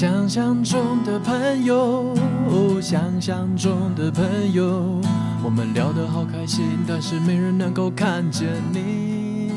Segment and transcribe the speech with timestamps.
[0.00, 2.16] 想象中的朋友，
[2.80, 4.98] 想象中的朋友，
[5.44, 9.52] 我们聊得好开心，但是没人能够看见你。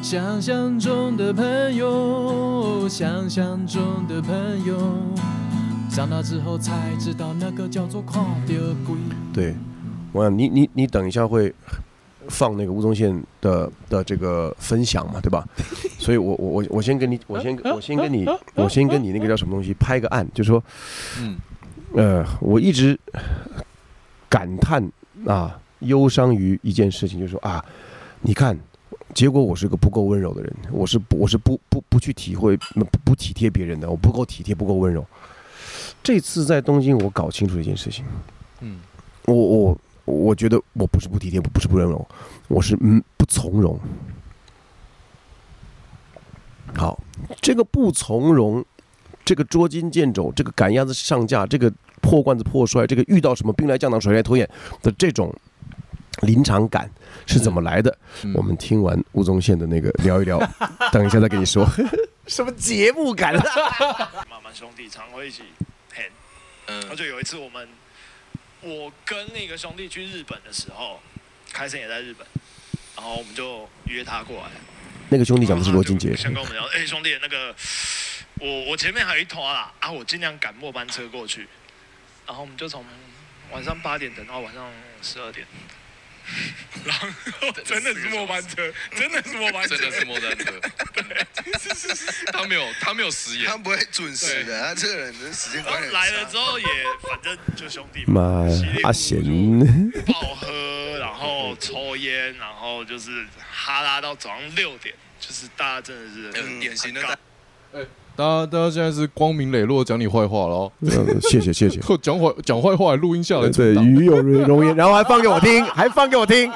[0.00, 4.34] 想象中的朋友，想象中的朋
[4.64, 4.74] 友，
[5.90, 8.54] 长大之后才知道那个叫做看到
[8.86, 8.96] 鬼。
[9.34, 9.54] 对，
[10.12, 11.54] 我想你你你等一下会
[12.28, 15.46] 放那个吴宗宪的的这个分享嘛，对吧？
[15.98, 20.62] 所以我我我我先跟你，我先我先跟你，我先跟你那个叫什么东西拍个案，就说，
[21.20, 21.38] 嗯，
[21.94, 22.98] 呃，我一直
[24.28, 24.82] 感叹
[25.26, 27.64] 啊，忧伤于一件事情，就是说啊，
[28.20, 28.58] 你看，
[29.14, 35.04] 结果我是个不够温柔的人，我是不我是不不不去体会不不体贴别人的，我不够体贴，不够温柔。
[36.02, 38.04] 这次在东京，我搞清楚一件事情，
[38.60, 38.80] 嗯，
[39.26, 42.06] 我我我觉得我不是不体贴，不是不温柔，
[42.48, 43.78] 我是嗯不从容。
[46.76, 46.98] 好，
[47.40, 48.64] 这个不从容，
[49.24, 54.48] 这个捉襟见肘，这个赶鸭子上架，这个破罐子破摔，这个遇到什么兵来将挡，水来土掩
[54.82, 55.34] 的这种
[56.22, 56.90] 临场感
[57.26, 57.96] 是怎么来的？
[58.22, 60.38] 嗯我们听完吴宗宪的那个聊一聊，
[60.92, 61.66] 等一下再跟你说。
[62.26, 63.34] 什么节目感？
[64.30, 65.42] 慢慢兄弟常会一起
[65.92, 66.02] h
[66.68, 67.66] 嗯而且有一次我们，
[68.60, 71.00] 我跟那个兄弟去日本的时候，
[71.52, 72.26] 开森也在日本，
[72.96, 74.50] 然后我们就约他过来。
[75.08, 77.54] 那个兄弟讲的是罗金杰，先跟我们聊，哎、兄弟，那个
[78.38, 81.48] 我我前面还有一坨啦，啊，我尽量赶末班车过去，
[82.26, 82.84] 然后我们就从
[83.50, 84.70] 晚上八点等到晚上
[85.02, 85.46] 十二点。
[86.84, 87.08] 然后
[87.64, 90.44] 真的是末班车，真的是末班车，真的是末班车，
[90.94, 91.26] 对。
[92.32, 96.66] 他没有他没有食言他，不会准时的，他这个人的时间观念来了之后也，
[97.08, 107.18] 反正就兄弟嘛，妈稀里糊涂阿贤，暴 喝，然后抽烟，然后就是哈拉到早上六点，就是大家真的是很典型的
[108.16, 111.80] 大家大家现在是光明磊落讲你坏话了哦，呃谢谢谢谢。
[111.80, 116.52] 后 讲坏讲坏话录音下来对，存档，与有容颜，然后 还放给我听，还放给我听，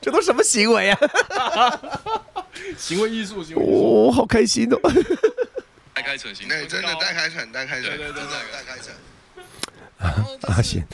[0.00, 0.98] 这都什么行为啊？
[2.78, 4.06] 行为艺术，行为艺术。
[4.06, 4.78] 我、好开心哦！
[5.92, 8.94] 大开成型，那真的带开城，带开城，对对对真的带开城。
[9.98, 10.86] 然后就是阿贤，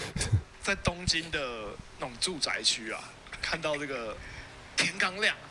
[0.63, 1.39] 在东京的
[2.01, 2.99] 那种住宅区啊，
[3.41, 4.17] 看到这个
[4.77, 5.47] 天刚亮啊，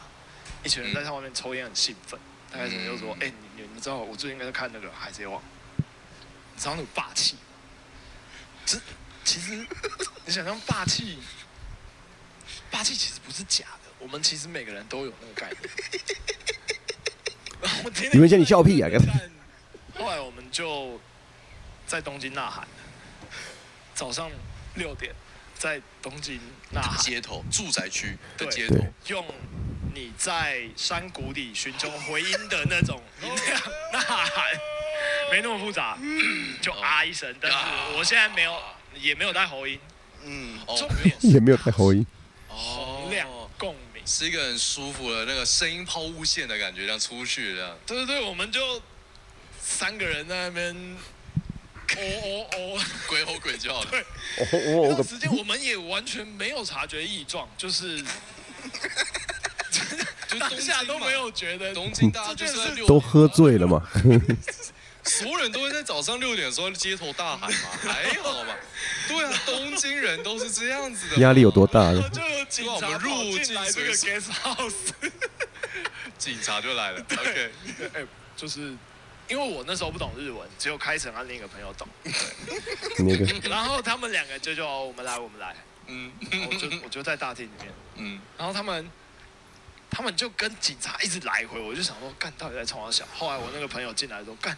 [0.66, 2.20] 一群人在他外面抽烟很兴奋，
[2.56, 5.42] 大概就说：“哎、你你们知道我最近在看那个《海贼王》，
[5.78, 7.36] 你知道那种霸气？
[8.66, 8.80] 这
[9.26, 9.68] 其实
[10.26, 11.20] 你想象霸气，
[12.72, 15.60] 霸气其实不是假的，我们其实每个人都有那个概念。
[17.84, 18.90] 我天天你们嫌你笑屁啊
[19.96, 20.98] 后来我们就
[21.86, 22.66] 在东京呐喊，
[23.94, 24.32] 早上
[24.76, 25.14] 六点
[25.58, 26.40] 在东京
[26.72, 28.78] 呐喊，街头住宅区的街头，
[29.08, 29.26] 用
[29.96, 33.02] 你在山谷里寻求回音的那种。
[33.24, 33.62] 音量
[33.94, 34.30] 呐喊，
[35.32, 35.98] 没那么复杂，
[36.62, 37.34] 就啊一声。
[37.40, 37.58] 但是
[37.98, 38.62] 我现在没有，
[39.00, 39.80] 也没有带喉音，
[40.24, 40.76] 嗯，哦。
[40.78, 42.06] 重点也没有带喉音，
[42.50, 44.04] 洪亮哦，共鸣。
[44.06, 47.76] 是一个很舒服的那个声音抛物线的感觉，这样出去这样。
[47.88, 48.82] 对对对，我们就
[49.62, 50.76] 三个人在那边
[51.96, 52.84] 哦哦哦。
[53.08, 54.02] 鬼吼鬼叫的，对。
[54.02, 54.06] 哦
[54.62, 58.04] 那哦段时间我们也完全没有察觉异状，就是
[60.28, 63.82] 就当下都没有觉得东京大家就是在六都喝醉了嘛？
[65.04, 68.56] 所有人都会在早上六点的时候街头大喊嘛， 还好吧？
[69.08, 71.18] 对啊，东京人都是这样子的。
[71.22, 72.10] 压力有多大呢？
[72.10, 74.74] 就有警察我们入跑进来这个境 guest house，
[76.18, 77.06] 警察就来了。
[77.12, 77.52] OK，
[77.94, 78.04] 哎，
[78.36, 78.76] 就是
[79.28, 81.88] 因为我那时候不懂日文，只有开城和另一个朋友懂，
[82.98, 85.56] 那个然后他们两个就就哦我们来我们来，
[85.86, 88.90] 嗯然后我就我就在大厅里面，嗯，然后他们
[89.96, 93.06] 他们就跟警察一直来回，我就想说干到底在冲我小。
[93.14, 94.58] 后来我那个朋友进来说干。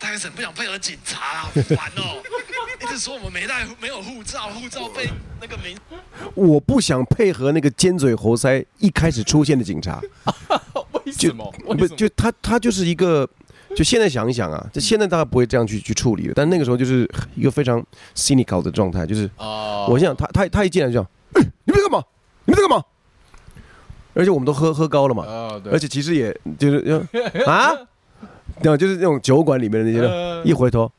[0.00, 2.22] 大概省不想配合警察啦，好烦哦！
[2.80, 5.76] 一直说我们没带没有护照，护照被那个名
[6.36, 10.00] 我不想配合那个尖嘴猴腮一开始出现的警察，
[11.04, 11.52] 为什么？
[11.64, 11.96] 为不什么？
[11.96, 13.28] 就他他就是一个，
[13.74, 17.04] 就现在想一想啊，就现在大家不会这样去去处理的，但那个时候就是
[17.34, 22.04] 一个非常 cynical 的状态，就是啊我想他他他一进来就这样，哎，你们在干嘛？
[22.44, 22.84] 你们在干嘛？
[24.18, 26.96] 而且我们都喝喝高了嘛，啊，对，而且其实也就是就
[27.46, 27.70] 啊，
[28.60, 28.76] 对吧？
[28.76, 30.90] 就是那种酒馆里面的那些一回头，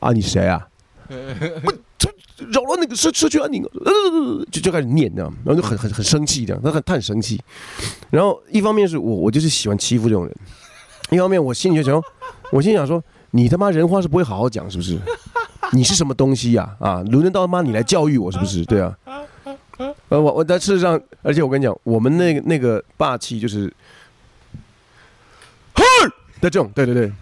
[0.00, 0.66] 啊，你谁啊？
[1.06, 2.10] 不，这
[2.50, 7.38] 扰乱那个社社区安宁，呃，就就开始念这样，然后就很很很生气这样，他很他很生气。
[8.08, 10.34] 然后一方面是我我就是喜欢欺负这种人，
[11.10, 12.02] 一方面我心里就想说，
[12.50, 13.02] 我心里想说，
[13.32, 14.98] 你他妈人话是不会好好讲是不是？
[15.72, 17.02] 你是什么东西呀、啊？
[17.10, 18.64] 轮得到他妈你来教育我是不是？
[18.64, 18.96] 对啊。
[19.78, 23.72] 呃，我我但事实上，而且我跟你讲，我们那个那个霸气就是，
[25.74, 25.84] 嘿
[26.40, 27.12] 的这种，对对对，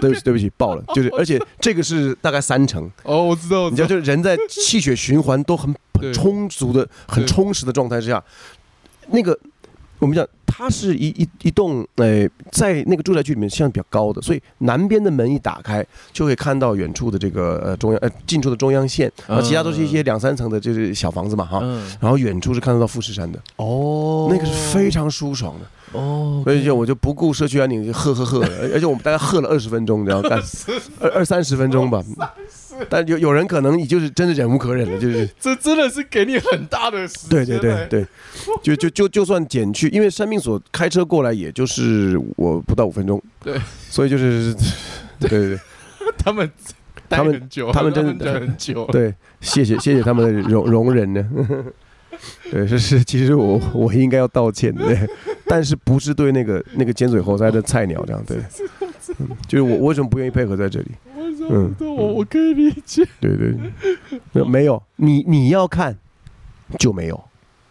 [0.00, 8.22] 对不起，对不起，爆了， 就是而且这个是大概三成，哦，我知道，你知道，就是人在气血循环都很很充足的、很充实的状态之下，
[9.08, 9.38] 那个
[9.98, 10.26] 我们讲
[10.56, 24.28] 它是一一一栋呃，在那个住宅区里面像比较高的，所以南边的门一打开，就会看到远处的这个呃中央呃近处的中央线，然后其他都是一些两三层的，就是小房子嘛哈，嗯，然后远处是看得到富士山的，哦。
[24.30, 25.98] 那个是非常舒爽的。
[25.98, 30.40] 哦，所以就我就不顾社区安宁，就喝喝喝，而而且我们大概喝了二十分钟，然后干
[31.00, 32.02] 二二三十分钟吧。
[32.88, 38.06] 但有有人可能你就是真的忍无可忍了，就是 这真的是给你很大的时间，对对对，对，
[38.62, 44.54] 就就就就算减去，因为生命所开车过来也就是我不到五分钟，对，所以就是
[45.20, 45.58] 对对对。
[46.18, 46.46] 他们
[47.08, 51.26] 待他们很久，他们真的很久，对，谢谢谢谢他们的容 容忍呢。
[52.50, 54.84] 对，是是，其实我我应该要道歉的，
[55.46, 58.36] 但是不是对那个那个尖嘴猴腮的菜鸟这样，对，
[59.18, 60.86] 嗯就是我我为什么不愿意配合在这里？
[61.50, 63.54] 嗯我我我可以理解，对对，
[64.32, 65.96] 没有没有，你你要看
[66.78, 67.24] 就没有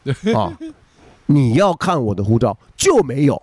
[0.36, 0.58] 啊，
[1.28, 3.42] 你要看我的护照就没有。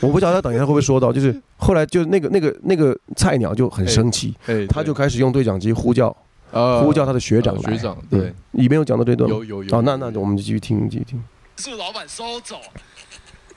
[0.00, 6.14] 我不知道他等一下会不会说到，就是后来就那个那个那个菜鸟就很生气，哎，他就开始用对讲机呼叫
[6.52, 7.76] 呃呼叫他的学长来。
[7.76, 9.36] 学长，嗯对，，里面有讲到这段吗？
[9.36, 11.18] 有有有，哦，那那我们就继续听，继续听。
[11.18, 11.24] 民
[11.56, 12.56] 宿老板收走。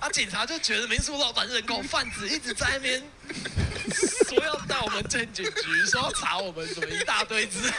[0.03, 3.03] 啊，警察就觉得民宿老板人口贩子，一直在那边
[4.29, 5.51] 说要带我们进警局，
[5.87, 7.73] 说要查我们什么一大堆之类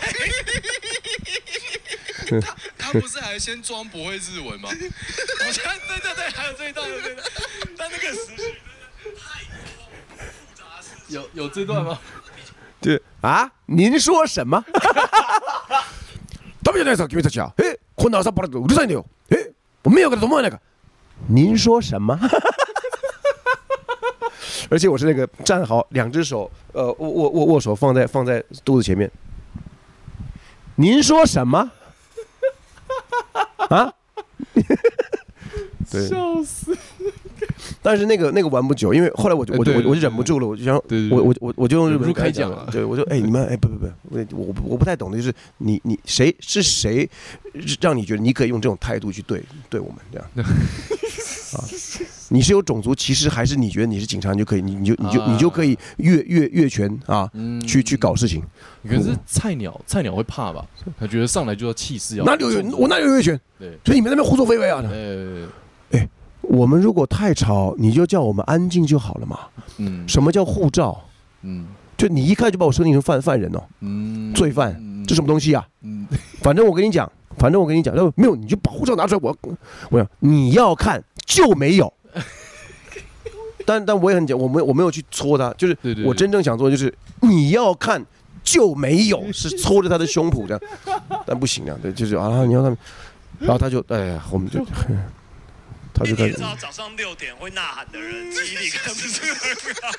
[2.30, 2.42] 的。
[2.42, 4.70] 他他不是还先装不会日文吗？
[4.70, 7.26] 我觉得对对对，还有这一段，有这一段，
[7.78, 8.56] 但那个时序
[11.08, 11.98] 有有这段吗？
[12.81, 14.64] 对啊，您说什么？
[16.62, 17.54] ダメじゃないですか君たちは。
[17.58, 19.06] え、こんな朝っぱらでうるさいんだよ。
[19.30, 19.54] え、
[19.84, 20.60] 我没有跟他同样那个。
[21.29, 22.19] 您说什么？
[24.71, 29.11] 而且我是那个站好，两只手，呃，握握握握手放在放在肚子前面。
[30.77, 31.71] 您说什么？
[33.69, 33.93] 啊？
[35.91, 36.77] 对，笑死！
[37.83, 47.09] 但是那个那个玩不久，因为后来我就我就我我就忍不住了，我就想我我我我就用日文忍不住跟他了开讲了，对我就哎你们哎不不不，我我不我不太懂的就是你你谁是谁
[47.81, 50.27] 让你觉得你可以用这种态度去对对我们这样
[51.55, 51.65] 啊？
[52.31, 57.29] 你是有种族歧视，还是你觉得你是警察你就可以你你就你就你就可以越越越权啊？
[57.35, 58.43] 嗯去去搞事情，
[58.89, 60.67] 可是菜鸟，菜鸟会怕吧？
[60.99, 63.39] 他觉得上来就要气势要哪里有我哪里有越权？
[63.59, 64.83] 对，所以你们那边胡作非为啊！
[64.91, 65.47] 呃，
[66.43, 69.41] 我们如果太吵，你就叫我们安静就好了嘛。
[69.79, 71.05] 嗯什么叫护照？
[71.43, 71.67] 嗯
[71.97, 75.65] 就你一看就把我设定成犯犯人哦，嗯，罪犯，嗯这什么东西啊？
[75.83, 76.06] 嗯，
[76.41, 79.37] 反正我跟你讲，反正我跟你讲，没有你就把护照拿出来，我
[79.91, 81.93] 我想你要看就没有。
[83.67, 88.05] 但但我也很讲，我没我没有去戳他，就是我真正想做的就是你要看
[88.43, 90.61] 就没有，是戳着他的胸脯这样，
[91.25, 92.77] 但不行啊，对，就是啊你要看，
[93.39, 94.61] 然后他就哎呀，我们就
[95.94, 99.93] 他就开始你知道早上六点会呐喊的人，记忆力可能不是很好。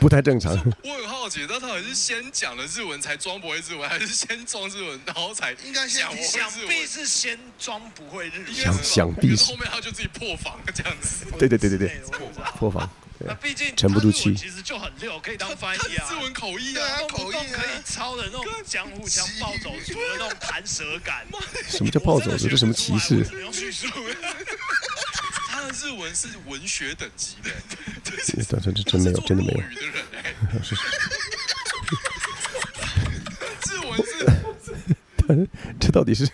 [0.00, 0.52] 不太正常。
[0.82, 6.50] 我很好奇，他到底是先讲了日文才装不会日文，还是先装日文然后才应该先讲我会想？
[6.66, 11.26] 必是先装不会日文，想想必是后面他就自己破防这样子。
[11.38, 12.00] 对对对对对，
[12.58, 12.90] 破防。
[13.26, 16.08] 那毕竟沉不住气他日文其实就很溜，可以当翻译啊。
[16.10, 21.26] 日文口译对啊口译啊可以抄的那种江户腔暴走族的那种弹舌感。
[21.68, 22.48] 什么叫暴走族？
[22.48, 23.24] 这什么歧视？
[25.48, 27.50] 他的日文是文学等级的，
[28.04, 29.60] 这这这真没有， 真的没有。
[33.68, 34.26] 日文是
[35.78, 36.28] 这到底是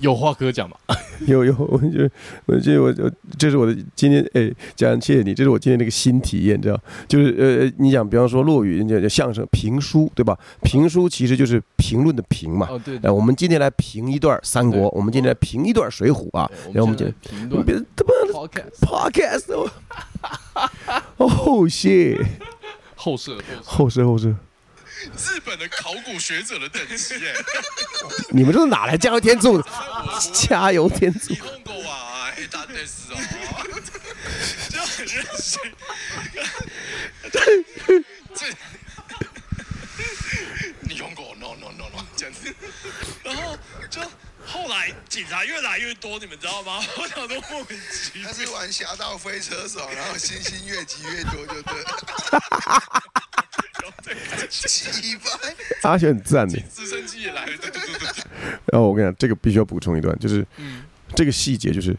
[0.00, 0.76] 有话可讲嘛？
[1.26, 2.10] 有有，我觉得，
[2.46, 6.80] 我觉得我我这是我的今天哎，家人，谢谢你，这是我今天这个新体验，知道？
[7.08, 10.38] 就是呃，你讲，比方说落语，叫叫相声、评书，对吧？
[10.62, 12.68] 评书其实就是评论的评嘛。
[12.70, 19.68] 哦，对，哎，我们今天来评一段三国，我们今天来评一段水浒啊，然后我们就评论别他妈 podcast podcast 哦，
[21.18, 21.28] 哦
[21.68, 22.24] shit，
[22.94, 24.34] 后设后设后设后设，
[25.17, 27.33] 日本的考古学者的等级哎。
[28.29, 29.69] 你们这是哪来加油添醋的？
[30.33, 31.37] 加油添醋日。
[31.41, 33.17] 本語は下手です哦。
[34.69, 35.59] 就很任性。
[40.89, 42.53] 日本語 no no no no 这样子。
[43.23, 43.57] 然后
[43.89, 44.01] 就
[44.45, 46.81] 后来警察越来越多，你们知道吗？
[46.97, 48.33] 我想说莫名其他妙。
[48.33, 51.89] 是玩侠盗飞车手，然后星星越积越多，就对了。
[54.48, 56.58] 奇葩，阿雪很赞的。
[56.72, 57.52] 直升机也来了。
[58.66, 60.82] 然后我跟你讲，这个必须要补充一段，就是嗯。
[61.14, 61.96] 这个细节，就是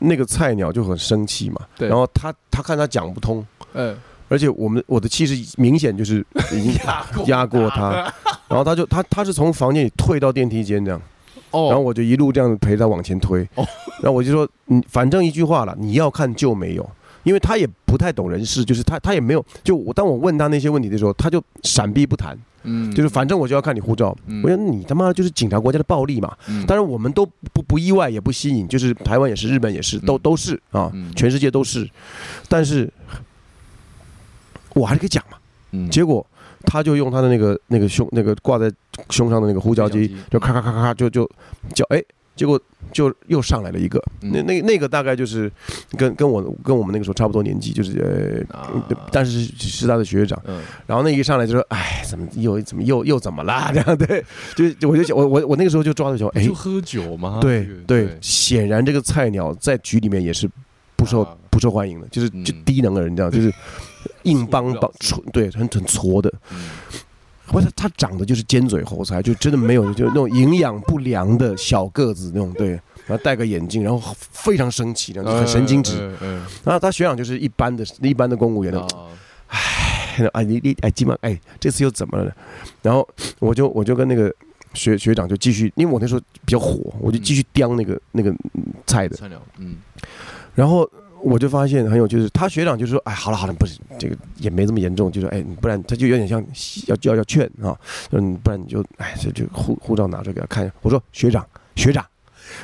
[0.00, 1.88] 那个菜鸟就很生气嘛，对。
[1.88, 3.96] 然后他他看他讲不通，嗯，
[4.28, 6.74] 而且我们我的气势明显就是已经
[7.26, 8.12] 压过他，
[8.48, 11.00] 然后他就他他是从房间里退到电梯间这样，
[11.52, 13.64] 哦，然后我就一路这样陪他往前推，哦。
[14.02, 16.90] 然后我就说，嗯，反正一句话了，你要看就没有，
[17.22, 22.92] 因为他也不太懂人事，就是他他也没有，就我当我问他那些问题的时候，他就闪避不谈，嗯。
[22.94, 24.42] 就是反正我就要看你护照，嗯。
[24.42, 26.66] 我想你他妈就是警察国家的暴力嘛，嗯。
[26.66, 31.88] 当然我们都不不意外也不吸引，就是台湾也是，日本也是，都嗯都是啊嗯，全世界都是，
[32.48, 32.90] 但是
[34.74, 35.38] 我还是可以讲嘛，
[35.72, 35.88] 嗯。
[35.90, 36.26] 结果
[36.64, 38.70] 他就用他的那个那个胸那个挂在
[39.10, 41.28] 胸上的那个呼叫机呼叫机，就咔咔咔咔咔就就
[41.74, 42.02] 叫哎，
[42.34, 42.60] 结果
[42.92, 44.30] 就又上来了一个，嗯。
[44.32, 45.50] 那那那个大概就是
[45.96, 48.70] 跟跟我跟我们那个时候差不多年纪，就是呃，啊。
[49.10, 50.60] 但是是是他的学长，嗯。
[50.86, 53.70] 然后那一上来就说哎，怎么又怎么又又怎么啦？
[53.74, 54.24] 这样对，
[54.54, 56.44] 就就我就想我我我那个时候就抓住说哎。
[56.44, 60.48] 就，喝酒嘛，对这个对，显然这个菜鸟在局里面也是
[60.96, 61.36] 不受啊。
[61.50, 62.42] 不受欢迎的，就是嗯。
[62.42, 63.52] 就低能的人，这样就是
[64.24, 66.32] 硬邦邦搓搓，对，很很搓的。
[67.52, 72.70] 嗯不是他长得就是尖嘴猴腮，就真的没有 就那种营养不良的小个子那种，对，
[73.06, 75.98] 然后戴个眼镜，然后非常生气，然后就很神经质。
[76.00, 79.08] 嗯嗯然后他学长就是一般的一般的公务员嗯的，啊
[80.32, 82.32] 哎你你哎基本哎这次又怎么了呢？
[82.82, 83.06] 然后
[83.38, 84.32] 我就我就跟那个
[84.74, 89.76] 学学长就继续，因为我那时候比较火，我就继续叼那个那个嗯菜的，菜鸟嗯。
[90.54, 90.88] 然后
[91.22, 96.44] 我就发现很有，就是他学长就说，哎，好了好了，不是这个也没这么严重，就说，哎，不然他就有点像
[96.86, 97.78] 要要要劝啊，
[98.10, 100.74] 嗯，不然你就哎，这就护护照拿出来给他看一下。
[100.82, 102.04] 我说学长学长，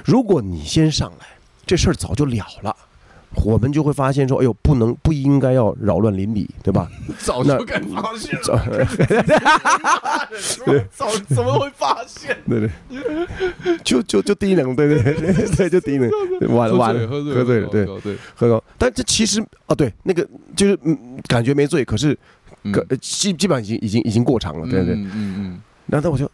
[0.05, 1.27] 如果你先上来，
[1.65, 2.77] 这事儿早就了了。
[3.45, 6.89] 我们就会发现说，哎呦，不能不应该要扰乱邻里，对吧？
[7.19, 8.43] 早那 就该发现了，
[10.91, 12.37] 早早怎么会发现？
[12.49, 12.61] 对
[13.63, 16.11] 对，就就就第一能，对对对对，就低能，
[16.55, 18.63] 完了完了，喝醉喝醉了，对，对，喝高。
[18.77, 20.97] 但这其实哦，对，那个就是嗯，
[21.29, 22.17] 感觉没醉，可是
[22.73, 24.95] 可呃基基本上已经已经已经过场了，对对。
[24.95, 26.31] 嗯嗯然后我就，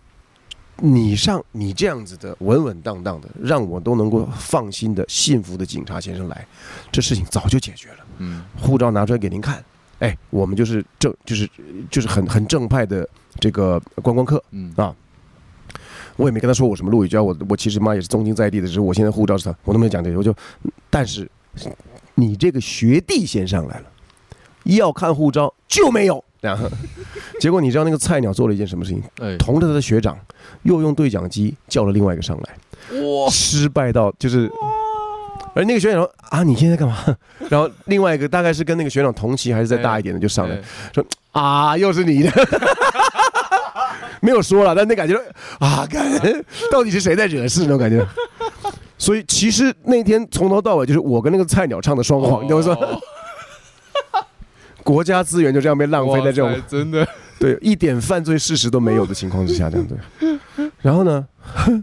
[0.78, 6.46] 你上你这样子的稳稳当当的，让我都能够放心的、幸福的警察先生来，
[6.90, 7.96] 这事情早就解决了。
[8.18, 8.42] 嗯。
[8.60, 9.64] 护照拿出来给您看，
[10.00, 11.48] 哎，我们就是正就是
[11.90, 14.42] 就是很很正派的这个观光客。
[14.50, 14.72] 嗯。
[14.76, 14.94] 啊。
[16.16, 20.32] 我也没跟他说我什么路宇交，我我其实妈也是宗经在地的，只是我现在护照是他，我都没有讲这个，我就，
[20.88, 21.28] 但是
[22.14, 23.86] 你这个学弟先上来了，
[24.62, 26.68] 要看护照就没有，然后
[27.40, 29.02] 结果你知道那个菜鸟做了一件什么事情？
[29.20, 30.16] 哎同着他的学长
[30.64, 34.50] 又用对讲机叫了另外一个上来，哇失败到就是。
[35.56, 36.96] 而那个学长说啊，你现在干嘛？
[37.48, 41.02] 然后另外一个大概是跟那个学长同期还是再大一点的就上来哎
[41.40, 42.30] 啊，又是你的，
[44.20, 45.14] 没有说了，但那感觉
[45.60, 48.04] 啊，感觉到底是谁在惹事那种感觉。
[48.98, 52.74] 所以其实那天从头到尾就是我跟那个菜鸟唱的双簧，你懂我说？
[52.74, 53.00] 哦
[54.84, 57.04] 国家资源就这样被浪费在这种真的
[57.40, 59.98] 对一点犯罪事实都没有的情况之下，这样子。
[60.80, 61.26] 然后呢，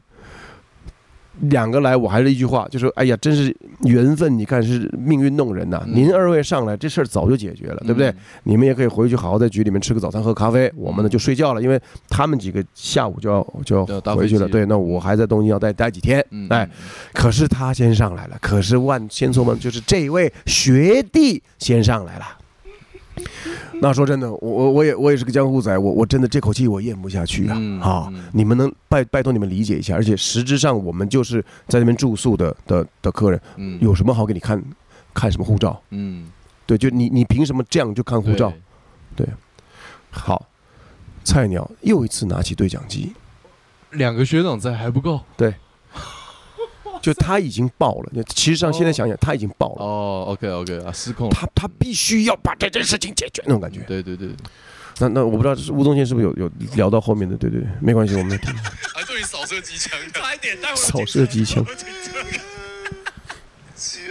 [1.41, 8.13] 两个来，我还是一句话，就说哎呀，真是缘分，你看是命运弄人呐、嗯您二位上来，这事儿早就解决了，对不对？
[8.43, 10.72] 你们也可以回去好好在局里面吃个早餐，喝咖啡。
[10.75, 14.48] 我们呢就睡觉了，因为他们几个下午就要就要回去了。
[14.48, 16.24] 对，那我还在东京要待待几天。
[16.29, 16.70] 嗯哎，
[17.13, 22.25] 可是他先上来了，可是万千错们就是这位学弟先上来了。
[23.82, 27.56] 那说真的，我我我也我也是个江湖仔，我我真的这口气我咽不下去啊！
[27.58, 34.64] 嗯啊嗯，你们能拜拜托你们理解一下，而且实质上我们就是在那边住宿的的的客人，嗯有什么好给你看
[35.16, 35.82] 看什么护照？
[35.90, 36.30] 嗯
[36.68, 38.54] 对，就你你凭什么这样就看护照？
[39.16, 39.28] 对
[40.12, 40.48] 好，
[41.24, 43.14] 菜鸟又一次拿起对讲机，
[43.90, 45.20] 两个学长在还不够
[47.01, 48.12] 就他已经爆了。
[48.15, 53.79] 就其实上现在想想，他已经爆了，哦，OK OK 啊，失控了，他他必须要把这件事情解决那种感觉。
[53.81, 54.29] 对对对，
[55.00, 57.36] 那那我不知道是吴宗宪是不是有有聊到后面的？
[57.38, 58.53] 对对对， 没关系，我们听
[58.93, 61.65] 还对你扫射机枪的，差一点，但我扫射机枪。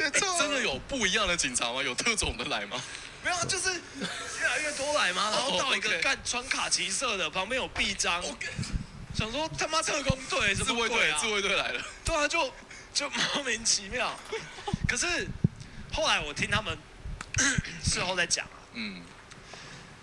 [0.03, 1.81] 哎真的有不一样的警察吗？
[1.83, 2.77] 有特种的来吗？
[3.23, 8.21] 没有，就是越来越多来嘛，然后到一个干穿卡其色的，旁边有臂章，
[9.15, 11.19] 想说他妈特工队什自卫队，么鬼啊？
[11.21, 11.81] 自卫队来了。
[12.05, 12.41] 对啊，就
[12.93, 14.19] 就莫名其妙。
[14.89, 15.27] 可是
[15.93, 16.77] 后来我听他们
[17.85, 19.03] 事后在讲啊，嗯，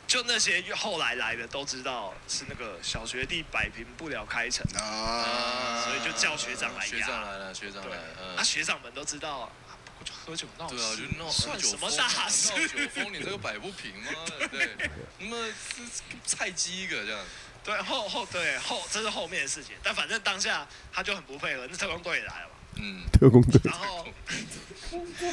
[0.07, 7.97] 就那些后来来的都知道是那个小学弟摆平不了开城，啊，所以就叫学长来压学长来了，学长来
[8.37, 9.49] 啊，学长们都知道啊，
[9.85, 12.51] 不过就喝酒闹对啊，事，就闹算什么大事？
[12.51, 14.11] 闹酒疯，你这个摆不平吗？
[14.51, 14.75] 对，
[15.19, 15.81] 那么是
[16.25, 17.25] 菜鸡一个这样。
[17.63, 24.05] 对后后对后这是后面的事情，但反正当下他就很不配合，那特工队也来了嘛，嗯，特工队然后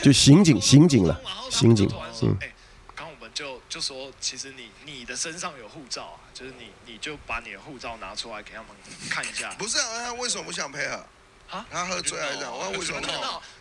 [0.03, 1.21] 就刑警刑警了
[1.51, 1.89] 刑警
[2.23, 2.53] 嗯，哎，
[2.95, 8.69] 刚我们就就说其实你你的身上有护照啊，就是你你就把你的护照拿出来给他们
[9.09, 9.53] 看一下。
[9.59, 11.05] 不是啊，他为什么不想配合？
[11.51, 12.51] 啊他喝醉还是这样？
[12.51, 13.01] 我为什么？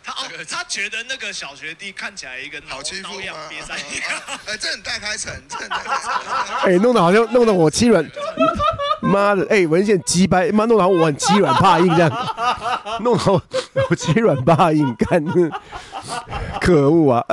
[0.02, 3.48] 他哦，他觉得那个小学弟看起来一个挠好欺负挠痒吗？
[3.50, 4.20] 瘪三啊样。
[4.26, 6.56] 啊哎，这很大开城，这很大开城。
[6.64, 8.02] 哎，弄得好像弄得我欺软，
[9.04, 12.10] 妈的，哎，文献鸡掰，妈弄得好我很欺软怕硬这样，
[13.02, 13.42] 弄得我
[13.90, 15.24] 我欺软怕硬，干，
[16.60, 17.24] 可恶啊！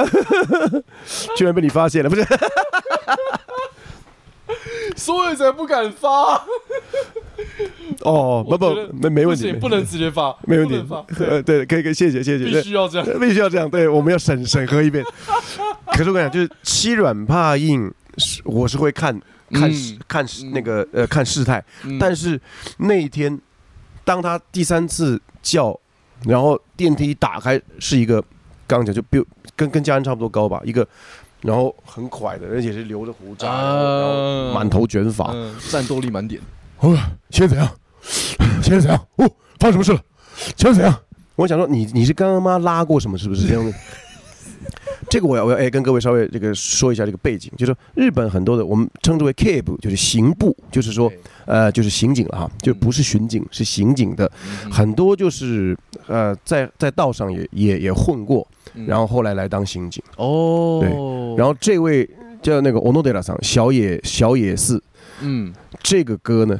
[1.35, 2.25] 居然被你发现了，不是？
[4.95, 6.43] 所以才不敢发。
[8.01, 13.19] 哦，不不没没问题，不能直接发，没问题发，，呃，对，可以可以，谢谢谢谢，必须要这样。
[13.19, 15.03] 必须要这样，对，我们要审审核一遍。
[15.87, 19.19] 可是我跟你讲，就是欺软怕硬，是我是会看
[19.51, 22.39] 看嗯看那个呃看事态，嗯但是
[22.77, 23.39] 那一天，
[24.03, 25.77] 当他第三次叫，
[26.25, 28.21] 然后电梯打开，是一个
[28.65, 29.23] 刚刚讲就比
[29.55, 30.87] 跟跟家人差不多高吧，一个，
[31.41, 35.31] 然后很快的，而且是留着胡渣，然后满头卷发。
[35.33, 36.41] 嗯，战斗力满点。
[36.79, 36.97] 哦，
[37.29, 37.69] 现在怎样？
[38.63, 39.07] 现在怎样？
[39.17, 39.29] 哦，
[39.59, 39.99] 发生什么事了？
[40.55, 40.99] 现在怎样？
[41.35, 43.17] 我想说，你你是刚刚妈拉过什么？
[43.17, 43.71] 是不是这样的？
[45.09, 51.11] 这个我要我要哎跟各位稍微这个说一下这个背景，就是日本很多的我们称之为 K 部，就是刑部，就是说
[51.45, 54.31] 呃就是刑警了哈，就不是巡警，是刑警的，
[54.65, 54.71] 嗯。
[54.71, 55.77] 很多就是
[56.07, 58.85] 呃在在道上也也也混过，嗯。
[58.85, 60.03] 然后后来来当刑警。
[60.17, 60.89] 哦，对。
[61.37, 62.07] 然后这位
[62.41, 64.81] 叫那个 Onodera 桑小野小野寺，
[65.21, 66.59] 嗯，这个歌呢，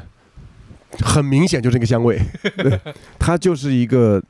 [1.00, 2.20] 很明显就是那个香味，
[2.58, 2.80] 对，
[3.18, 4.22] 他就是一个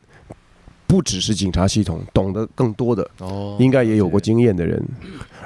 [0.91, 4.77] 不只是警察系统，懂得更多的，哦，应该也有过经验的人。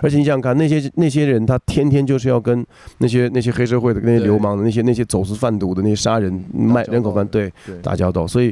[0.02, 2.66] 而且你想想看，那些那些人，他天天就是要跟
[2.98, 8.52] 那些那些黑社会的、那些流氓的、那些那些走私贩毒的、那些杀人卖人口贩对对，打交道，所以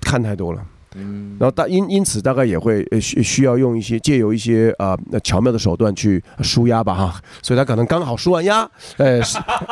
[0.00, 0.64] 看太多了。
[0.94, 9.20] 嗯，然后大因因此大概也会呃需需要用一些借由一些啊、呃、巧妙的手段去舒压吧哈，所以他可能刚好舒完压，呃，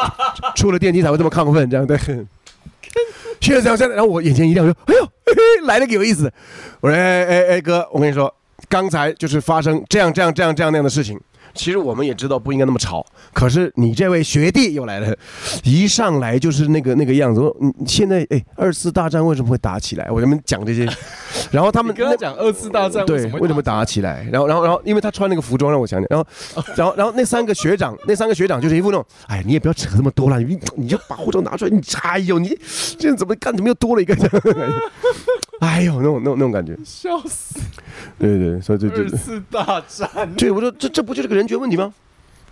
[0.57, 1.97] 出了电梯才会这么亢奋这样对。
[3.40, 5.09] 现在这样现在，然后我眼前一亮，说：“哎呦，
[5.65, 6.33] 来了个有意思。”
[6.81, 8.35] 我说：“哎哎哎哥，我跟你说，
[8.69, 11.21] 刚才就是发生这样这样这样这样那样的事情。
[11.55, 15.17] 其实我们也知道不应该那么吵，可是你这位学弟又来了，
[15.62, 17.40] 一上来就是那个那个样子。
[17.40, 20.09] 我你现在哎，二次大战为什么会打起来？
[20.11, 20.88] 我跟他们讲这些，
[21.51, 24.27] 然后他们跟他讲二次大战对为什么打起来？
[24.31, 26.27] 然后然后然后，因为他穿那个服装让我想起，然后
[26.77, 32.57] 然后然后那三个学长，那三个学长就是一副那种，哎，你也不要扯那么多了，你你就把护照拿出来，你哎呦，你
[32.99, 33.55] 这怎么干？
[33.55, 34.14] 怎么又多了一个？
[35.61, 37.59] 哎呦，那种那种那种感觉，笑死？
[38.18, 41.92] 对对对，所以这这二次大战，对，我说这这不就是个人权问题吗？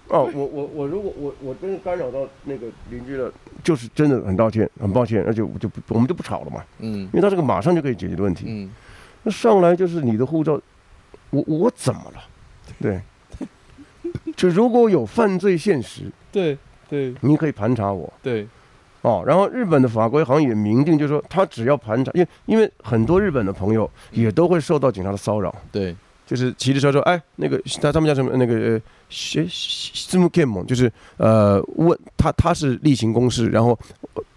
[0.09, 3.33] 哦，我我我如果我我真的干扰到那个邻居了，
[3.64, 8.44] 就是真的很道歉，很抱歉，而且我就不我们就不吵了嘛，嗯因为他这个马上就可以解决的问题。
[8.48, 8.70] 嗯，
[9.22, 10.61] 那上来就是你的护照，
[11.31, 12.22] 我我怎么了？
[12.78, 13.00] 对，
[14.37, 16.59] 就如果有犯罪现实，对
[16.90, 18.46] 对你可以盘查我对，
[19.03, 19.23] 哦。
[19.27, 25.95] 然后日本的法规好像也明定，就是说他只要盘查，因为因为很多日本的朋友也都会受到警察的骚扰，对，
[26.27, 28.33] 就是骑着车说，哎，那个他他们叫什么？
[28.37, 29.47] 那个呃，学
[30.09, 33.79] 字幕 game 就是呃问他他是例行公事，然后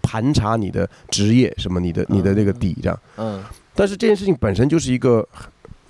[0.02, 3.00] 盘查你的职业什么，你的你的那个底这样。
[3.16, 3.42] 嗯
[3.78, 5.22] 但是这件事情本身就是一个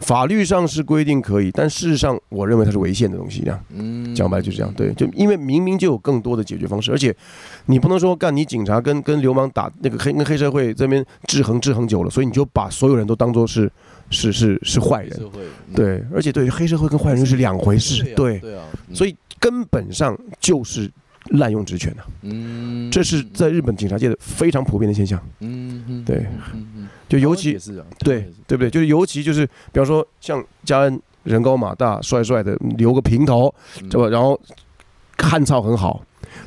[0.01, 3.41] 法律上是规定可以，但事实上我认为它是违宪的东西。
[3.41, 3.65] 这样。
[3.71, 7.15] 嗯，讲白就是这样，对，就因为明明就有更多的解决方式，而且
[7.67, 13.71] 你不能说干你警察跟跟流氓打那个黑跟黑社会这边制衡制衡久了，所以你就把所有人都当做是
[14.11, 15.21] 是是是坏人，
[15.75, 20.91] 对，而且对于黑社会跟坏人是两回事，对，对啊，所以根本上就是
[21.31, 25.21] 滥用职权的，嗯，这是在日本警察界的非常普遍的现象，
[26.05, 26.27] 对
[27.09, 28.71] 就尤其也是啊，对对不对？
[28.71, 34.09] 就是尤其就是，比方说像嘉恩人高马大、帅帅的，留个平头，嗯对吧？
[34.09, 34.39] 然后
[35.19, 36.03] 汉操很好，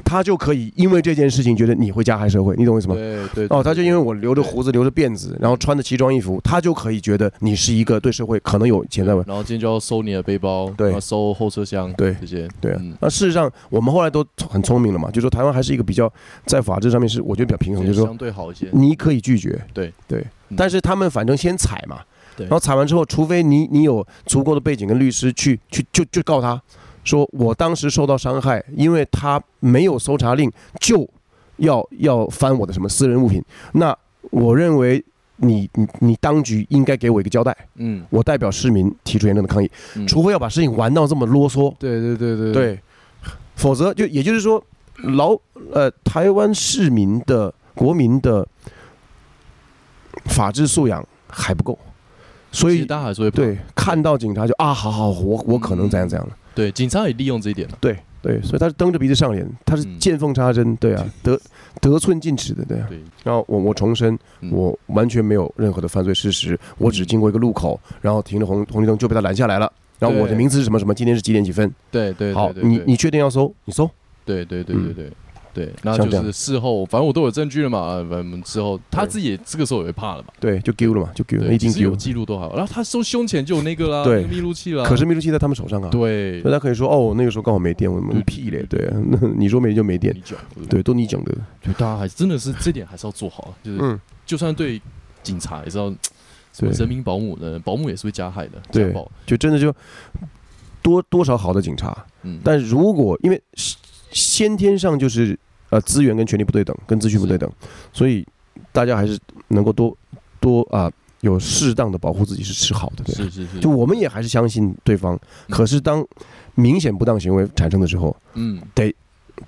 [0.05, 2.95] 他就可以因为这件事情觉得你会加害社会，你懂我意思吗？
[2.95, 9.23] 对对哦，他就因为我留着胡子、留着辫子，然后穿着奇装异服，他就可以觉得你是一个对社会可能有潜在问。
[9.27, 16.11] 然后今天就要搜你的背包，对搜后车厢，对这些，对啊嗯，那事实上我们后来都很聪明了嘛，就说台湾还是一个比较
[16.45, 20.25] 在法制上面是我觉得比较平衡，就是说相对好一些，你可以拒绝，对对嗯，
[20.57, 21.99] 但是他们反正先踩嘛，
[22.35, 22.45] 对。
[22.45, 26.61] 然后踩完之后，除非你你有足够的背景跟律师去去就就告他，
[27.03, 31.07] 说我当时受到伤害，因为他没有搜查令就
[31.57, 33.95] 要要翻我的什么私人物品，那
[34.31, 35.03] 我认为
[35.37, 40.05] 你你你当局应该给我一个交代，嗯，我代表市民提出严正的抗议，嗯。
[40.05, 42.79] 除非要把事情玩到这么啰嗦，对对对对，对，
[43.55, 44.63] 否则就也就是说，
[44.97, 45.37] 老
[45.71, 48.45] 呃台湾市民的国民的
[50.25, 51.77] 法治素养还不够，
[52.51, 56.35] 所以大家还是会对看到警察就啊，好好，我我可能怎样怎样的。
[56.55, 57.77] 对，警察也利用这一点了。
[57.79, 61.39] 对对，所以他是蹬着鼻子上脸，他是嗯见缝插针，对啊，得
[61.79, 62.85] 得寸进尺的，对啊。
[62.89, 69.71] 对，然后我我重申，嗯我完全没有任何的犯罪事实，我只经过一个路口，然后停着红红绿灯就被他拦下来了。
[69.99, 71.71] 然后我的名字是什么什么，今天是几点几分？
[71.91, 73.53] 对对好，你你确定要搜？
[73.65, 73.89] 你搜。
[74.25, 75.11] 对对对对对
[75.53, 81.95] 对，那就是事后，反正我都有证据了嘛，呃反正我们之后他自己也这个时候也会怕了嘛，对，就丢了嘛，就丢了，对，一定丢有。
[81.95, 90.15] 记录都好，然后他收胸前就有那个啦，对那个密录器啦，可是密录器在他们手上啊，对所以他可以说哦，那个时候刚好没电，我对们屁嘞，对啊，那 你说没就没电
[90.55, 94.81] 对对，都你讲的，就大家还真的是这点还是要做好，就是嗯，就算对
[95.23, 95.89] 警察也是要
[96.57, 98.93] 对人民保姆呢，保姆也是会加害的，对，
[99.25, 99.73] 就真的就
[100.81, 103.41] 多多少好的警察，嗯，但如果因为
[104.11, 105.37] 先天上就是
[105.69, 107.49] 呃资源跟权力不对等，跟资讯不对等，
[107.93, 108.25] 所以
[108.71, 109.19] 大家还是
[109.49, 109.95] 能够多
[110.39, 110.91] 多啊、
[111.21, 113.15] 有适当的保护自己是是好的，对。
[113.15, 115.15] 是是是，就我们也还是相信对方，
[115.47, 116.05] 嗯可是当
[116.55, 118.93] 明显不当行为产生的时候，嗯，得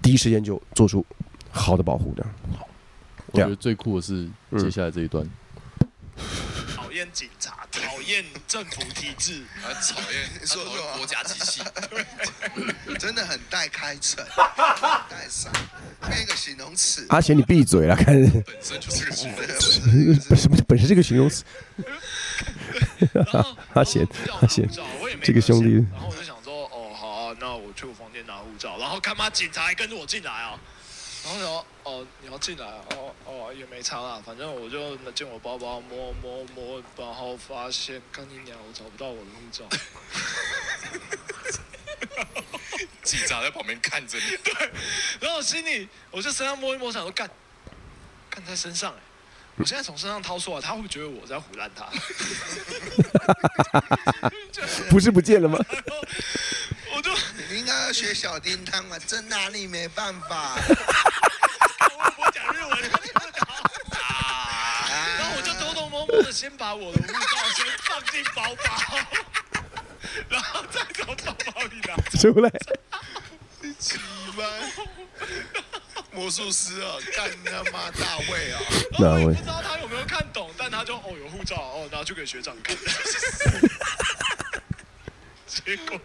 [0.01, 1.05] 第一时间就做出
[1.49, 2.25] 好的保护，的。
[2.57, 2.67] 好。
[3.33, 6.21] 我觉得最酷的是嗯接下来这一段，讨
[7.01, 11.63] 厌警察，讨厌政府体制， 啊，讨厌，他说讨厌国家机器，
[12.99, 14.23] 真的很带开诚，
[15.09, 15.49] 带傻，
[16.07, 17.07] 变一个形容词。
[17.09, 20.35] 阿贤，你闭嘴了，看本身就是个形容词。
[20.35, 21.43] 什么本身这个形容词？
[23.13, 24.07] 然后阿贤
[24.39, 24.69] 阿贤
[25.23, 30.59] 这个兄弟然后我就想说，哦，好啊，那我去我房间拿护照，然后干嘛警察还跟着我进来啊？
[31.23, 32.83] 然后然后，哦，你要进来啊？
[32.95, 39.65] 哦哦，也没差啦，反正我就进我包包摸摸摸，然后发现，干你娘，我找不到我的护照。
[43.03, 44.23] 警察在旁边看着你，
[45.21, 47.29] 然后我心里我就身上摸一摸，想说干，
[48.29, 48.99] 干在身上哎、
[49.57, 51.85] 我现在从身上掏出来，他会觉得我在胡乱他。
[54.89, 55.57] 不是不见了吗？
[56.95, 57.11] 我就
[57.49, 60.55] 你应该要学小叮当嘛，真拿你没办法。
[60.57, 63.47] 我 我讲日文，你们听不懂。
[63.49, 64.87] 啊
[65.17, 67.19] 然后我就偷偷摸摸的先把我的护照
[67.55, 68.97] 先放进包包，
[70.27, 71.95] 然后再从包包里拿。
[72.19, 72.49] 出来，
[73.79, 73.97] 奇
[74.35, 74.43] 葩，
[76.13, 78.59] 魔术师啊， 干他妈大卫哦，
[78.99, 82.75] 哪位然后我也不知道他有没有看懂，但他就哦有护照哦，拿去给学长看。
[85.47, 85.99] 结果，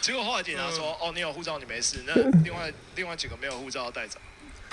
[0.00, 2.14] 结果后来警察说哦你有护照你没事，那
[2.44, 4.18] 另外另外几个没有护照要带走。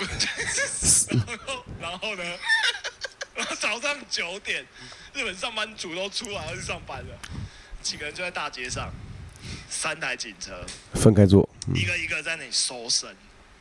[0.00, 2.24] 然后然后呢？
[3.34, 4.66] 然后早上九点，
[5.12, 7.18] 日本上班族都出来要去上班了，
[7.82, 8.90] 几个人就在大街上，
[9.68, 13.14] 三台警车，分开坐，一个一个在那里搜身，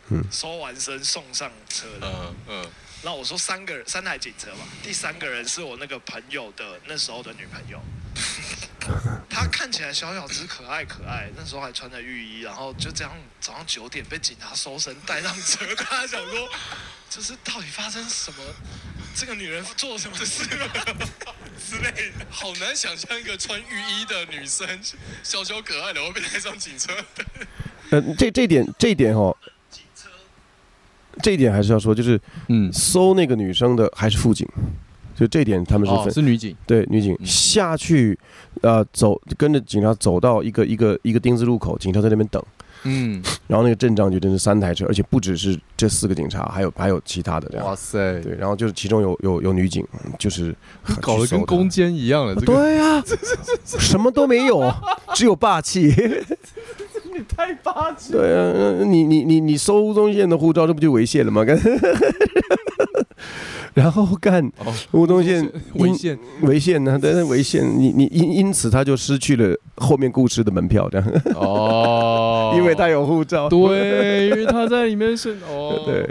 [0.09, 2.07] 嗯收完身送上车的。
[2.07, 2.71] 嗯嗯，
[3.03, 7.81] 然后我说三个人，三台警车嘛，第三个人是我那个朋友的那时候的女朋友，
[9.29, 16.49] 她看起来小小只、可爱可爱，那时候还穿着浴衣，然后就这样早上九点被警察搜身带上车，大家想说，
[17.09, 18.43] 就是到底发生什么？
[19.15, 20.69] 这个女人做什么事了
[21.67, 22.25] 之类的？
[22.29, 24.79] 好难想象一个穿浴衣的女生，
[25.23, 26.93] 小小可爱的会被带上警车。
[27.89, 29.35] 呃，这这点这点哦，
[31.21, 34.47] 这一点还是要说，就是嗯，搜那个女生的还是辅警，
[35.15, 37.13] 就这一点他们是哦，分、是女警，对女警。
[37.19, 37.25] 嗯。
[37.25, 38.17] 下去，
[38.61, 42.41] 呃，走跟着警察走到一个一个一个丁字路口，警察在那边等，
[42.83, 47.65] 嗯，然后那个阵仗就真是三台车，而且不只是这四个警察，还有还有其他的这样。
[47.65, 49.85] 哇塞，对，然后就是其中有有有女警，
[50.17, 50.55] 就是
[51.01, 52.53] 搞得跟攻坚一样了，这个。
[52.53, 53.03] 对呀、
[53.65, 54.71] 什么都没有，
[55.13, 55.93] 只有霸气。
[57.19, 61.43] 你太霸气，对啊，呃你你你你收吴宗宪的护照，这不就违宪了吗？
[61.43, 61.59] 干，
[63.75, 66.97] 然后干哦，吴宗宪违宪，违宪呢？
[66.97, 73.49] 对，违宪，你你因因此他就失去了后面故事的门票，这样，哦，因为他有护照。
[73.49, 76.07] 对，因为他在里面是哦，对，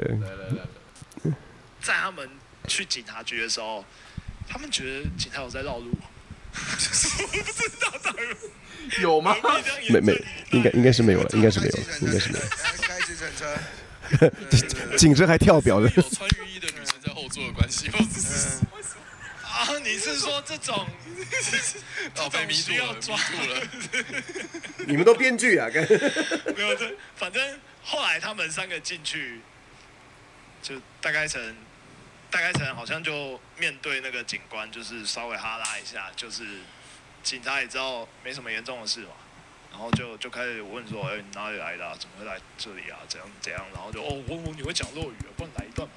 [1.81, 2.29] 在他们
[2.67, 3.83] 去警察局的时候，
[4.47, 5.97] 他们觉得警察有在绕路，我
[6.51, 6.57] 不
[7.63, 8.19] 知道到底
[9.01, 9.37] 有吗？
[9.91, 10.13] 没没，
[10.51, 12.45] 应该应该是没有了，应该是没有了，应该是没有
[14.97, 18.65] 警车还跳表的，有穿浴衣的女生在后座的关系，或者是
[19.45, 19.69] 啊？
[19.85, 20.87] 你是说这种
[22.17, 23.61] 老被迷住了，抓住了。
[24.87, 25.69] 你们都编剧啊？
[25.69, 25.87] 跟，
[26.57, 29.41] 没有 这，反正后来他们三个进去，
[30.63, 31.55] 就大概成
[32.31, 36.45] 大概成好像就面对那个警官，就是稍微哈拉一下，就是
[37.29, 39.11] 警察也知道没什么严重的事嘛，
[39.71, 41.95] 然后就就开始问说，哎、你哪里来的、啊？
[42.01, 42.97] 怎么会来这里啊？
[43.07, 43.63] 怎样怎样？
[43.75, 45.95] 然后就哦，我我你会讲落语啊，不然来一段嘛。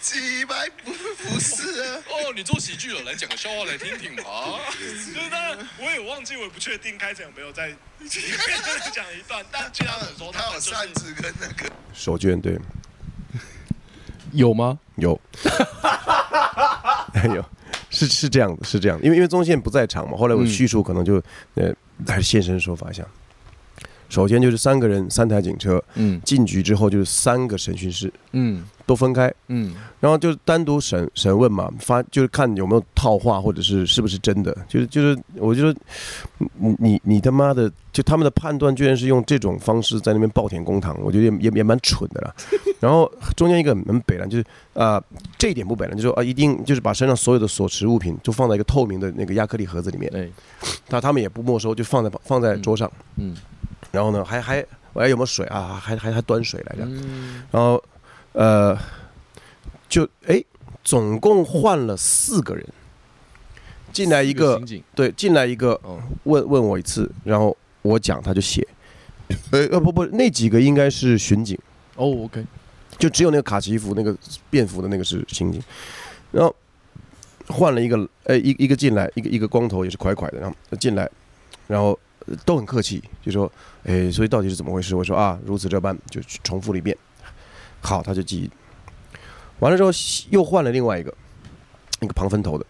[0.00, 4.60] 几百不不是啊， 哦，你做喜剧了，来讲个笑话来听听嘛。
[4.78, 7.74] 就是当然我也忘记，我也不确定开场有没有在
[8.94, 12.56] 讲一段，但据他们说，他有扇子跟那个手绢对，
[14.30, 14.78] 有吗？
[14.94, 15.20] 有，
[17.30, 17.44] 有，
[17.90, 21.22] 是是这样的，是这样的，因为因为宗宪不在场嘛，后来我嗯叙述可能就
[21.54, 21.72] 呃
[22.06, 23.04] 还是现身说法一下。
[24.08, 26.20] 首先就是三个人，三台警车嗯。
[26.24, 28.64] 进局之后，就是三个审讯室嗯。
[28.86, 29.74] 都分开，嗯。
[29.98, 35.74] 然后就是单独审审问嘛，发就是看有没有套话，或者是是不是真的，就是就是，我就说
[36.56, 42.32] 你你你他妈的，就他们的判断居然是用这种方式在那边暴殄公堂，我觉得也也也蛮蠢的了。
[42.78, 45.02] 然后中间一个很北蓝，就是啊、
[45.36, 50.30] 这一点不北了，就是说啊一定就是把身上所有的所持物品就放在一个透明的那个亚克力盒子里面，对
[50.88, 53.34] 他他们也不没收，就放在放在桌上，嗯
[53.96, 55.80] 然后呢还还我还有没有水啊？
[55.82, 56.82] 还还还端水来着。
[56.84, 57.42] 嗯。
[57.50, 57.82] 然后
[58.32, 58.78] 呃，
[59.88, 60.44] 就哎，
[60.84, 62.62] 总共换了四个人，
[63.92, 64.60] 进来一个
[64.94, 65.98] 对，进来一个哦。
[66.24, 68.66] 问问我一次，然后我讲他就写，
[69.52, 71.58] 呃呃不不，那几个应该是巡警，
[71.94, 72.44] 哦 OK
[72.98, 74.14] 就只有那个卡其衣服那个
[74.50, 75.62] 便服的那个是刑警，
[76.30, 76.54] 然后
[77.48, 81.10] 换了一个呃一一个进来，一个一个光头也是快快的，然后进来，
[81.66, 81.96] 然后呃
[82.44, 83.50] 都很客气，就说
[83.84, 84.94] 哎，所以到底是怎么回事？
[84.96, 86.96] 我说啊，如此这般，就重复了一遍。
[87.80, 88.50] 好，他就记忆。
[89.60, 89.90] 完了之后
[90.30, 91.14] 又换了另外一个，
[92.00, 92.66] 一个旁分头的，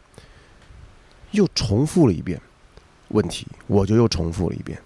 [1.31, 2.40] 又重复了一遍
[3.09, 4.79] 问题，我就又重复了一遍。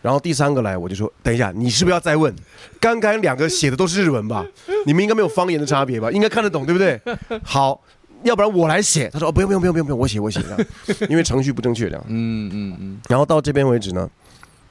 [0.00, 2.32] 然后第三个来，我就说：“等一下，你是不是要再问？
[2.80, 4.46] 刚刚两个写的都是日文吧？
[4.86, 6.08] 你们应该没有方言的差别吧？
[6.12, 7.00] 应该看得懂，对不对？
[7.42, 7.82] 好，
[8.24, 10.58] 要不然我来写。”他说：“哦，不用不用不用不用不用，我写我写。”这样，
[11.10, 12.04] 因为程序不正确这样。
[12.08, 14.08] 嗯嗯嗯然后到这边为止呢，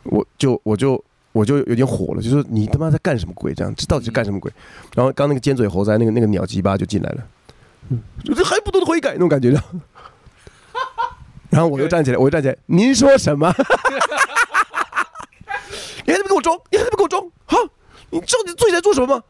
[0.04, 3.54] 我就我就我就有点火了，就说你他妈在干什么鬼？
[3.54, 4.52] 这样这到底是干什么鬼？
[4.96, 7.24] 然后刚那个尖嘴猴腮那个那个鸟鸡巴就进来了，
[8.36, 9.64] 这还不懂得悔改那种感觉的。
[11.50, 13.54] 然后我又站起来，我又站起来，您说什么？
[16.06, 16.58] 你还他妈给我装？
[16.72, 17.24] 你还他妈给我装？
[17.46, 17.58] 哈，
[18.10, 19.24] 你知道你自己在做什么吗？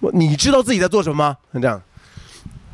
[0.00, 1.36] 我你知道自己在做什么吗？
[1.52, 1.80] 这样，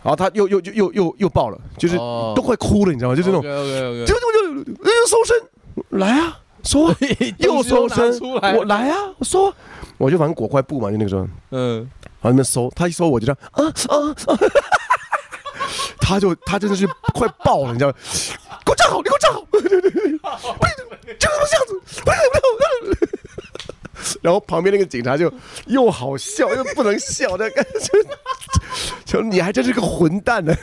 [0.03, 2.33] 然后他又又又又又又爆了，就是哦。
[2.35, 3.17] 都快哭了，你知道吗？
[3.17, 5.37] 就是那种就就就呃搜身，
[5.91, 6.97] 来啊，搜啊，
[7.39, 8.55] 又搜身出，来。
[8.57, 9.55] 我来啊，我搜啊，
[9.99, 14.39] 我就反正裹块布嘛，就那个时候，然嗯后那边搜，他一搜我就这样啊啊啊，
[16.01, 17.97] 他就他真的是快爆了，你知道吗？
[18.65, 20.29] 给我站好，你给我站好，对对对对，不
[20.67, 21.81] 是这个怎么这样子？
[22.05, 22.99] 不是不是。
[24.23, 25.33] 然后旁边那个警察就
[25.67, 27.91] 又好笑又不能笑的感觉，
[29.05, 30.55] 就你还真是个混蛋呢，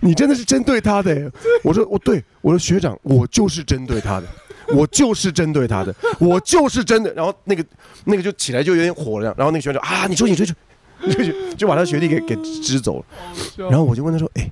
[0.00, 1.30] 你真的是针对他的耶。
[1.62, 4.26] 我说我对我说学长，我就是针对他的，
[4.68, 7.12] 我就是针对他的，我就是真的。
[7.14, 7.64] 然后那个
[8.04, 10.54] 那个就起来就有点火了，然后那个学长就啊，你出去你出去，
[11.04, 13.04] 你出去就把他学弟给给支走了。
[13.68, 14.50] 然后我就问他说，哎。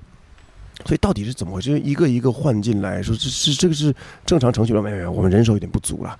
[0.85, 1.79] 所以到底是怎么回事？
[1.79, 3.93] 一个一个换进来，说这是这个是
[4.25, 4.81] 正常程序了？
[4.81, 6.17] 没有没有，我们人手有点不足了。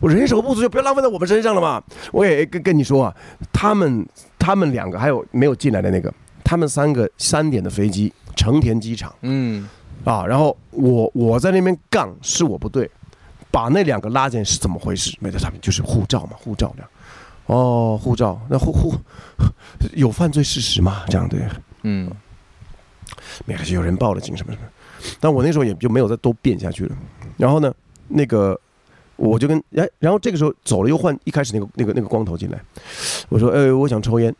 [0.00, 1.82] 我人手不足就不要浪费在我们身上了嘛。
[2.12, 3.14] 我也跟跟你说啊，
[3.52, 4.06] 他们
[4.38, 9.68] 他们两个还有没有进来的那个，他们三个三点的飞机，成田机场嗯
[10.04, 10.24] 啊。
[10.26, 12.90] 然后我我在那边杠是我不对，
[13.50, 15.16] 把那两个拉进来是怎么回事？
[15.20, 16.90] 没在上面就是护照嘛，护照这样。
[17.46, 18.94] 哦，护照那护护
[19.92, 21.02] 有犯罪事实吗？
[21.08, 21.40] 这样对。
[21.82, 22.10] 嗯
[23.46, 24.66] 没关系，有人报了警什么什么，
[25.20, 26.96] 但我那时候也就没有再多变下去了。
[27.36, 27.74] 然后呢，
[28.08, 28.58] 那个
[29.16, 32.60] 我就跟哎，然后这个时候走了又换一开始那个那个那个光头进来，
[33.28, 34.34] 我说哎我想抽烟，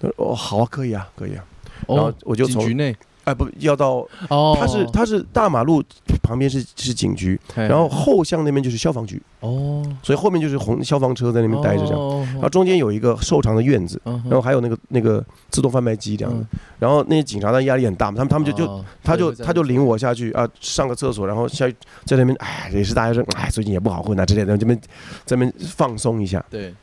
[0.00, 1.44] 他说哦好啊可以啊可以啊，
[1.88, 5.82] 然后哦，我就从警局内哎不要到哦，他是他是大马路
[6.22, 9.82] 旁边是是警局，然后后巷那边就是消防局，哦。
[10.02, 16.46] 所以后面就是红消防车在那边待着这样，样然后中间有一个瘦长的院子，然然后还有那个那个自动贩卖机这样的，
[16.78, 24.78] 然后那些警察的压力很大嘛，他们他们就就哦他就他就领我下去啊，上个厕所，然后下去在那边，哎，也是大家说，哎，最近也不好混啊之类的，这边
[25.24, 26.44] 这边放松一下。
[26.50, 26.74] 对。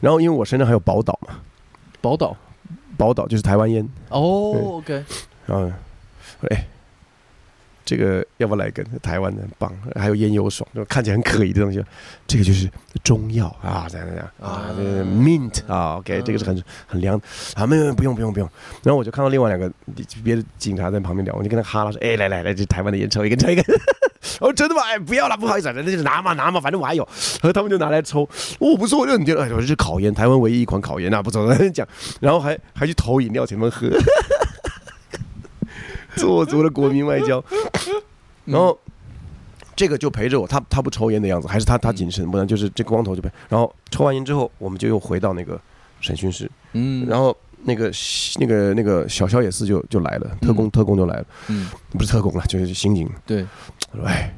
[0.00, 1.34] 然后因为我身上还有宝岛嘛，
[2.00, 2.36] 宝岛。
[2.96, 5.04] 宝岛就是台湾烟，哦，OK，
[5.48, 5.72] 然后，
[6.50, 6.64] 哎，
[7.84, 8.84] 这个要不要来一根？
[9.02, 11.82] 台湾的很棒，还有烟油爽，就看起来很可疑的东西，
[12.26, 12.70] 这个就是
[13.02, 17.18] 中药啊，这样这样啊啊这个，mint 啊，OK，这个是很很凉
[17.54, 18.48] 啊，没有不用不用不用。
[18.82, 19.72] 然后我就看到另外两个
[20.22, 23.64] 别的警察在旁边聊，我就跟他哈拉说，哎，来来来，这台湾的烟抽一根抽一根。
[24.40, 24.82] 哦，真的吗？
[24.82, 27.02] 哎，不要了，不好意思，那就拿嘛拿嘛，反正我还有。
[27.40, 28.22] 然后他们就拿来抽，
[28.58, 31.86] 哦我不错，我就很觉得，哎，我这是烤烟，台湾唯一一款烤烟啊，不错， 讲，
[32.20, 33.88] 然后还还去投饮料请他们喝，
[36.18, 37.42] 做足了国民外交。
[38.44, 38.78] 然后
[39.76, 43.30] 这个就陪着我，他他不抽烟的样子，还是他他谨慎，不然就是这个光头就陪。
[43.48, 45.60] 然后抽完烟之后，我们就又回到那个
[46.00, 47.90] 审讯室，嗯，然后那个
[48.40, 53.08] 那个那个小小野寺就就来了，特工、特工就来了，嗯，不是特工了，就是刑警。
[53.26, 53.46] 对，
[53.92, 54.34] 我说哎，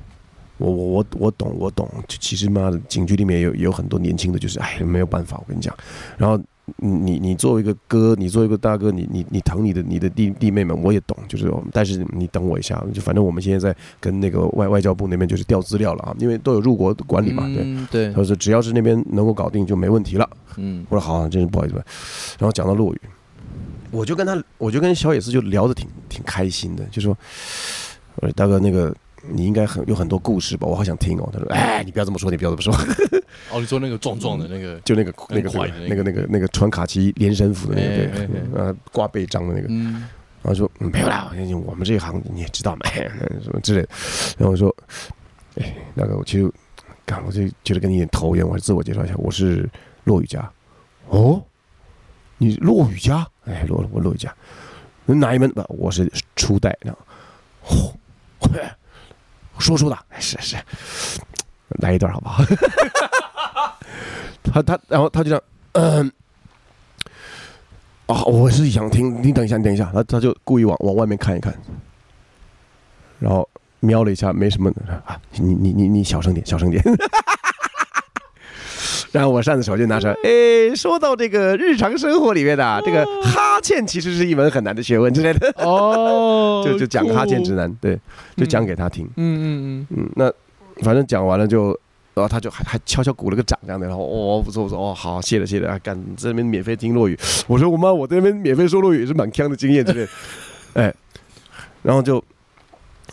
[0.59, 5.75] 我我我我懂我懂，其实妈的警局里面有有很多年轻的，就是哎没有办法，我跟你讲。
[6.19, 6.39] 然后
[6.77, 17.63] 你你作为一个哥，你作为一个大哥，你你你疼你的你的弟弟妹们，我也懂，就是但是你等我一下，就反正我们现在在跟那个外外交部那边就是调资料了啊，因为都有入国管理嘛，对。
[17.65, 20.29] 嗯对他，说只要是那边能够搞定就没问题了。
[20.57, 21.75] 嗯我说好、啊真是不好意思。
[22.39, 23.01] 然后讲到落雨，
[23.91, 27.17] 我就跟他，我就跟小野寺就聊的挺挺开心的，就说，
[28.17, 28.95] 我说大哥那个。
[29.23, 30.67] 你应该很有很多故事吧？
[30.67, 31.29] 我好想听哦。
[31.33, 32.75] 他说：“哎，你不要这么说，你不要这么说。
[33.53, 39.67] 哦，你说那个壮壮的那个， 就那个那个很快的那个那个那个穿卡其连身服的那个，对，呃，挂背章的那个。
[39.69, 40.07] 嗯，
[40.43, 41.31] 然后说、嗯、没有啦，
[41.67, 42.87] 我们这一行你也知道嘛，
[43.43, 43.89] 什么之类的。
[44.39, 44.75] 然后我说，
[45.57, 46.51] 哎，那个我其实，
[47.05, 49.69] 干，我就觉得跟你有点投缘，我还自我介绍一下，我是
[50.05, 50.51] 骆雨佳。
[51.09, 51.43] 哦，
[52.39, 53.27] 你骆雨佳？
[53.45, 54.35] 哎，骆我骆雨家，
[55.05, 55.51] 哪一门？
[55.51, 56.77] 不，我是初代。
[56.81, 56.95] 然
[57.63, 57.93] 后，
[58.41, 58.51] 嚯、
[59.61, 60.57] 说书的，是是，
[61.81, 62.43] 来一段好不好？
[64.43, 65.43] 他他，然后他就这样，
[65.73, 66.13] 嗯。
[68.07, 71.55] 啊，我是想听，你等一下，你等一下，他他就故意往往外面看一看，
[73.21, 74.69] 然后瞄了一下，没什么
[75.07, 76.83] 啊，你你你你小声点，小声点。
[79.13, 87.99] 然后我扇子手就拿出来，哎，说到这个日常生活里面的啊这个哈欠，其实是一门很难的学问之类的，哦 就就讲个哈欠指南，对，
[88.37, 89.05] 就讲给他听。
[89.17, 89.87] 嗯嗯嗯。
[89.97, 90.33] 嗯，那
[90.85, 91.69] 反正讲完了就，
[92.15, 97.19] 然后他就还还悄悄鼓了个掌这样的，然后哦不错不错哦好谢了谢了，啊干你这边免费听落语，
[97.49, 100.09] 我说我妈我这边免费说落语也是蛮强的经验之类的，
[100.83, 100.95] 哎，
[101.83, 102.23] 然后就。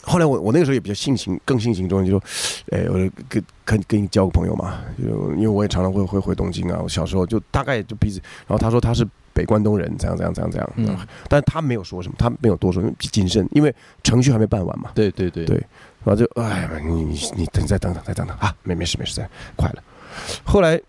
[0.08, 2.24] 后来我我那个时候也比较性情更性情中人，就说，
[2.72, 15.58] 哎，我就跟跟跟你交个朋友嘛，就因为我也常常会会回东京啊，我小时候就大概就彼此，然后他说他是北关东人，怎样怎样怎样怎样，嗯但他没有说什么，他没有多说，因为谨慎，因为程序还没办完嘛，对对对对
[16.06, 19.84] 然后就哎呀，你你你等再等等再等等啊，没没事没事，再快了。
[20.46, 20.80] 后来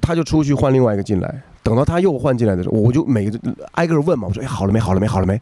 [0.00, 3.38] 他就出去换另外一个进来，等到他又换进来的时候，我就每个
[3.72, 5.38] 挨个问嘛，我说哎好了没好了没好了没，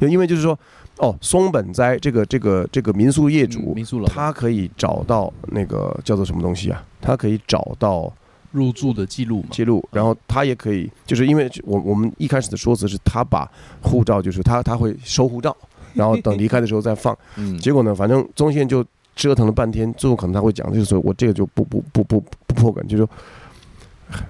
[0.00, 0.56] 因为就是说
[0.98, 6.84] 哦松本斋这个这个这个民宿业主嗯，民宿老板他可以找到那个叫做什么东西啊？
[7.00, 8.12] 他可以找到
[8.50, 13.48] 入住的记录嘛，记录，然后他也可以，就是因为我我们一开始的说辞是他把
[13.82, 15.54] 护照，就是他他会收护照，
[15.94, 17.16] 然后等离开的时候再放。
[17.36, 18.84] 嗯，结果呢，反正宗宪就
[19.14, 23.10] 折腾了半天，最后可能他会讲，就是说我这个就不不不不不破梗，就是说，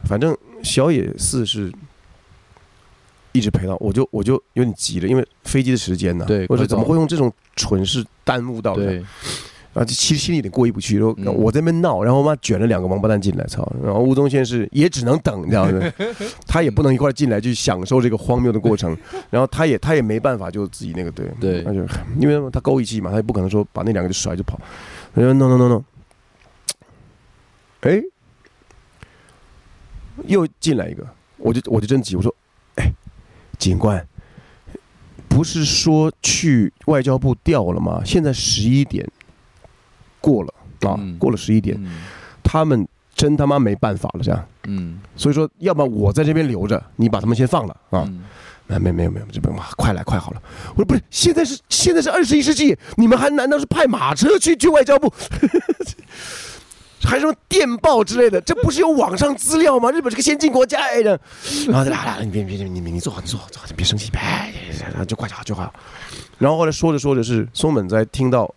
[0.04, 1.72] 反正小野寺是
[3.38, 8.84] 一直陪到，我就我就有点急了，因为飞机的时间呢，我说怎么会用这种蠢事耽误到的？
[8.84, 8.98] 对，
[9.74, 11.32] 啊，就其实心里有点过意不去，说嗯。
[11.34, 13.70] 我在那边闹，然后妈卷了两个王八蛋进来，操！
[13.82, 15.92] 然后吴宗宪是也只能等你知道吗，
[16.46, 18.96] 他也不能一块进来去享受这个荒谬的过程，
[19.30, 21.26] 然后他也他也没办法就自己那个对。
[21.40, 21.62] 对。
[21.62, 21.80] 那就
[22.18, 24.60] 因为他勾一气嘛，他也不可能说把那两个就甩就跑，
[25.14, 25.84] 他说 no no no no，
[27.82, 28.02] 哎，
[30.26, 32.37] 又进来一个，我就我就真急，我说，哎，
[33.58, 34.06] 警官。
[35.28, 38.00] 不是说去外交部调了吗？
[38.04, 39.06] 现在十一点
[40.20, 40.54] 过了
[40.88, 42.00] 啊，嗯过了十一点，嗯
[42.42, 44.44] 他们真他妈没办法了，这样。
[44.64, 48.04] 嗯所以说，要不然我在这边留着，你把他们先放了啊。
[48.06, 48.24] 嗯
[48.66, 50.42] 没没没有没有，这边哇，快来快好了。
[50.70, 55.12] 我说不是，现在是现在是二十一世纪，你们还难道是派马车去去外交部？
[57.02, 58.40] 还什么电报之类的？
[58.40, 59.90] 这不是有网上资料吗？
[59.90, 61.18] 日本是个先进国家哎的。
[61.68, 64.20] 然后来来来，你别别你你你坐好，你坐好，坐好，你别生气，别
[64.82, 65.72] 然后就快就好就好。
[66.38, 68.52] 然后后来说着说着是松本在听到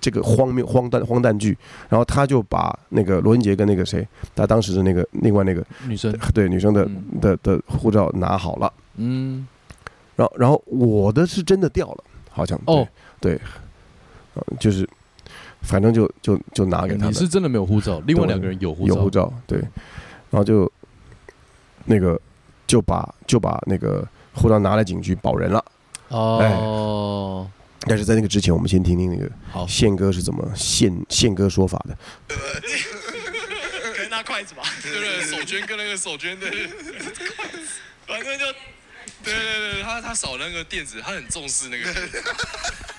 [0.00, 1.56] 这个荒谬荒诞荒诞剧，
[1.88, 8.72] 然后他就把那个罗文杰跟那个谁，他当时的那个另外那个女生，对女生的嗯的的护照拿好了。
[8.96, 9.46] 嗯
[10.16, 12.86] 然后然后我的是真的掉了，好像哦，
[13.20, 13.40] 对，
[14.58, 14.88] 就是
[15.62, 19.58] 反正就就就拿给他们，你是真的没有护照，另外两个人有护照，有护照，对，
[20.30, 20.70] 然后就
[21.84, 22.20] 那个
[22.66, 25.64] 就把就把那个护照拿来警局保人了。
[26.08, 27.46] 哦，
[27.80, 29.30] 但是在那个之前，我们先听听那个，
[29.66, 31.96] 宪哥是怎么宪宪哥说法的。
[33.94, 35.20] 可以拿筷子吧，对不对？
[35.22, 36.46] 手绢跟那个手绢的，
[38.06, 38.44] 反正就
[39.24, 42.22] 对对对，他他扫那个垫子，他很重视那个垫子，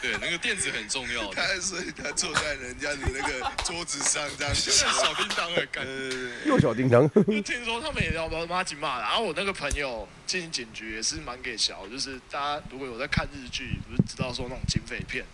[0.02, 1.36] 对，那个垫子很重要的。
[1.36, 4.70] 他所以他坐在人家的那个桌子上这样子。
[4.70, 9.04] 小叮当的感觉，呃，又小叮当，就听说他们也要把妈吉骂了。
[9.04, 15.26] 然后我那个朋友进警局也是蛮给小，就是大家如果有在看日剧，不是知道说那种警匪片，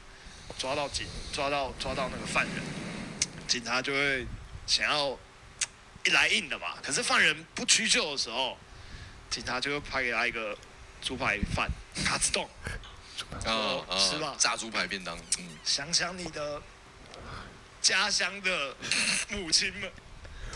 [0.58, 2.64] 抓到警抓到抓到那个犯人，
[3.48, 4.26] 警察就会
[4.68, 5.18] 想要
[6.06, 6.76] 一来硬的嘛。
[6.84, 8.58] 可是犯人不屈就的时候，
[9.30, 10.58] 警察就会拍给他一个
[11.06, 11.70] 猪排饭
[12.04, 12.50] 卡子冻，
[13.46, 14.34] 啊啊是吧？
[14.40, 16.60] 炸猪排便当，嗯，想想你的
[17.80, 18.76] 家乡的
[19.30, 19.92] 母亲们，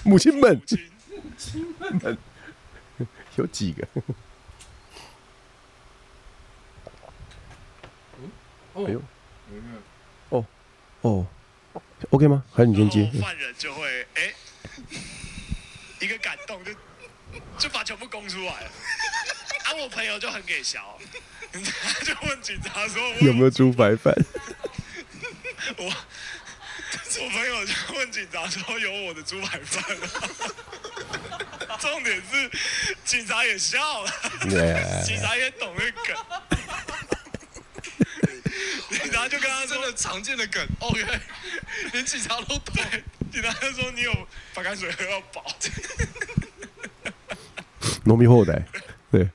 [0.03, 0.59] 母亲们。
[0.59, 2.17] 母亲们，
[3.35, 3.87] 有几个？
[8.73, 8.85] 哦。
[8.87, 10.45] 哎呦，
[11.01, 11.27] 哦
[12.09, 12.43] ，OK 吗？
[12.51, 14.33] 还是你先接犯人就会哎、
[15.99, 16.73] 一个感动就
[17.59, 18.71] 就把全部供出来了。
[19.69, 20.97] 啊，我朋友就很给笑，
[21.53, 24.11] 他就问警察说 有没有猪排饭？
[25.77, 30.07] 我我朋友就问警察说有我的猪排饭吗？
[31.79, 32.49] 重点是
[33.05, 34.11] 警察也笑了，
[34.49, 36.15] 耶警察也懂那梗。
[38.89, 41.21] 警察就跟他说真的常见的梗哦，原来
[41.93, 42.75] 连警察都懂。
[43.31, 45.45] 警察就说你有白开水喝到饱。
[48.05, 48.63] 农民后代，
[49.11, 49.29] 对，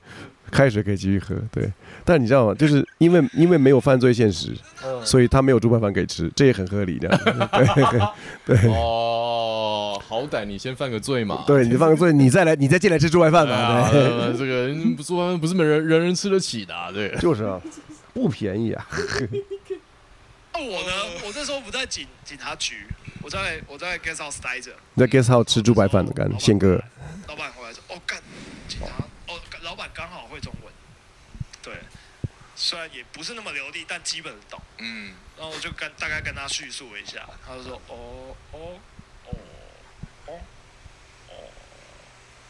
[0.55, 1.69] 开水可以继续喝，对。
[2.03, 2.53] 但你知道吗？
[2.55, 4.55] 就是因为因为没有犯罪现实，
[5.03, 7.09] 所以他没有猪排饭可以吃，这也很合理的。
[8.45, 11.43] 对对哦，好歹你先犯个罪嘛。
[11.45, 13.89] 对，你犯个罪，你再来，你再进来吃猪排饭嘛？
[13.91, 17.15] 这个嗯猪排饭不是每人人人吃得起的啊，对。
[17.19, 17.59] 就是啊，
[18.13, 18.87] 不便宜啊。
[20.53, 20.91] 那我呢？
[21.25, 22.75] 我这时候不在警警察局，
[23.21, 24.71] 我在我在 guest house 待着。
[24.93, 26.81] 你在 guest house 吃猪排饭的干宪哥，
[27.27, 28.17] 老板回来说：“哦，干，
[29.95, 30.73] 刚好会中文，
[31.63, 31.73] 对，
[32.55, 34.61] 虽然也不是那么流利，但基本懂。
[34.79, 38.59] 嗯，然后我就跟大概跟他叙述了一下，他就说：哦哦
[39.25, 39.29] 哦
[40.27, 40.33] 哦
[41.29, 41.33] 哦。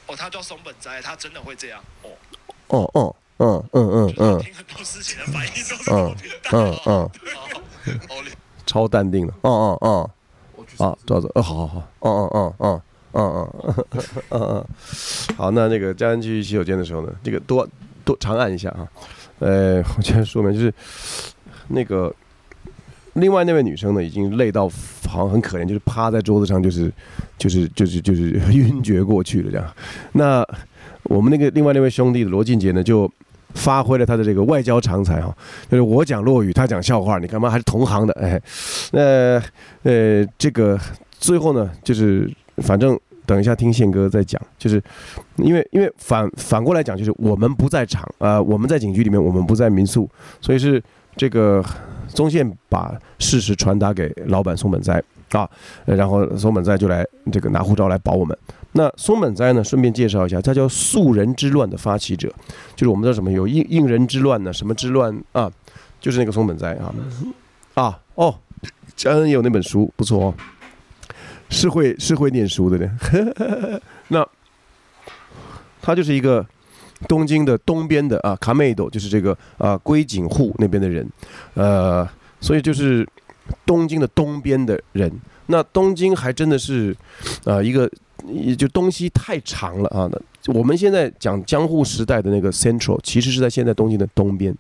[0.08, 1.84] 哦，他叫松本斋，他真的会这样。
[2.02, 2.10] 哦，
[2.68, 7.10] 哦哦，嗯嗯嗯就是我嗯听很多事情的反应都是这么平淡
[8.66, 9.34] 超淡定的。
[9.42, 10.12] 哦哦哦。
[10.56, 12.82] 我去啊，抓着，呃，好好好，嗯嗯嗯嗯
[13.18, 13.86] 嗯嗯
[14.30, 14.66] 嗯嗯，
[15.38, 17.68] 好，那那个家人去洗手间的时候呢，这个多
[18.04, 18.88] 多长按一下啊，
[19.40, 20.74] 呃，我先说明就是
[21.70, 22.14] 那个
[23.14, 24.70] 另外那位女生呢，已经累到
[25.08, 26.92] 好像很可怜，就是趴在桌子上，就是
[27.38, 29.66] 就是就是就是晕厥过去了这样。
[30.12, 30.46] 那
[31.04, 33.10] 我们那个另外那位兄弟罗俊杰呢，就
[33.54, 35.34] 发挥了他的这个外交长才哈，
[35.72, 38.42] 就是我讲落语，他讲笑话，你干嘛还是同行的哎，
[38.92, 39.42] 那
[39.84, 40.78] 呃这个
[41.18, 44.82] 最后呢，就是反正等一下听宪哥再讲，就是
[45.38, 50.10] 因为因为反反过来讲，就是我们不在场啊、呃我们在警局里面，我们不在民宿，
[50.42, 50.82] 所以是
[51.16, 51.64] 这个
[52.08, 55.02] 宗宪把事实传达给老板松本斋
[55.32, 55.50] 啊，
[55.86, 58.38] 然后松本斋就来这个拿护照来保我们。
[58.74, 62.28] 那松本斋呢，顺便介绍一下，他叫素人之乱的发起者，
[62.76, 65.50] 就是我们知道什么有应应人之乱呢，什么之乱啊，
[66.02, 66.94] 就是那个松本斋啊
[67.74, 68.36] 啊哦，
[68.96, 70.34] 佳恩有那本书，不错哦，
[71.56, 73.80] 是会是会念书的呢。
[74.10, 74.28] 那
[75.82, 76.46] 他就是一个
[77.08, 81.08] 东京的东边的啊，卡梅斗，就是这个啊龟井户那边的人，
[81.54, 82.08] 呃，
[82.42, 83.08] 所以就是
[83.66, 85.10] 东京的东边的人。
[85.48, 86.96] 那东京还真的是，
[87.46, 87.90] 呃，一个
[88.28, 90.10] 也就东西太长了啊。
[90.12, 94.54] 那我们现在讲江户时代的那个 Central，其实是在现在东京的东边。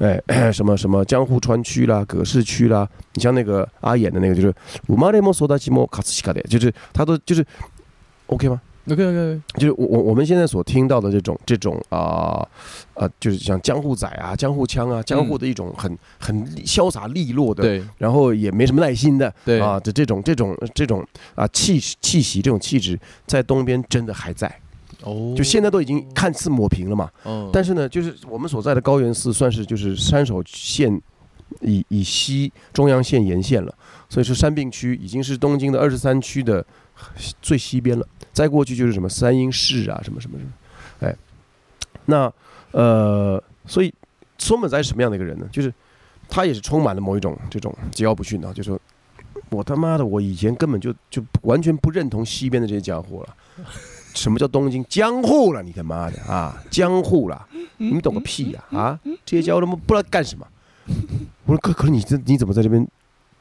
[0.00, 0.20] 哎，
[0.52, 4.52] 什么什么江户川区啦、葛饰区啦，你像那个阿演的那个，就是
[4.88, 7.46] 五马雷莫索达基莫卡斯西卡的，就是他都就是
[8.26, 12.44] OK 吗？OK OK，就是我我我们现在所听到的这种这种啊
[12.94, 24.52] 啊、就是像江户仔啊、江户腔啊、江户的一种很很潇洒利落的，对然后也没什么耐心的，对啊，这这种这种这种啊气气息这种气质，在东边真的还在，
[25.02, 27.10] 哦，就现在都已经看似抹平了嘛。
[27.24, 31.00] 嗯，但是呢，就是我们所在的高原寺算是就是山手线
[31.60, 33.74] 以以西中央线沿线了，
[34.08, 36.64] 所以是山并区，已经是东京的二十三区的
[37.40, 38.06] 最西边了。
[38.32, 40.52] 再过去就是什么三鹰市啊，什么什么什么，
[41.00, 41.16] 哎，
[42.06, 42.32] 那
[42.72, 43.92] 呃，所以
[44.38, 45.48] 松本斋是什么样的一个人呢？
[45.50, 45.72] 就是
[46.28, 48.80] 他也是充满了某一种这种桀骜不驯的，就说。
[49.48, 53.64] 我他妈的，我以前根本就就完全不认同西边的这些家伙了。
[54.14, 55.62] 什么叫东京江户了？
[55.62, 57.46] 你他妈的啊，江户了，
[57.78, 60.46] 你们懂个屁呀啊这些家伙他妈不知道干什么。
[61.44, 62.86] 我说可可是你这你怎么在这边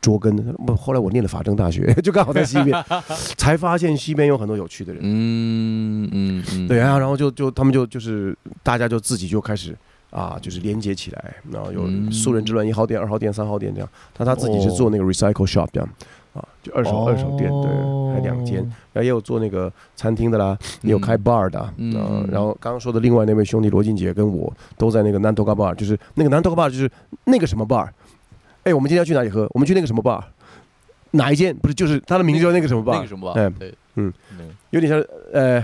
[0.01, 0.43] 捉根呢？
[0.67, 2.85] 我后来我念了法政大学， 就刚好在西边，
[3.37, 5.01] 才发现西边有很多有趣的人。
[5.03, 9.75] 嗯嗯嗯，对啊，然后就就他们就就是大家就自己就开始
[10.11, 13.89] 啊，就是连接起来，然后有嗯素人之乱一号店、二号店、三号店这样。
[14.13, 15.89] 他他自己是做那个 recycle shop 这样
[16.33, 18.57] 啊，就二手二手店，对，还两间。
[18.93, 21.73] 然后也有做那个餐厅的啦，也有开 bar 的啊。
[21.77, 26.89] 嗯呃然后刚刚说的另外那位兄弟罗金杰跟我都在那个南头 bar，就是那个南头 bar 就是
[27.25, 27.87] 那个什么 bar。
[28.63, 29.47] 哎，我们今天要去哪里喝？
[29.53, 30.21] 我们去那个什么 bar？
[31.11, 31.55] 哪一间？
[31.55, 35.01] 不是，就是它的名字叫那个什么 bar，那个什么吧，哎对，嗯嗯，有点像
[35.33, 35.57] 呃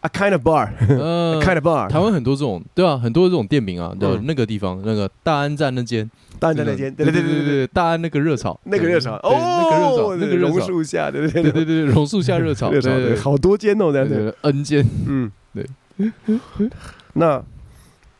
[0.00, 11.42] a kind of bar， 呃 kind of bar，台湾很多这种，对啊，很多这种店名啊，对嗯那个地方，那个大安站那间，大安在那间，对对对对对，大安那个热炒，那个热炒，哦那个热炒，哦那个热炒，榕树下，对对对。
[11.42, 12.90] 对对对，榕树下热炒， 热炒，
[13.22, 15.66] 好多间哦，这样子，N 间，嗯，对。
[17.14, 17.42] 那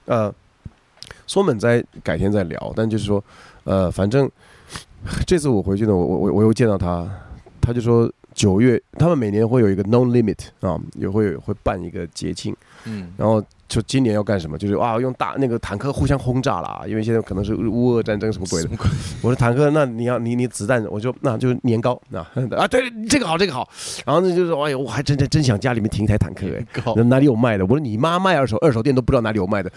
[0.06, 0.32] 呃，
[1.26, 3.22] 松本斋改天再聊，但就是说，
[3.64, 4.30] 呃，反正
[5.26, 7.08] 这次我回去呢，我我我我又见到他，
[7.60, 12.54] 他就说九月他们每年会有一个 No Limit 啊，也会会办一个节庆，
[12.84, 13.42] 嗯，然后
[13.74, 14.56] 就今年要干什么？
[14.56, 18.68] 就是啊，用大那个坦克互相轰炸啦，因为现在可能是乌俄战争什么鬼的。
[19.20, 23.68] 我说坦克，那你要你你子弹，我就那就是年糕啊啊，对，这个好，这个好。
[24.06, 26.64] 然后呢就是哎呦，我还真真真想家里面停一台坦克哎。
[26.84, 27.64] 高那哪里有卖的？
[27.64, 29.68] 我说你妈卖二手，二手店都不知道哪里有卖的，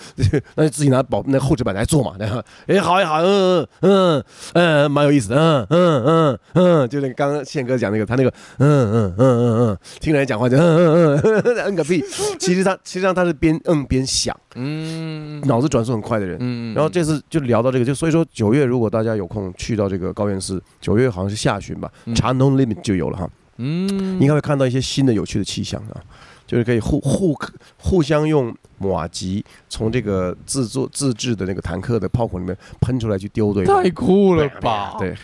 [0.53, 2.13] 那就自己拿保那厚纸板来做嘛。
[2.19, 4.23] 然后哎，好呀好，嗯嗯嗯
[4.53, 12.03] 嗯，蛮有意思的，嗯嗯嗯嗯，就那个刚刚宪哥讲那个，他那个嗯嗯嗯嗯嗯，听人讲话就嗯嗯嗯摁个屁。
[12.37, 16.37] 其实他实际上他是边嗯边想，嗯脑子转速很快的人。
[16.39, 23.29] 嗯然后这次就聊到这个，就所以说九月如果大家有空去到这个高原寺，九月好像是下旬吧，嗯查 No Limit 就有了哈。
[23.59, 25.97] 嗯应该会看到一些新的有趣的气象啊，
[26.45, 27.35] 就是可以互互
[27.77, 34.95] 互相用马吉从这个自作自制的那个坦克的炮口里面喷出来去丢对方，太酷了吧？
[34.99, 35.15] 对，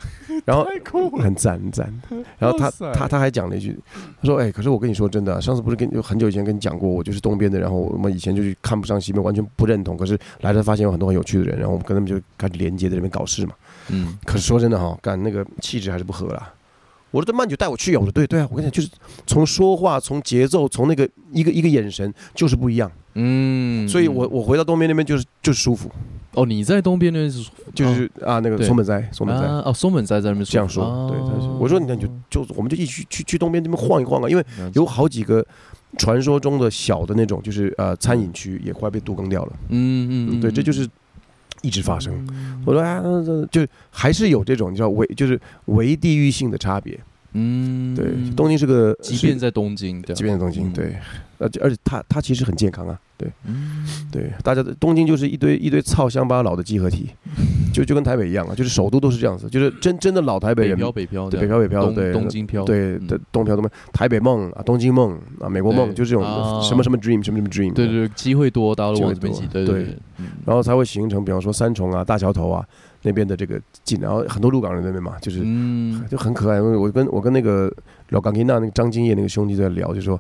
[0.46, 2.02] 然后太酷了，很赞很赞。
[2.38, 3.80] 然后他他他还讲了一句，
[4.22, 9.96] 他说：“哎，可是我跟你说真的啊，上次不是跟就很久以前跟你讲过，我就是东边的，然后我们以前就是看不上西边，完全不认同。
[9.96, 13.54] 可是来了发现有很多很有趣的人，然后我们跟他们就开始连接在这边搞事嘛。
[13.90, 16.54] 嗯可是说真的哈，干那个气质还是不合啦。
[17.14, 18.00] 我说这慢酒带我去啊！
[18.00, 18.90] 我说对对啊，我跟你讲，就是
[19.28, 22.92] 从说话、从节奏、从那个一个一个眼神，就是不一样。
[23.14, 25.92] 嗯，所以我我回到东边那边就是就是舒服，
[26.32, 29.46] 哦，你在东边那边是就是啊那个松本斋，松本斋。
[29.46, 31.20] 啊哦，松本斋在那边这样说，对，
[31.60, 34.44] 我说你看就就我们就一起去去去东边那边晃一晃啊，因为
[34.74, 35.46] 有好几个
[36.00, 40.90] 传说中的小的那种就是呃餐饮区也快被杜更掉了，嗯嗯，对，这就是
[41.64, 42.14] 一直发生。
[42.66, 43.02] 我说啊，
[43.52, 47.00] 就还是有这种你知道唯就是唯地域性的差别。
[47.34, 50.74] 嗯，对，东京是个，即便在东京，即便在东京，嗯。
[50.74, 50.96] 对，
[51.40, 53.28] 而且而且它它其实很健康啊，对。
[53.46, 53.86] 嗯。
[54.12, 57.10] 对，大家的东京就是一堆一堆操乡巴佬的集合体，
[57.74, 62.14] 就就跟台北一样啊，就是首都都是这样子，就是真真的老台北北人，漂北漂，对北漂北漂，东对。
[62.14, 62.66] 东京漂，嗯。
[62.66, 65.96] 对的东漂东漂，台北梦啊，东京梦啊，美国梦，对。
[65.96, 66.62] 就这种啊。
[66.62, 69.98] 什么什么 dream 什么什么 dream，对对，机会多，大家都往这边挤，机会多对
[70.46, 72.64] 然后才会形成，比方说三重啊、大桥头啊
[73.04, 76.04] 那边的这个近，然后很多鹿港人那边嘛，就是嗯。
[76.10, 76.58] 就很可爱。
[76.58, 77.72] 因为我跟我跟那个
[78.10, 80.20] 老港吉娜那个张金叶那个兄弟在聊，就说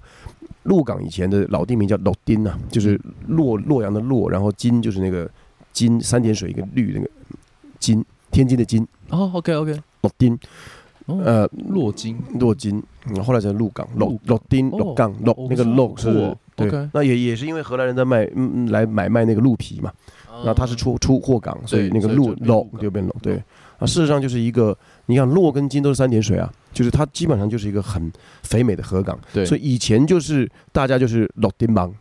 [0.64, 5.30] 鹿港以前的老地名叫洛丁啊，就是洛洛阳的洛，然后金就是那个
[5.72, 7.10] 金三点水一个绿那个
[7.80, 10.38] 金，天津的金，哦，OK OK，洛丁，
[11.06, 16.90] 哦，呃，洛金，洛金，嗯后来才鹿港，洛洛丁哦洛港洛哦那个洛是是哦对。
[16.94, 19.92] 那也也是因为荷兰人在卖嗯嗯来买卖那个鹿皮嘛，
[20.46, 23.44] 那它是出出货港，所以那个鹿洛就变鹿港就变洛，对
[23.78, 28.12] 啊，事实上就是一个，你看洛跟金都是三点水啊，就是它基本上就是一个很
[28.44, 31.94] 肥美的河港，对，所以以前就是大家就是洛丁邦。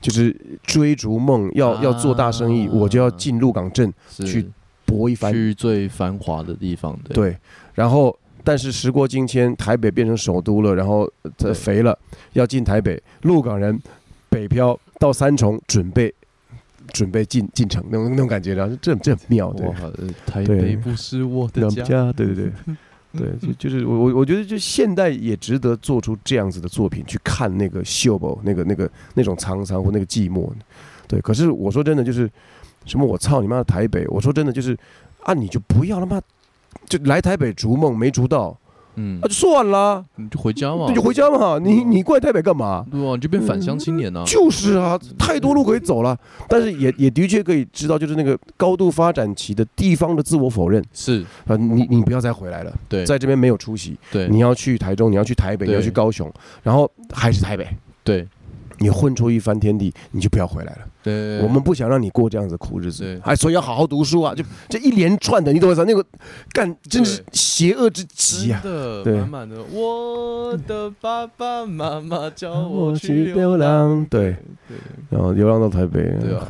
[0.00, 4.46] 就是追逐梦，要要做大生意，啊我就要进鹿港镇是去
[4.84, 5.32] 搏一番。
[5.32, 7.38] 去最繁华的地方，对对，
[7.72, 11.98] 然后但是时过境迁，台北变成首都了，然后呃肥了，
[12.34, 13.80] 要进台北，鹿港人
[14.28, 16.14] 北漂到三重，准备
[16.92, 19.66] 准备进进城那种那种感觉，然后这这很妙，对
[20.26, 22.52] 台北不是我的家，对对对。
[23.16, 30.50] 对， 就就是我我我觉得，就现代也值得做出这样子的作品，去看那个秀宝，那个那个那种沧桑或那个寂寞。
[31.06, 32.28] 对，可是我说真的，就是
[32.84, 34.04] 什么我操你妈的台北！
[34.08, 34.76] 我说真的，就是
[35.22, 36.20] 啊，你就不要他妈
[36.88, 38.58] 就来台北逐梦没逐到，
[38.96, 39.18] 嗯。
[39.20, 41.58] 啊，就算了，你就回家嘛，那就回家嘛。
[41.58, 42.84] 你你过来台北干嘛？
[42.90, 46.18] 对啊，你就变返乡青年呐，就是啊，太多路可以走了。
[46.48, 50.82] 但是也也的确可以知道，就是那个高度发展期的地方的自我否认。
[50.92, 51.24] 是。
[51.46, 53.96] 啊，你你不要再回来了，对，在这边没有出息。
[54.10, 54.28] 对。
[54.28, 56.32] 你要去台中，你要去台北，你要去高雄，
[56.62, 57.66] 然后还是台北，
[58.02, 58.26] 对。
[58.78, 60.80] 你混出一番天地，你就不要回来了。
[61.04, 63.04] 对，我们不想让你过这样子苦日子。
[63.04, 64.34] 对，哎，所以要好好读书啊！
[64.34, 65.84] 就这一连串的，你懂我意思？
[65.84, 66.02] 那个
[66.50, 68.60] 干真是邪恶之极啊！
[68.62, 69.04] 对。
[69.04, 74.34] 满满的，我的爸爸妈妈叫我我去流浪，对，
[74.66, 74.76] 对
[75.10, 76.48] 然后流浪到台北，对啊，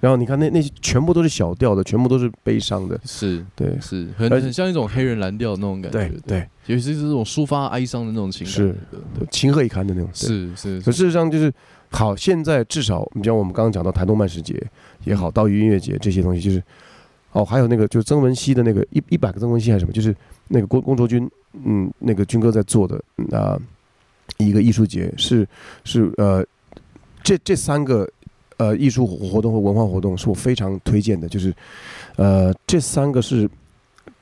[0.00, 3.76] 然后你看那那些全部都是小调的，全部都是悲伤的，是对。
[3.80, 8.74] 是很很像一种黑人蓝调的那种感觉，对对，尤其是这种抒发哀伤的那种情感，是
[9.30, 10.08] 情何以堪的那种。
[10.12, 11.52] 是是，可事实上就是
[11.90, 14.60] 好，现在至少你像我们刚刚讲到台东漫食节
[15.04, 16.62] 也好，岛屿音乐节这些东西，就是
[17.32, 20.14] 哦，还有那个就是曾文熙的那个一一百个曾文熙还是什么，就是
[20.48, 21.30] 那个龚龚卓军，
[21.64, 23.58] 嗯，那个军哥在做的啊、
[24.38, 25.46] 一个艺术节，是
[25.84, 26.44] 是呃
[27.22, 28.08] 这这三个
[28.56, 31.54] 呃艺术活动和文化活动是我非常推荐的，就是
[32.16, 33.48] 呃这三个是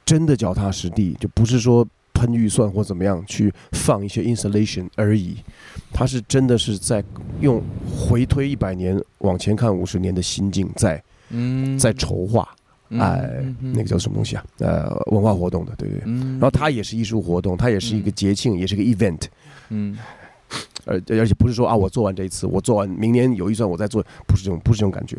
[0.04, 1.86] 真的脚踏实地，就不是说
[2.24, 5.36] 喷预算或怎么样去放一些 installation 而已，
[5.92, 7.04] 它是真的是在
[7.40, 12.48] 用回推一百年往前看五十年的心境在嗯在筹划，
[12.88, 14.44] 嗯哎那个叫什么东西啊？
[14.58, 16.00] 呃，文化活动的，对对。
[16.06, 19.20] 嗯然后它也是艺术活动，它也是一个节庆，也是个 event，
[19.68, 19.98] 嗯
[20.86, 25.18] 而而且不是说啊，我做完这一次，我做完明年有预算我再做，不是这种，不是这种感觉。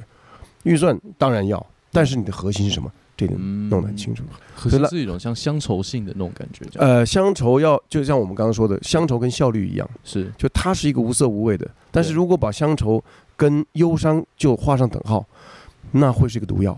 [0.64, 2.92] 预算当然要，但是你的核心是什么？
[3.18, 4.24] 这点嗯弄得很清楚。
[4.56, 10.32] 可是是一种像乡愁性的那种感觉，呃，乡愁要就像我们刚刚说的，乡愁跟效率一样，是。
[10.38, 11.70] 就它是一个无色无味的。
[11.92, 13.04] 但是如果把乡愁
[13.36, 15.26] 跟忧伤就画上等号，
[15.92, 16.78] 那会是一个毒药。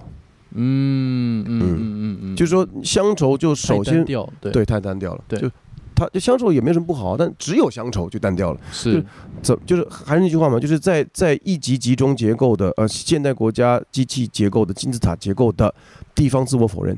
[0.51, 1.77] 嗯嗯嗯。
[1.79, 4.51] 嗯嗯，就是说，乡愁就首先对。
[4.51, 5.39] 对太单调了，对。
[5.39, 5.51] 就
[5.97, 8.61] 它就乡愁也没什么不好，但只有乡愁就淡掉了。
[8.71, 9.03] 是。
[9.41, 15.73] 怎就是还是那句话嘛，就是在在一级集中结构的呃现代国家机器结构的金字塔结构的
[16.13, 16.97] 地方自我否认，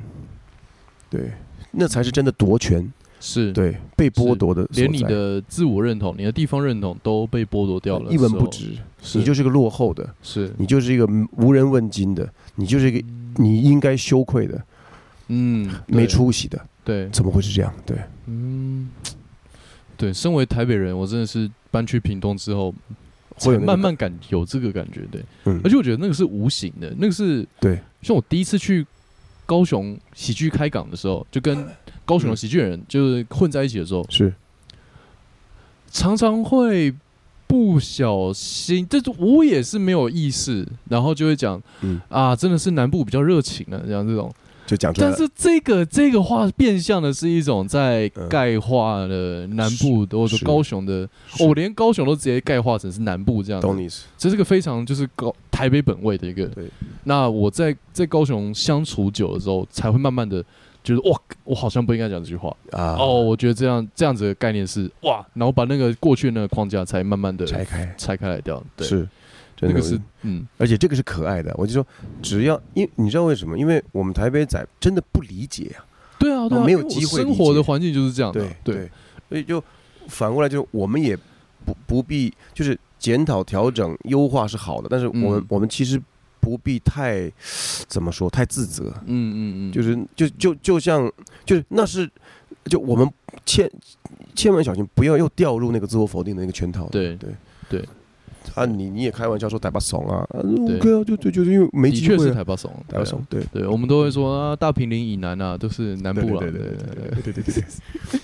[1.09, 1.31] 对，
[1.71, 8.77] 那才是真的夺权，是，对，被剥夺的，连你的自我认同、你的地方认同都被剥夺掉了，一文不，值，
[9.13, 10.53] 你就是个落后的，是。
[10.57, 11.05] 你就是一个
[11.37, 14.63] 无人问津的，你就是一个你应该羞愧的，
[15.27, 16.59] 嗯没出息的，
[16.89, 17.71] 对，怎么会是这样？
[17.85, 18.89] 对，嗯，
[19.95, 22.73] 对，身为台北人，我真的是搬去屏东之后，
[23.35, 25.61] 会慢慢感有这个感觉，对，嗯。
[25.63, 28.83] 而且我觉得那个是无形的，那个是对，像我第一次去
[29.45, 31.63] 高雄喜剧开港的时候，就跟
[32.05, 34.33] 高雄的喜剧人就是混在一起的时候，是。
[35.91, 36.91] 常常会
[37.45, 42.01] 不小心，这我也是没有意识，然后就会讲，嗯。
[42.09, 44.33] 啊，真的是南部比较热情啊，这样这种。
[44.69, 51.09] 就讲出来，但是这个这个话变相的是一种在嗯钙化的南部的或者是高雄的，
[51.39, 53.75] 我连高雄都直接钙化成是南部这样子懂。
[53.75, 54.05] 你意思？
[54.17, 56.45] 这是个非常就是高台北本位的一个。
[56.47, 56.65] 对。
[57.05, 60.43] 那我在在高雄相处久了之后，才会慢慢的
[60.83, 62.55] 觉得哇，我好像不应该讲这句话。
[62.71, 68.61] 啊，哦，我觉得这样这样子的概念是哇，然后把那个过去那个框架才慢慢的拆开拆开来掉。
[68.75, 69.07] 对，是，
[69.59, 70.47] 真的那个是嗯。
[70.57, 71.85] 而且这个是可爱的，我就说，
[72.21, 73.57] 只要因你知道为什么？
[73.57, 75.83] 因为我们台北仔真的不理解啊，
[76.17, 78.39] 对啊对啊，没有机会生活的环境就是这样的。
[78.63, 78.91] 对对，
[79.27, 79.61] 所以就
[80.07, 81.17] 反过来就我们也
[81.65, 85.45] 不不必就是检讨调整优化是好的，但是我们、嗯。
[85.49, 86.01] 我们其实
[86.39, 87.31] 不必太
[87.87, 91.11] 怎么说太自责，嗯嗯嗯，就是就就就像
[91.45, 92.09] 就是那是
[92.65, 93.07] 就我们
[93.45, 93.69] 千
[94.33, 96.87] 千万小心不要又掉入那个自我否定的那个圈套。
[96.89, 97.29] 对对。
[97.69, 97.87] 对
[98.55, 103.43] 啊，你你也开玩笑说台巴怂啊，啊对 OK 啊，就就就是因为没的确机会啊、是台北怂，台巴怂，对。
[103.51, 107.63] 对，我们都会说啊，大平林以南啊，都是南部了，对对对对对对对对对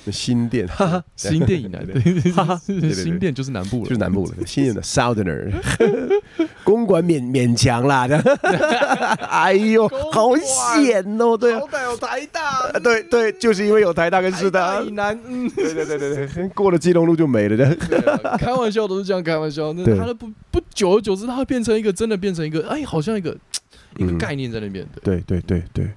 [0.06, 5.52] 对，新店，哈哈，新店以南，对对对哈哈对对对，新店就是南部了，就是南部了，新店的 Southerner，
[6.64, 8.24] 公馆勉勉强啦，这样，
[9.30, 23.38] 哎呦，好险哦，对啊，歹有台大，对对，就是因为有台大跟师大，以南，嗯，对对对对对，过了基隆路就没了，这样，对啊开玩笑都是这样开玩笑，那对他的不不久而久之，他会变成一个真的变成一个，哎，好像一个
[23.98, 25.90] 一个嗯概念在那边的，对对对对。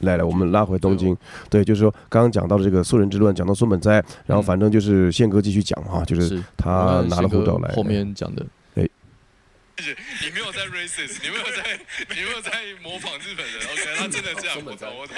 [0.00, 1.16] 来来，我们拉回东京。
[1.48, 3.92] 对，就是说刚刚讲到的这个素人之乱，讲到孙本斋，
[4.26, 8.44] 然后反正就是宪哥继续讲哈，就是是他拿了护照来，后面讲的，
[8.74, 8.84] 你
[10.34, 11.80] 没有在 racist，你没有在，
[12.14, 12.52] 你没有在
[12.82, 13.56] 模仿日本人。
[13.72, 15.16] OK，他真的这样，我懂，我懂。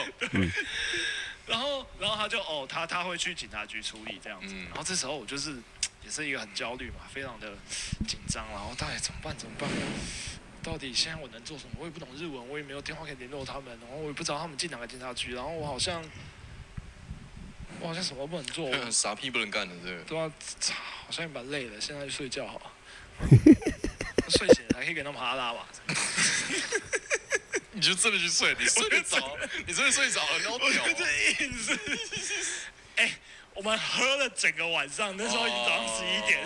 [1.48, 4.54] 然后，然后他就哦，他他会去警察局处理这样子。
[4.54, 5.54] 嗯然后这时候我就是
[6.08, 7.52] 也是一个很焦虑嘛，非常的
[8.06, 8.42] 紧张。
[8.48, 9.36] 然后到底怎么办？
[9.36, 9.68] 怎么办？
[10.62, 11.72] 到底现在我能做什么？
[11.78, 15.34] 我也不懂日文，我也没有电话可以联络他们，然后我也不知道他们进哪个警察局。
[15.34, 16.02] 然后我好像
[17.80, 20.02] 我好像什么都不能做，我 傻屁不能干的这个。
[20.04, 20.32] 对啊，
[21.04, 21.78] 好像也蛮累的。
[21.78, 22.72] 现在去睡觉好了，
[24.30, 25.68] 睡醒了才可以给他们哈拉吧。
[27.72, 29.36] 你就真的去睡，你睡得着，
[29.66, 30.84] 你真的睡着了，然后屌、
[33.58, 36.38] 我们喝了整个晚上，那时候已经早上十一点。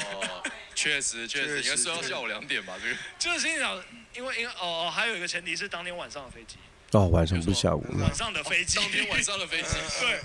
[0.74, 2.72] 确实确实，应该睡到下午两点吧？
[2.82, 2.96] 这个。
[3.18, 3.76] 就是心想，
[4.14, 6.56] 因为因为哦哦，还有一个前提是当天晚上的飞机，
[6.92, 9.76] 哦，晚上不是下午，晚上的飞机，当天晚上的飞机。
[10.00, 10.20] 对，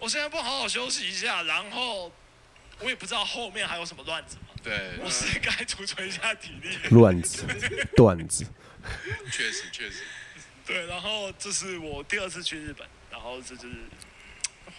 [0.00, 2.10] 我现在不好好休息一下，然后
[2.80, 6.76] 我也不知道后面还有什么乱子嘛，对，我是该储存一下体力。
[6.90, 7.46] 乱子、
[7.94, 8.44] 段子，
[9.30, 10.02] 确实确实。
[10.66, 13.74] 对，然后这是我第二次去日本，然后这就是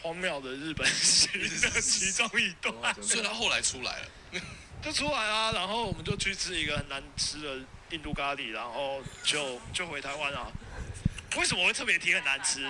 [0.05, 1.31] 荒谬的日本 行
[1.61, 2.73] 的其中一段。
[3.01, 4.07] 所以他后来出来了。
[4.83, 7.57] 就出来啊，然后我们就去吃一个很难吃的
[7.89, 10.51] 印度咖喱，然后就就回台湾啊。
[11.37, 12.61] 为什么会特别提很难吃？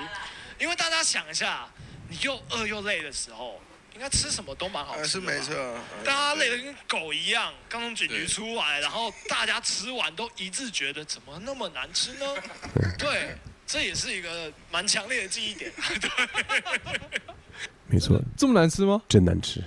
[0.57, 1.67] 因为大家想一下，
[2.07, 3.61] 你又饿又累的时候，
[3.93, 12.25] 应该吃什么都蛮好吃是没错，呃大家累得跟狗一样，刚从警局出来，然后大家吃完都一致觉得怎么那么难吃呢？
[12.97, 13.35] 对，
[13.65, 15.71] 这也是一个蛮强烈的记忆点。
[15.99, 16.09] 对
[17.87, 19.01] 没错，这么难吃吗？
[19.07, 19.63] 真难吃。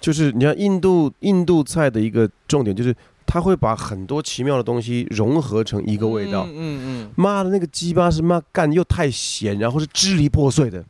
[0.00, 2.94] 就是你看印度印度菜的一个重点，就是
[3.26, 6.46] 它会把很多奇妙的东西融合成一个味道。
[6.46, 6.52] 嗯
[7.04, 10.84] 嗯妈的，那个鸡巴是妈干又太咸，然后是支离破碎的，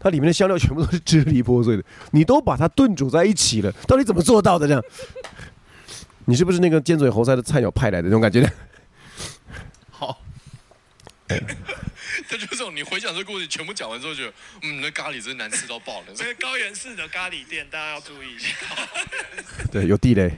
[0.00, 4.82] 它里面的香料全部都是支离破碎的，你都把它炖煮在一起了，到底怎么做到的这样？
[6.24, 8.50] 你是不是那个尖嘴猴腮的菜鸟派来的那种感觉？
[11.26, 11.36] 好，
[12.28, 16.14] 这就是这种你回想这个故事全部讲完之后，觉得嗯，那咖喱真难吃到爆了。
[16.14, 18.48] 所以高原市的咖喱店，大家要注意一下。
[19.72, 20.30] 对，有地雷。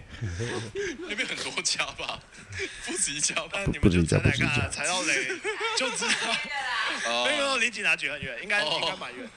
[1.08, 2.20] 那边很多家吧，
[2.86, 3.64] 不止一家吧但。
[3.72, 5.28] 你不止一家们就踩踩不止一家看，踩到雷
[5.76, 6.36] 就知道。
[7.06, 9.28] 哦没有离警察局很远，应该哦应该蛮远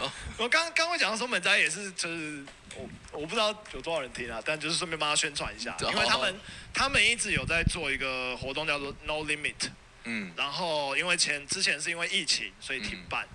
[0.00, 0.10] 哦。
[0.38, 2.44] 我刚刚会讲到松本斋也是，就是
[2.74, 6.34] 我我不知道有多少人听啊，但就是顺便帮他宣传一下，哦因为他们
[6.72, 9.70] 他们一直有在做一个活动叫做 No Limit，
[10.04, 13.26] 嗯，然后因为前之前是因为疫情所以停办，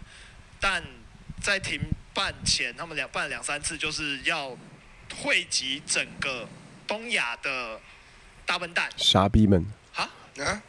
[0.60, 0.84] 但
[1.42, 1.80] 在停
[2.14, 4.58] 办前他们两办两三次，就是要
[5.22, 6.48] 汇集整个
[6.88, 7.80] 东亚的
[8.46, 8.90] 大笨蛋。
[8.98, 9.66] 傻逼们，
[9.96, 10.10] 啊。
[10.40, 10.64] 啊，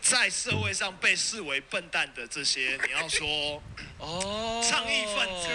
[0.00, 3.62] 在社会上被视为笨蛋的这些，你要说
[3.98, 5.48] 哦，倡议分子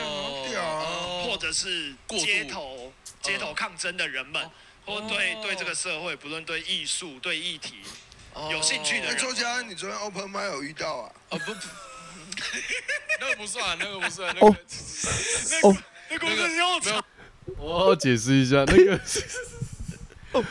[1.25, 4.49] 或者是街头街头抗争的人们，
[4.86, 7.77] 或对对这个社会，不论对艺术、对议题，
[8.51, 11.11] 有兴趣的周佳，你昨天 open m i 有遇到啊？
[11.29, 11.59] 哦不，不。
[13.19, 14.55] 那个不算，那个不算，哦
[15.61, 15.77] 那个哦，
[16.09, 17.03] 那个是要没有
[17.59, 18.99] 我要解释一下那个。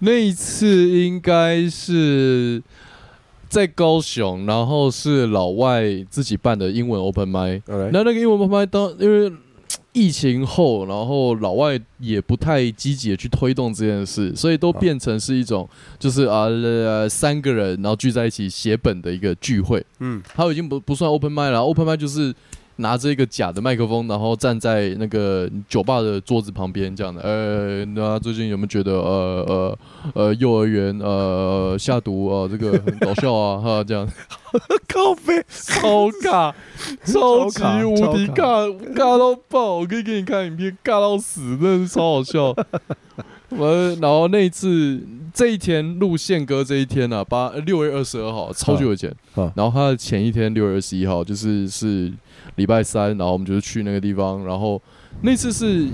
[0.00, 2.62] 那一次应该是
[3.48, 9.32] 在高雄，然后是老外自己办的英文 open m i 那那个英文 open m i 当因为
[9.96, 15.66] 疫情后，然后老外也不太积极的去推动这件事，所以都变成是一种
[15.98, 19.82] 就是啊、呃、三个人然后聚在一起写本的一个聚会。
[20.00, 22.34] 嗯，他已经不不算 open m i 了，open m i 就是
[22.76, 27.22] 拿着一个假的麦克风，然后站在那个酒吧的桌子旁边这样的。
[27.22, 29.78] 呃，那最近有没有觉得呃呃
[30.14, 34.06] 呃幼儿园呃下毒呃这个很搞笑啊哈这样，
[34.88, 36.52] 靠背， 超尬，
[37.04, 39.76] 超级无敌尬，尬到爆！
[39.76, 42.54] 我可以给你看影片，尬到死，真的是超好笑。
[43.50, 45.00] 完，然后那一次
[45.32, 49.08] 这一天录宪歌这一天呢、啊，八六月二十二号，超久以前。
[49.34, 49.52] 啊。
[49.54, 52.12] 然后他的前一天六月二十一号，就是是
[52.56, 54.80] 礼拜三，然后我们就是去那个地方，然后
[55.22, 55.86] 那次是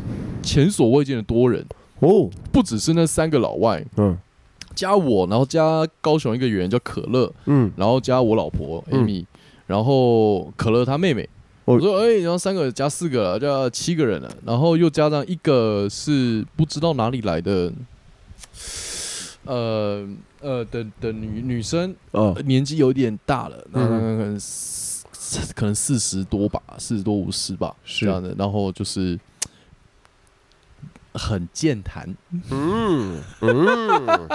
[0.42, 1.64] 前所未见的多人，
[2.00, 4.16] 哦，不只是那三个老外嗯。
[4.74, 9.04] 加我，然后加高雄一个演员叫可乐，嗯，然后加我老婆嗯。
[9.04, 9.26] Amy，、
[9.66, 11.28] 然后可乐他妹妹。
[11.64, 17.72] 哦我说哎、然后三个加四个了，加七个人了，然后又加上一个是不知道哪里来的，
[19.44, 20.06] 呃
[20.40, 28.06] 呃的的女女生，哦呃，年纪有点大了，那嗯可能四可能四十多吧，四十多五十吧，是。
[28.06, 28.34] 这样的。
[28.36, 29.18] 然后就是
[31.14, 32.12] 很健谈，
[32.50, 34.28] 嗯嗯，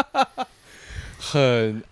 [1.19, 1.83] 很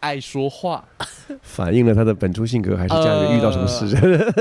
[0.00, 0.84] 爱说话，
[1.42, 3.88] 反映了他的本初性格，还是家里面遇到什么事？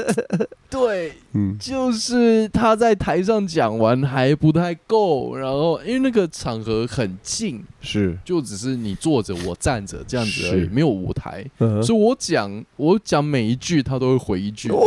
[0.70, 1.58] 对， 嗯。
[1.60, 10.66] 就是他在台上讲完还不太够，然后因为那个场合很近，是，就只是你坐着我站着这样子而已，是。
[10.68, 14.70] 没有舞台，嗯所以我讲我讲每一句他都会回一句。
[14.70, 14.78] 哦，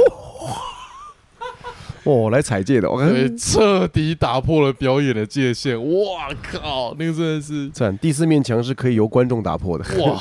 [2.30, 5.76] 来踩界的，我感觉，彻底打破了表演的界限。
[5.78, 7.96] 哇靠，那个真的是赞。
[7.98, 9.84] 第四面墙是可以由观众打破的。
[10.02, 10.20] 哇！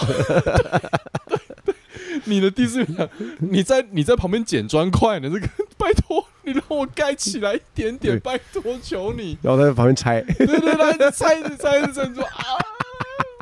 [2.26, 3.10] 你的第四面墙，
[3.40, 9.38] 你在你在旁边捡砖块呢，这个拜托你让我盖起来一点点，拜托求你。
[9.42, 12.44] 然后在旁边拆，对对对，拆着拆着拆着说啊，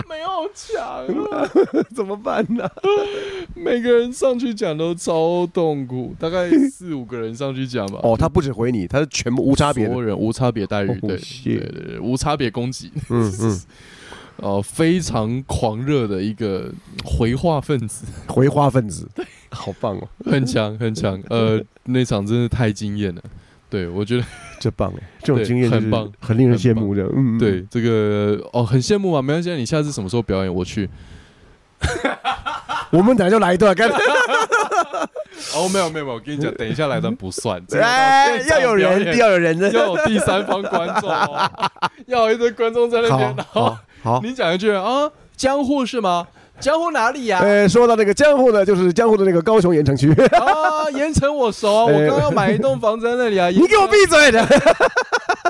[0.08, 1.49] 没有墙了，
[1.95, 2.70] 怎么办呢？
[3.55, 7.99] 每个人上去讲都超痛苦，大概 四五个人上去讲吧。
[8.03, 9.93] 哦，他不止回你，他是全部无差别的。
[9.93, 12.91] 所有人无差别待遇，对对对，无差别攻击。
[13.10, 13.62] 嗯嗯，
[14.38, 16.72] 哦，非常狂热的一个
[17.03, 21.22] 回话分子，回话分子，对，好棒哦，很强很强。
[21.30, 23.22] 呃，那场真的太惊艳了。
[23.70, 24.24] 对，我觉得
[24.59, 27.03] 这棒哎，这种经验就是很棒很令人羡慕的。
[27.03, 29.22] 嗯，嗯对，这个哦，很羡慕啊。
[29.22, 30.89] 没关系，你下次什么时候表演，我去。
[32.89, 33.89] 我们等下就来一段，干
[35.53, 37.61] 哦，没有没有没有，我跟你讲，等一下来段不算。
[37.74, 41.51] 哎，要有人，要有人的，要有第三方观众哦，
[42.07, 43.70] 要有一堆观众在那边，然后好
[44.01, 46.28] 好好，你讲一句啊，江户是吗？
[46.60, 47.39] 江湖哪里呀？
[47.41, 50.12] 呃，说到那个江湖呢，就是江湖的那个高雄盐城区。
[50.34, 53.49] 啊，盐城我熟啊， 我哎刚刚买一栋房子在那里啊。
[53.53, 54.45] 你给我闭嘴的，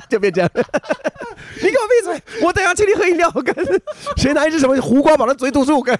[0.10, 0.50] 就变这样。
[0.54, 2.46] 你给我闭嘴！
[2.48, 3.30] 我等下请你喝饮料。
[3.32, 3.56] 干，
[4.18, 5.82] 谁拿一只什么胡瓜把他嘴堵住？
[5.82, 5.98] 干，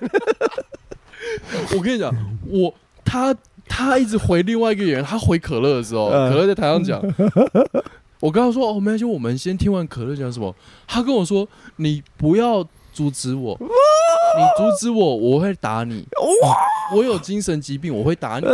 [1.76, 2.14] 我跟你讲，
[2.50, 3.36] 我他
[3.68, 7.02] 他一直回另外一个演员，他回可乐的时候，嗯可乐在台上讲，
[8.20, 10.54] 我跟他说哦，没关系，我们先听完可乐讲什么。
[10.88, 11.48] 他跟我说，
[11.78, 12.68] 你不要
[12.98, 16.04] 阻止我，你阻止我，我会打你。
[16.96, 18.48] 我有精神疾病，我会打你。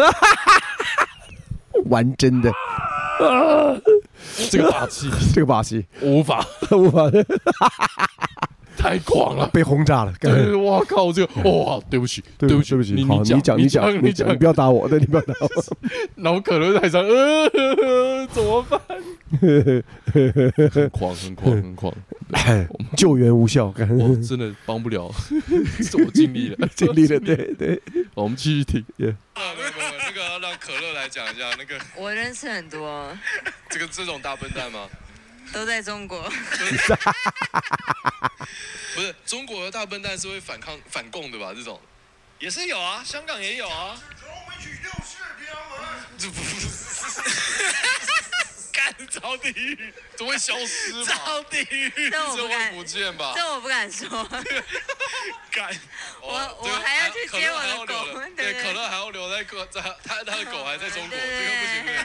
[1.89, 2.51] 玩真的，
[4.51, 7.09] 这个霸气， 这个霸气我无法， 无法
[8.77, 9.47] 太狂了。
[9.53, 10.13] 被轰炸了。
[10.57, 15.77] 我靠，这个哇，对不起，对对不起，对不起，你好，你讲，你讲，你你讲，你不要打我，对，你不要打我。
[16.15, 18.79] 然后可乐在台上，呃， 怎么办？
[20.71, 21.93] 很狂，很狂，很狂，
[22.95, 25.11] 救援无效，干，我真的帮不了，
[25.79, 27.81] 是我尽力了，尽力了，对对。
[28.13, 28.79] 我们继续听。
[29.33, 33.09] 啊，没有没有，那个让可乐来讲一下那个我认识很多，
[33.69, 34.87] 这个这种大笨蛋吗？
[35.53, 36.21] 都在中国。
[38.95, 41.53] 不是，中国的大笨蛋是会反抗反共的吧？
[41.55, 41.79] 这种
[42.39, 43.97] 也是有啊，香港也有啊。
[46.17, 46.41] 这不
[48.71, 51.13] 干超地狱，这会消失吧？
[51.13, 53.33] 超地狱，这我不敢，不见吧？
[53.35, 54.07] 这我不敢说。
[55.51, 55.69] 干
[56.21, 61.95] 哦我这个我还要去可接我的狗了对对，可乐还要留在国，在他他的狗还在中国，对这个不行，对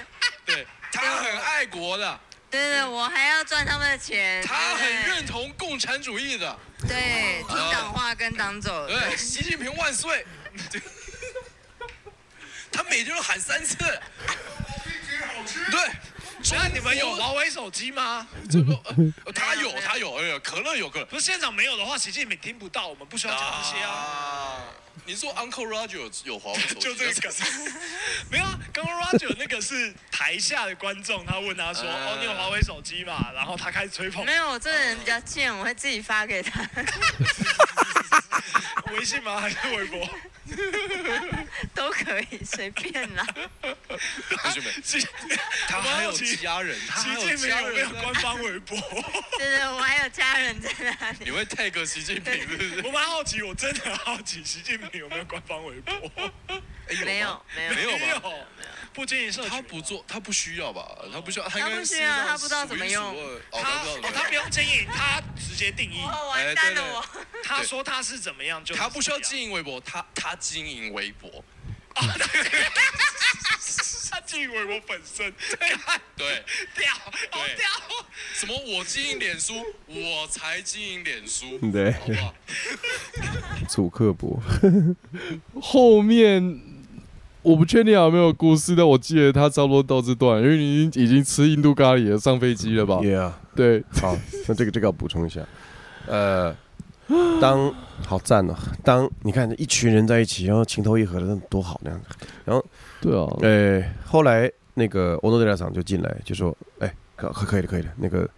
[0.46, 2.20] 对对，他很爱国的，
[2.50, 4.42] 对对，我还要赚他们的钱。
[4.44, 8.86] 他很对认同共产主义的，对，听党话跟党走。
[8.86, 10.26] 对，习近平万岁，
[10.70, 10.80] 对
[12.72, 13.76] 他每天都喊三次，
[15.70, 15.90] 对。
[16.52, 18.26] 那你们有华为手机吗？
[19.34, 21.04] 他有他有，哎呀，可乐有可乐。
[21.06, 23.90] 不是现场没有的话，习近平听不到，我们不需要讲这些啊。
[23.90, 24.64] 啊！
[25.06, 26.80] 你说 Uncle Roger 有有华为手机？
[26.80, 27.32] 就这个梗，
[28.30, 28.58] 没有啊。
[28.72, 36.62] 刚刚 Roger 那个是台下的观众，他问他说：“嗯哦，你有华为手机嘛？”然后他开始吹捧没有，我这个人比较贱，我会自己发给他，
[38.92, 39.40] 微信吗？
[39.40, 40.08] 还是微博？
[41.74, 43.26] 都可以，随便啦。
[44.30, 45.06] 同学们，习
[45.68, 48.78] 他还有家人，他还有习近平家人有没有官方微博？
[49.38, 51.18] 对对，我还有家人在那里。
[51.20, 52.82] 你会 tag 习近平是不是？
[52.86, 55.94] 我蛮好奇，我真的很好奇，习近平有没有官方微博？
[56.88, 58.30] 哎没有没有没有没有吗？，
[58.92, 59.50] 不经营社群。
[59.50, 60.86] 他不做，他不需要吧？
[61.12, 63.16] 他不需要，他应该他不需要他不知道怎么用
[63.50, 64.42] 他他不知道哦，他不用。
[64.42, 66.00] 用经营，他直接定义。
[66.02, 67.04] 哦，哎完蛋了我。
[67.42, 71.44] 他说他是怎么样就他不需要，经营微博，他他经营微博。
[74.10, 75.32] 他经营微博本身。
[76.16, 76.44] 对，
[76.76, 76.94] 屌，
[77.30, 77.68] 好对屌！
[78.34, 79.54] 什么我经营脸书，
[79.86, 82.34] 我才经营脸书，对好不好？
[83.68, 84.40] 祖克伯，
[85.60, 86.40] 后面
[87.48, 94.14] 我不确定有没有故事，但我记得他差不多到这段，因为你已经已经吃印度咖喱了，上飞机了吧？Yeah，对，好，
[94.46, 95.40] 那这个这个要补充一下，
[96.06, 96.54] 呃，
[97.40, 97.72] 当
[98.04, 102.06] 好赞哦，当你看一群人在一起，然后情投意合的，那多好那样子。
[102.44, 102.62] 然后
[103.00, 107.88] 对啊，呃，后来那个欧诺德拉厂就进来，就说，哎，可可可以的，可以的。
[107.96, 108.28] 那个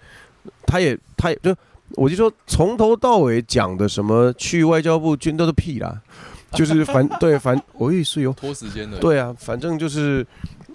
[0.64, 1.52] 他也他也就
[1.96, 6.00] 我就说从头到尾讲的什么去外交部军都是屁啦，
[6.58, 8.32] 就是反对反我也是有。
[8.32, 8.98] 拖时间的。
[8.98, 10.26] 对啊，反正就是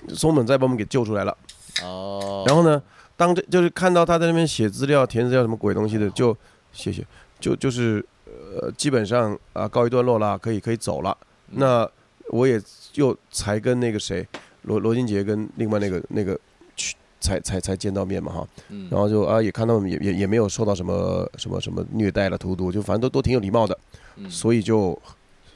[0.10, 1.38] 松本再把我们给救出来了。
[1.84, 2.82] 哦，然后呢，
[3.18, 6.36] 当这就是看到他在那边写资料、填资料什么鬼东西的，就
[6.72, 7.06] 谢谢，
[7.40, 11.18] 就就是呃，基本上啊告一段落了，可以可以走了。
[11.50, 11.60] 嗯。
[11.60, 11.90] 那
[12.30, 12.62] 我也
[12.94, 14.26] 又才跟那个谁
[14.62, 16.40] 罗罗金杰跟另外那个那个
[16.78, 18.88] 去才才才见到面嘛哈，嗯。
[18.90, 23.78] 然后就啊也看到也也也没有受到什么什么什么虐待了荼毒，就反正都都挺有礼貌的，
[24.16, 24.30] 嗯。
[24.30, 24.98] 所以就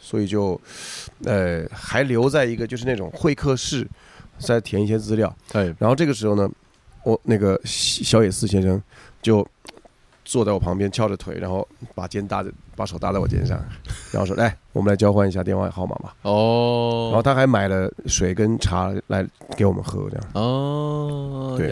[0.10, 0.60] 所以就
[1.26, 3.88] 呃还留在一个就是那种会客室，
[4.39, 5.32] 在填一些资料。
[5.51, 6.49] 哎，然后这个时候呢，
[7.03, 8.82] 我那个小小野寺先生
[9.22, 9.47] 就
[10.26, 13.55] 坐在我旁边，翘着腿，然后把肩搭着，把手搭在我肩上，
[14.12, 19.24] 然后说：“来，我们来交换一下电话号码吧。”哦，然后他还买了水跟茶来
[19.55, 20.26] 给我们喝，这样。
[20.34, 21.68] 哦，对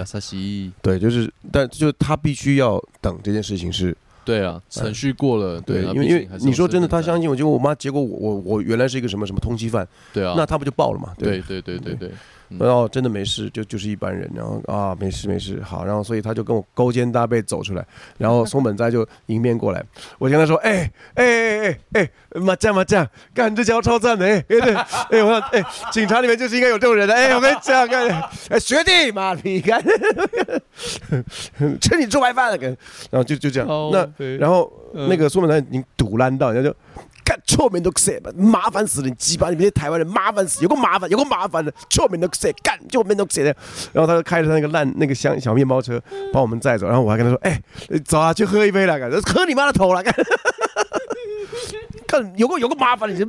[0.84, 11.13] 对，就是，但就他必须要等这件事情是对啊，程序过了，对，啊因为因为你说真的，他相信我，结果我妈，结果我我我原来是一个什么什么通缉犯，对啊，那他不就爆了嘛？
[11.17, 11.39] 对。
[11.47, 12.11] 对对对对，嗯
[12.60, 17.86] 然后真的没事，就就是一般人，然后啊没事没事，好，然后所以他就跟我勾肩搭背走出来，
[18.18, 19.84] 然后松本斋就迎面过来，
[20.18, 28.08] 我跟他说，哎哎哎哎哎，麻将麻将，干这家伙超赞的，哎哎对，哎我想哎警察里面就是应该有这种人的，哎我跟你讲，干
[28.50, 29.84] 哎学弟妈逼干，
[31.82, 32.70] 吃你猪排饭了，跟，
[33.10, 36.76] 然后就就这样，那然后嗯那个松本斋已经堵烂到，人家就
[37.28, 43.53] 干臭面都塞吧，麻烦死了，你鸡巴，你们这些台湾人麻烦死，有个麻烦，有个麻烦的，臭面都塞，干臭面都塞的。
[43.91, 46.01] 然后他就开着他那个烂那个香小面包车
[46.32, 47.61] 把我们载走，然后我还跟他说，哎、
[48.05, 50.15] 走啊，去喝一杯了，干喝你妈的头了，干。
[52.07, 53.25] 看有个有个麻烦，你这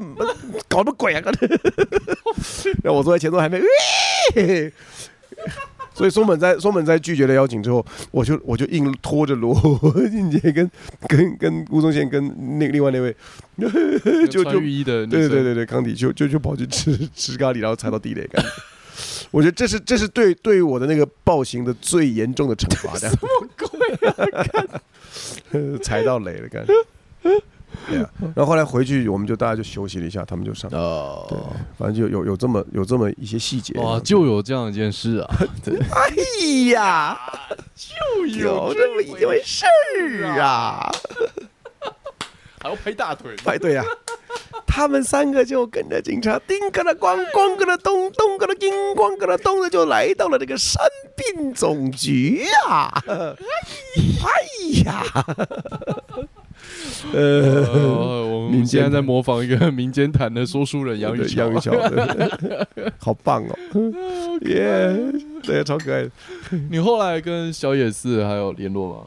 [0.68, 1.20] 搞什么鬼啊？
[1.20, 1.34] 干
[2.84, 3.60] 然后我坐在前座还没，
[5.98, 9.52] 所以松本在松本在拒绝了邀请之后，我就我就硬拖着罗
[10.10, 10.70] 俊杰跟
[11.08, 13.14] 跟跟吴宗宪跟那另外那位，
[13.58, 18.48] 就就穿浴衣的对对对对对，康体就就就跑去吃 吃咖喱，然后踩到地雷感觉。
[19.30, 23.16] 我觉得这是这是对对于我的那个暴行的最严重的惩罚，这样。
[23.16, 23.68] 什么鬼
[25.74, 25.78] 啊！
[25.82, 26.64] 踩到雷了，干。
[27.88, 30.70] 对啊，然后后来回去，我们就大家就休息了一下，他们就上。
[30.72, 31.26] 哦，
[31.78, 33.72] 反正就有有这么有这么一些细节。
[33.80, 35.36] 哇，就有这样一件事啊，
[35.92, 36.08] 哎
[36.70, 37.18] 呀，
[37.74, 40.90] 就有这么一回事儿啊！
[42.60, 43.84] 还要拍大腿，排队啊，
[44.66, 50.82] 他们三个就跟着警察叮个了咣，咣个了咚，咚个了叮，咣个了咚的就来到了这个山
[51.16, 52.92] 病总局啊！
[53.06, 53.12] 哎
[54.84, 55.04] 呀，
[57.12, 61.44] 呃，呃，我们现在在模仿一个民间谈的说书人杨玉桥。
[61.44, 62.92] 杨玉桥，对。
[62.98, 64.96] 好棒哦，耶，
[65.42, 66.10] 对，超可爱的。
[66.70, 69.06] 你后来跟小野寺还有联络吗？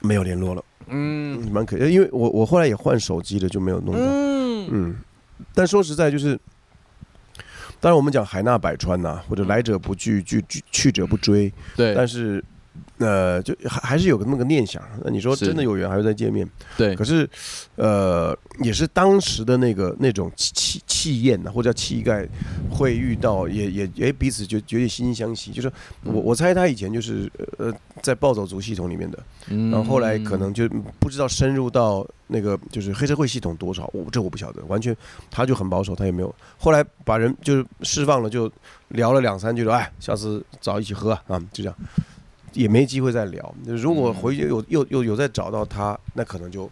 [0.00, 1.40] 没有联络了，嗯。
[1.42, 4.00] 嗯，蛮可惜，因为我我后来也换手机了，就没有弄到。
[4.00, 4.96] 嗯，嗯，
[5.54, 6.38] 但说实在，就是，
[7.80, 11.94] 当然我们讲海纳百川呐、或者来者不拒，拒拒去者不追，对。
[11.94, 12.44] 但是，
[12.98, 14.82] 呃，就还还是有个那么个念想。
[15.04, 17.28] 那你说真的有缘还会再见面，对可，是，
[17.76, 22.26] 呃，也是当时的那个那种气气气焰呐、或者叫气概，
[22.70, 25.50] 会遇到，也也也彼此就有点惺惺相惜。
[25.52, 25.70] 就是
[26.02, 29.18] 我我猜他以前就是呃在暴走族系统里面的，
[29.48, 30.68] 然然后后来可能就
[31.00, 34.96] 不知道深入到那个就是黑社会系统多少，我这我不晓得，完全
[35.30, 36.34] 他就很保守，他也没有。
[36.56, 38.50] 后来把人就是释放了，就
[38.88, 41.76] 聊了两三句，说哎，下次找一起喝啊，啊就这样，
[42.54, 43.54] 也没机会再聊。
[43.66, 46.70] 如果回去有又又有再找到他，那可能就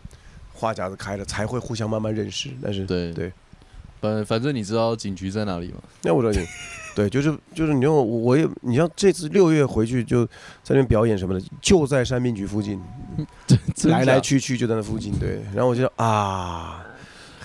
[0.53, 2.49] 话匣子开了，才会互相慢慢认识。
[2.63, 3.33] 但是对对，
[4.01, 5.79] 反反正你知道警局在哪里吗？
[6.03, 6.47] 那我知道你，
[6.95, 12.81] 对，就是就是你用我我也你像这次六月回去就在那边表演什么的，就在山滨局附近，
[13.85, 15.43] 来来去去就在那附近，对。
[15.55, 16.85] 然后我就啊，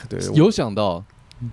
[0.10, 1.04] 对，有想到，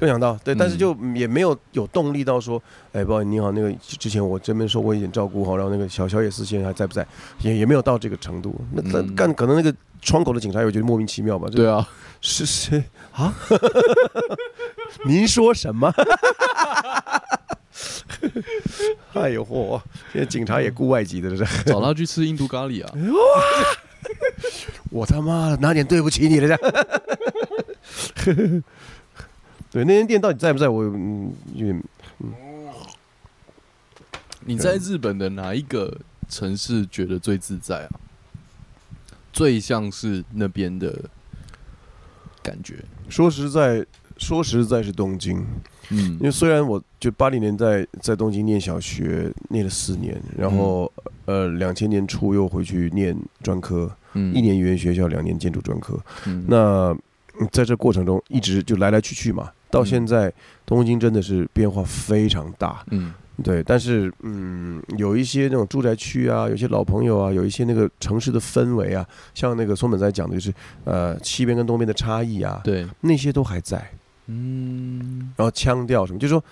[0.00, 2.62] 有想到，对，但是嗯就也没有有动力到说，
[2.92, 7.06] 哎，不好意思，你好，那个之前我这边受过一点照顾哈，然后那个小小野寺现在还在不在？
[7.40, 8.54] 也也没有到这个程度。
[8.72, 11.48] 那那嗯干可能那个窗口的警察也觉得莫名其妙吧？
[11.50, 11.86] 对啊，
[12.20, 12.82] 是谁
[13.12, 13.34] 啊？
[15.06, 15.92] 您说什么？
[19.14, 19.80] 哎呦嚯！
[20.12, 22.92] 现在警察也雇外籍的，这是找他去吃印度咖喱啊，
[24.90, 26.56] 我他妈的哪点对不起你了？
[28.16, 28.62] 这样。
[29.74, 30.84] 对，那间店到底在不在我？
[30.84, 31.82] 嗯，有点
[34.46, 35.98] 你在日本的哪一个
[36.28, 37.90] 城市觉得最自在啊？
[39.32, 41.10] 最像是那边的
[42.40, 42.76] 感觉，
[43.08, 43.84] 说实在，
[44.16, 45.44] 说实在是东京，
[45.90, 50.92] 嗯因为虽然我就八零年代在东京念小学，念了四年，然后、
[51.24, 55.98] 呃两千年初又回去念专科，嗯一年语言学校，两年建筑专科。
[56.26, 56.96] 嗯那
[57.40, 60.32] 嗯在这过程中一直就来来去去嘛，到嗯现在
[60.64, 62.84] 东京真的是变化非常大。
[62.90, 63.12] 嗯
[63.42, 69.04] 对，但是嗯，有一些那种住宅区啊，有些老朋友啊，有一些那个城市的氛围啊，
[69.34, 70.54] 像那个松本在讲的就是
[70.84, 73.90] 呃西边跟东边的差异啊，对，那些都还在。
[74.28, 76.44] 嗯然后腔调什么，就是说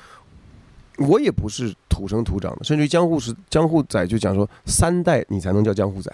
[1.08, 6.12] 我也不是土生土长的，甚至于江户是江户仔就讲说三代你才能叫江户仔，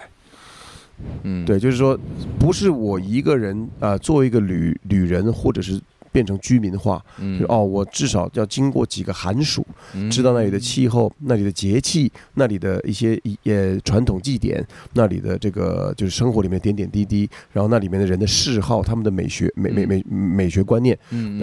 [1.23, 1.99] 嗯，对，就是说
[2.39, 5.81] 不是我一个人啊、呃作为一个旅旅人或者是
[6.11, 7.39] 变成居民化，嗯。
[7.39, 10.09] 就哦，我至少要经过几个寒暑，嗯。
[10.09, 21.41] 知道那里的气候、那里的节气、那里的一些也传统祭典、那里的这个就是生活里面点点滴滴，然后那里面的人的嗜好、他们的美学、美美美美学观念嗯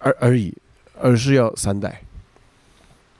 [0.00, 0.54] 而而已，
[1.00, 2.02] 而是要三代。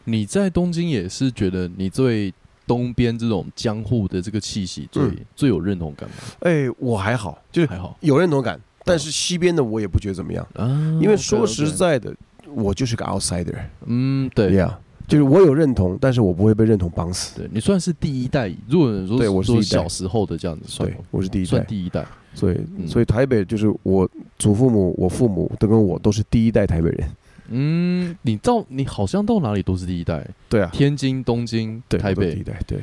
[0.04, 2.32] 你在东京也是觉得你最
[2.66, 5.16] 东边这种江户的这个气息最、嗯。
[5.34, 6.16] 最有认同感吗？
[6.40, 7.96] 哎，我还好，就是还好。
[8.00, 8.60] 有认同感，
[8.90, 10.68] 但是西边的我也不觉得怎么样，啊，
[11.00, 12.14] 因为说实，在的，
[12.54, 13.54] 我就是个 outsider，
[13.86, 14.54] 嗯，对。
[14.54, 17.38] 呀，就是我有认同，但是我不会被认同绑死。
[17.38, 22.06] 对你算是第一代，如果如对我是小时候的这样子算对，我是第一代，算第一代。
[22.32, 27.10] 所以嗯所以台北就是我祖父母、我父母都跟我都是第一代台北人。
[27.48, 32.78] 嗯，你到你好像到哪里都是第一代，对啊，天津、东京、对，台北第一，代，对，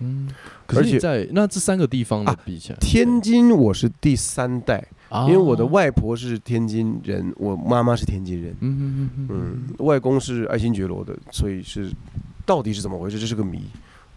[0.00, 0.28] 嗯，
[0.66, 5.24] 可是而且你在那这三个地方的啊比起来，天津我是第三代，啊。
[5.24, 11.90] 因为我的，外婆是天津人，我妈妈是天津人，嗯嗯嗯嗯嗯，外公是爱新觉罗的，所以是
[12.44, 13.62] 到底是怎么回事，这是个谜。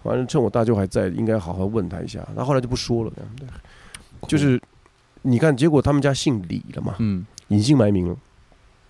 [0.01, 2.25] 反正趁我大舅还在，应该好好问他一下。
[2.35, 3.45] 他后来就不说了，对，
[4.27, 4.61] 就是
[5.23, 7.25] 你看，结果他们家姓李了嘛，嗯。
[7.49, 8.15] 隐姓埋名了，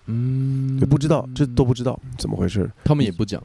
[0.06, 0.78] 嗯。
[0.80, 3.42] 就不知道这都不知道怎么回事，他们也不讲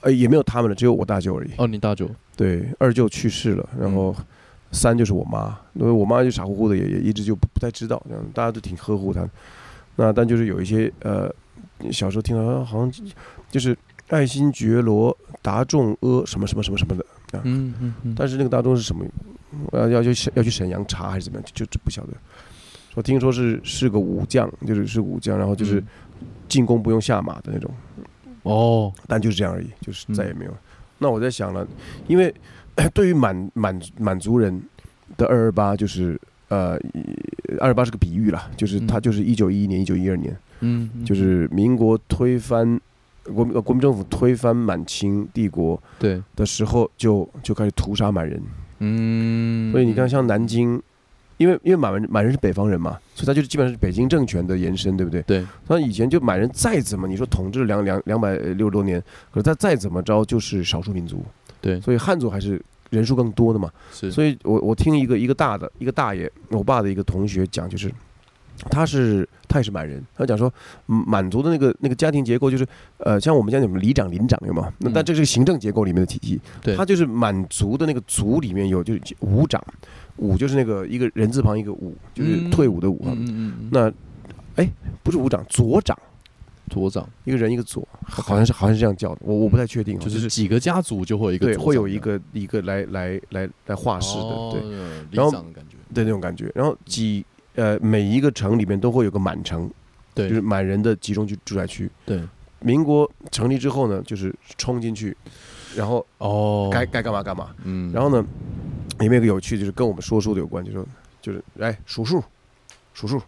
[0.00, 1.50] 呃，也没有他们了，只有我大舅而已。
[1.58, 4.14] 哦，你大舅，对，二舅去世了，然后
[4.72, 9.28] 三就是我妈，因为我妈就傻乎乎的，也也一直就不不太知道，这样大家都挺呵护她。
[9.96, 11.32] 那但就是有一些呃，
[11.90, 12.92] 小时候听到啊好像
[13.50, 13.76] 就是
[14.08, 17.04] 爱新觉罗达仲阿什么什么什么什么的，
[17.42, 19.04] 嗯嗯嗯，但是那个大众是什么？
[19.72, 21.48] 呃，要去要去沈阳查还是怎么样？
[21.54, 22.12] 就就不晓得。
[22.94, 25.82] 我听说是是个武将，就是是武将，然后就是
[26.48, 27.70] 进攻不用下马的那种，
[28.42, 30.52] 哦，但就是这样而已，就是嗯再也没有。
[30.98, 31.66] 那我在想了，
[32.06, 32.34] 因为
[32.94, 34.60] 对于满满满族人
[35.16, 36.78] 的二二八，就是呃，
[37.60, 39.02] 二二八是个比喻了，就是他嗯。
[39.02, 41.04] 就是一九一一年、一九一二年，嗯，嗯。
[41.04, 42.80] 就是民国推翻
[43.24, 48.40] 国国民政府推翻满清帝国对，的时候就，就开始屠杀满人。
[48.80, 50.80] 嗯，所以你看，像南京，
[51.38, 55.22] 因为因为满人满人是北方人嘛，所以他就是基本上是北京政权的延伸，对不对？
[55.22, 61.24] 对，那以前就满人再怎么你说统治两两两百六十多年，可是他再怎么着就是少数民族，
[61.60, 62.60] 对所以汉族还是
[62.90, 63.70] 人数更多的嘛。
[63.92, 67.90] 是，所以我我听一个一个大的一个大爷，我爸的一个同学讲，就是
[68.70, 70.52] 他是他也是满人，他讲说
[70.88, 72.66] 嗯满族的那个那个家庭结构就是
[72.98, 74.72] 呃像我们家有里长、邻长有吗？
[74.78, 79.62] 那嗯但这是行政结构里面的体系，对他就是满族的那个族里面有就是伍长，
[80.16, 83.12] 伍就是那个一个人字旁一个伍，就是嗯退伍的伍啊。
[83.16, 83.92] 嗯那
[84.56, 84.68] 哎
[85.02, 85.96] 不是伍长，左长。
[86.70, 94.60] 左长一个人一个左，好像是好像是这样叫的，我我不太确定哦，就就是是几个家族就会有一个对，会有一个一个来来来来画室的，对
[95.10, 95.30] 然后
[95.94, 96.52] 对那种感觉。
[96.54, 97.24] 然后几
[97.58, 99.68] 呃每一个城里面都会有个满城，
[100.14, 101.90] 对，就是满人的集中居住宅区。
[102.06, 102.22] 对，
[102.60, 105.16] 民国成立之后呢，就是冲进去，
[105.74, 107.52] 然后哦，该该干嘛干嘛。
[107.64, 108.24] 嗯，然后呢，
[109.00, 110.86] 里面有个有趣，就是跟我们说书的有关，就说
[111.20, 112.22] 就是哎数数，
[112.94, 113.20] 数数。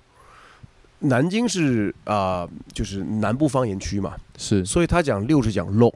[1.00, 5.92] 南京是啊、就是南部方言区嘛，是所以他讲六是讲漏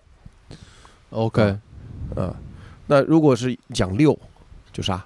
[1.10, 1.42] OK，
[2.16, 2.34] 啊、
[2.86, 4.18] 那如果是讲六，
[4.72, 4.94] 就啥？
[4.94, 5.04] 哇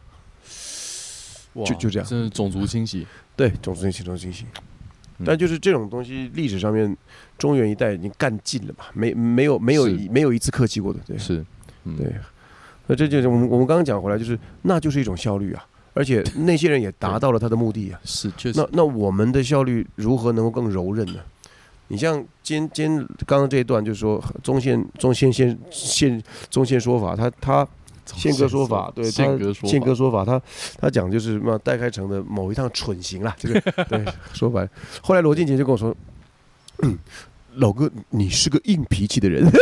[1.65, 3.07] 就就这样真是种族清洗，
[3.37, 4.45] 对，种族清洗，种族信息。
[4.55, 4.63] 嗯
[5.27, 6.97] 但就是这种东西，历史上面
[7.37, 11.45] 中原一带已经干尽了嘛，没没有没有一没有一次客气过的，对是，
[11.83, 12.07] 嗯对。
[12.87, 18.01] 那这就是我们我们刚刚讲回来，就是那就是一种效率啊，而且 那些人也达到了他的目的啊。
[18.05, 21.19] 是确实那，那我们的效率如何能够更柔韧呢？
[21.89, 27.67] 你像今今刚刚这一段，就是说中线中线线线中线说法，他他
[28.17, 30.41] 宪哥说法，对，他宪哥说法宪哥说法，他
[30.81, 34.69] 他讲就是什么戴开成的某一趟蠢行啦，这个 对说白了。
[35.03, 35.95] 后来罗俊杰就跟我说，
[36.83, 36.99] 嗯，
[37.55, 39.45] 老哥，你是个硬脾气的人。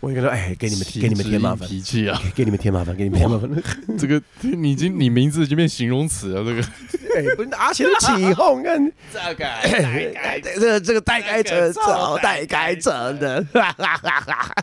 [0.00, 3.50] 我就跟他说，哎，给你们给你们添麻烦，脾气啊，给给你们添麻烦，给你们添麻烦。
[3.96, 6.60] 这个你已经你名字已经变形容词了，这个
[7.16, 14.54] 哎，不是拿起来起哄，看这个哎这个这个带开成早带开成的，哈哈哈哈！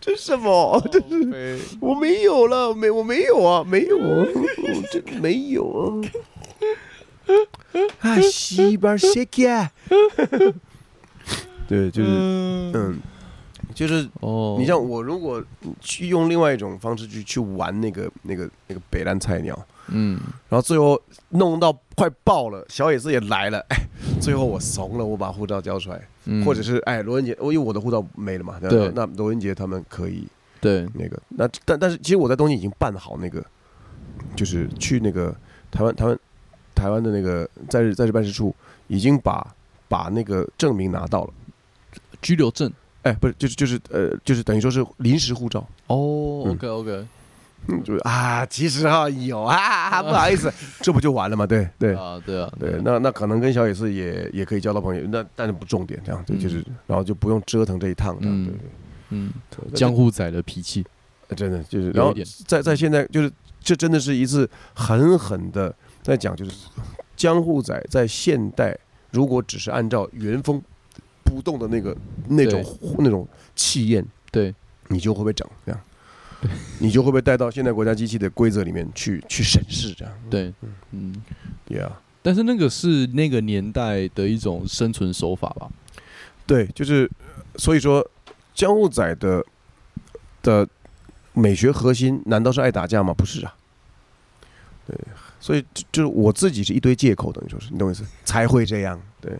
[0.00, 0.80] 这什么？
[0.90, 6.00] 这是 我没有了，没我没有啊，没有啊，我 这个没有啊。
[8.00, 9.70] 啊，西边谁家？
[11.68, 12.98] 对，就是嗯，
[13.80, 15.42] 就是哦，你像我，如果
[15.80, 19.58] 去用另外一种方式去去玩那个那个那个北兰菜鸟，
[19.88, 20.20] 嗯，
[20.50, 21.00] 然后最后
[21.30, 23.76] 弄到快爆了，小野寺也来了，哎，
[24.20, 26.44] 最后我怂了，我把护照交出来，嗯。
[26.44, 30.28] 或者是哎罗文杰，我因为我的护照没了嘛，对那罗文杰他们可以
[30.60, 33.42] 对，那个，那但但是其实我在东京已经办好那个，
[34.36, 35.34] 就是去那个
[35.70, 36.18] 台湾台湾
[36.74, 38.54] 台湾的那个在日在日办事处
[38.88, 39.54] 已经把
[39.88, 41.32] 把那个证明拿到了，
[42.20, 42.70] 拘留证
[43.02, 45.60] 哎，不是就是就是呃就是等于说是临时护照。
[45.86, 47.06] 哦嗯，OK OK，
[47.68, 51.46] 嗯，就是啊，其实哈有啊，不好意思，这不就完了吗？
[51.46, 58.60] 对对啊，对啊，对，那那可能跟小野寺也也可以交到朋友，那但是不重点，这样对，嗯就是然后就不用折腾这一趟，这样嗯对对
[59.10, 59.32] 嗯，
[59.74, 60.84] 江户仔的脾气，
[61.28, 62.14] 呃真的就是，然后
[62.46, 66.52] 在在现在就是这真的是一次狠狠的在讲，就是
[67.16, 68.76] 江户仔在现代
[69.10, 70.62] 如果只是按照原封
[71.30, 71.96] 不动的那个
[72.28, 72.64] 那种
[72.98, 74.54] 那种气焰，对，
[74.88, 75.80] 你就会被整这样？
[76.78, 80.14] 你就会被带到现代国家机器的规则里面去去审视这样？
[80.30, 80.50] 对，
[80.90, 81.14] 嗯
[81.68, 81.90] ，，Yeah，
[82.22, 85.70] 但是那个是那个年代的一种生存手法吧？
[86.46, 87.10] 对，就是
[87.56, 88.10] 所以说
[88.54, 89.44] 江户仔的
[90.42, 90.66] 的
[91.34, 93.12] 美学核心难道是爱打架吗？
[93.12, 93.54] 不是啊。
[94.86, 94.98] 对，
[95.38, 99.38] 所以就就是我自己是一堆借口，等于说是你懂我意思，才会这样，对，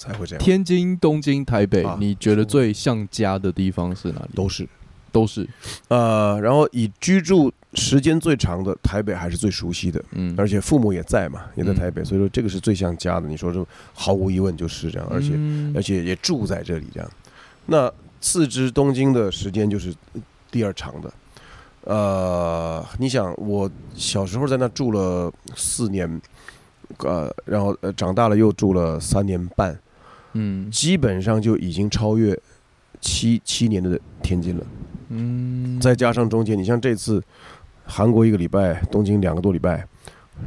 [0.00, 4.30] 才会这样，天津、东京、台北啊，你觉得最像家的地方是哪里？
[4.34, 4.66] 都是。
[5.12, 5.44] 都是，
[5.88, 13.26] 呃，然后以居住时间最长的台北还是最熟悉的，嗯，而且父母也在嘛，也在嗯台北，所以说这个是最像家的。
[13.26, 17.10] 你说这毫无疑问就是这样，而且、嗯而且也住在这里这样。
[17.66, 19.92] 那次之东京的时间就是
[20.48, 21.12] 第二长的。
[21.82, 26.22] 呃，你想我小时候在那住了四年，
[26.98, 29.76] 呃，然后呃长大了又住了三年半，
[30.34, 30.70] 嗯。
[30.70, 32.38] 基本上就已经超越
[33.00, 34.64] 七七年的天津了。
[35.08, 37.22] 嗯，再加上中间，你像这次
[37.84, 39.84] 韩国一个礼拜，东京两个多礼拜，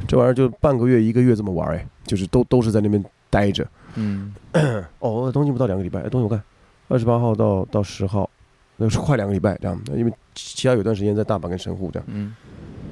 [0.08, 3.66] 这玩意儿就半个月一个月这么玩儿哎，就是都都是在那边待着。
[3.96, 4.34] 嗯。
[5.00, 6.42] 哦，东京不到两个礼拜，哎东京我看
[6.88, 8.30] 二十八号到到十号，
[8.76, 12.34] 那是快两个礼拜这样，因为其他有段时间在大阪跟神户这样，嗯。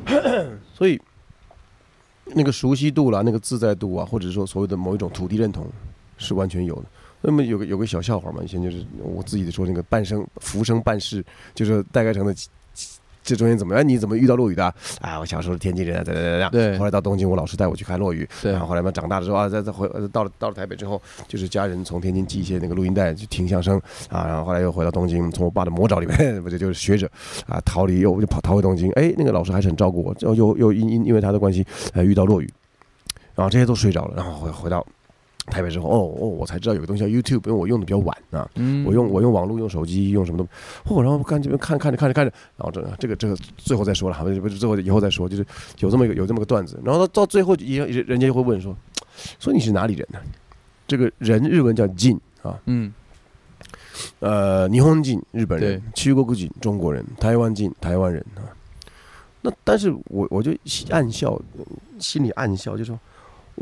[0.75, 1.01] 所以
[2.35, 5.67] 那个熟悉度啦，那个自在度啊，或者说所谓的某一种土地认同
[6.19, 6.83] 是完全有的。
[7.21, 11.25] 那么有个有个小笑话嘛，以前就是我自己说那个半生浮生半世，
[11.55, 12.35] 就是戴盖成的
[13.23, 13.89] 这中间怎么样？
[13.89, 14.75] 你怎么遇到落雨的啊？
[15.01, 16.71] 啊，我小时候是天津人啊，怎样怎样怎样。
[16.71, 18.29] 对后来到东京，我老师带我去看落雨。
[18.43, 27.09] 对然后后来嘛，长大了之后啊，再再回呃到了到了台北之后，就是家人从天津寄一些那个录音带去听相声啊，然后后来又回到东京，从我爸的魔爪里面， 不就就是学着
[27.47, 28.91] 啊逃离又就跑逃回东京。
[28.95, 31.65] 哎，那个老师还是很照顾我，又又又因因因为他的关系，
[31.95, 32.51] 呃遇到落雨，
[33.37, 34.85] 然后这些都睡着了，然后回回到
[35.47, 38.49] 台北之后，哦哦，我才知道有个东西叫 YouTube，因为我用的比较晚啊。
[38.55, 40.45] 嗯，我用我用网络用手机用什么都，
[40.95, 45.45] 哦，然后看这边看看着看着看着，然后这这个这个最后再说了，不是不是最后以后再说，就是
[45.81, 48.77] 有这么一个有这么个段子，然后到到最后也也人家就会问说，
[49.41, 50.19] 说你是哪里人呢？
[50.87, 52.93] 这个人日文叫进啊，嗯
[54.21, 58.43] 呃，霓虹进日本人去过古进中国人，台湾进台湾人啊。
[59.41, 60.53] 那但是我我就
[60.91, 61.41] 暗笑，
[61.99, 62.99] 心里暗笑，就说，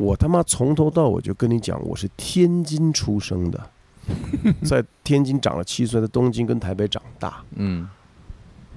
[0.01, 3.70] 我他妈从头到尾就跟你讲，我是天津出生的，
[4.64, 7.86] 在天津长了七岁，在东京跟台北长大，嗯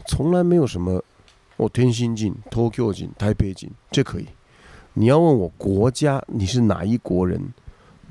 [0.06, 1.02] 从来没有什么
[1.56, 4.28] 我天津进、Tokyo 进、台北进，这可以。
[4.95, 7.41] 你要问我国家，你是哪一国人？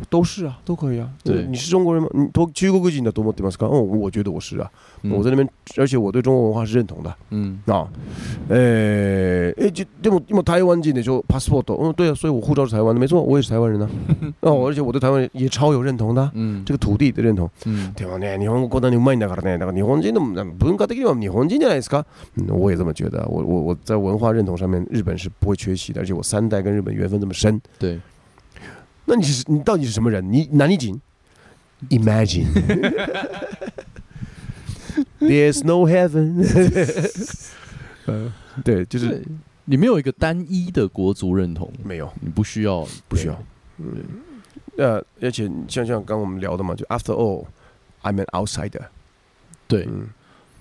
[0.09, 1.09] 都是啊，都可以啊。
[1.23, 2.07] 对你是中国人吗？
[2.14, 3.51] 你多中国进的多么对吗？
[3.61, 4.69] 哦，我觉得我是啊。
[5.03, 5.47] 嗯我在那边，
[5.77, 7.88] 而且我对中国文化是认同的嗯啊。
[8.49, 13.89] 呃，诶，就でもでも台湾进的就 passport，嗯，对啊，所以我护照是台湾的，没错，我也是台湾人啊。
[14.41, 17.49] 哦，而且我对台湾也超有认同的啊，嗯这个土地的认同。
[17.65, 20.19] 嗯でもね、日本語こんなにうまいんだからね、だから日本人的
[20.59, 22.05] 文化的には日本人じゃないですか。
[22.38, 23.26] 嗯，我也这么觉得。
[23.27, 27.59] 我我我在文化认同上面，日本是不会缺席的，而且我三代跟日本缘分这么深。
[27.80, 27.99] 对，
[29.04, 30.32] 那你是你到底是什么人？
[30.32, 31.00] 你哪里景
[31.90, 32.46] ？Imagine。
[35.18, 36.44] There's no heaven
[38.06, 39.22] 呃， 对，就是对
[39.64, 43.42] 你没有一个单一的国族认同，没有，你不需要，不需要。
[43.78, 43.96] 嗯，
[44.76, 47.46] 呃，而且像像刚刚我们聊的嘛，就 After all,
[48.02, 48.82] I'm an outsider。
[49.66, 50.08] 对，嗯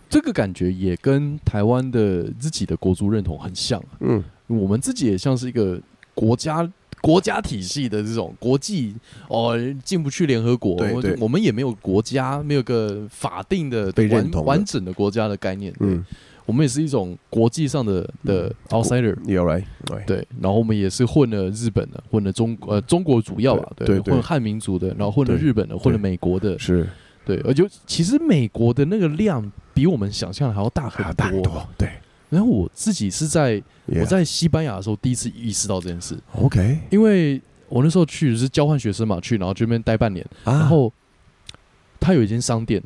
[0.10, 3.84] 这个感觉也跟台湾的自己的国族认同很像。
[4.00, 5.82] 嗯，我们自己也像是一个
[6.14, 6.70] 国家
[7.02, 8.96] 国家体系的这种国际
[9.28, 11.16] 哦，进不去联合国，对对。
[11.20, 15.74] 我们也没有国家，没有个法定的完完整的国家的概念。
[15.80, 15.96] 嗯。
[15.96, 16.06] 嗯，
[16.46, 19.16] 我们也是一种国际上的的 outsider。
[19.26, 26.88] right，对对，然后我们也是混了日本的，混了中呃中国主要吧，对混汉民族的，然后混了日本的，混了美国的，是。
[27.24, 31.88] 对，而且其实美国的那个量比我们想象的还要大很啊，大很多，对，
[32.32, 36.80] 然后我自己是在我在西班牙的时候第一次意识到这件事，OK。
[36.90, 40.54] 因为我那时候去是交换学生嘛，去然后这边待半年，啊。
[40.54, 40.92] 然后
[42.00, 42.82] 他有一间商店，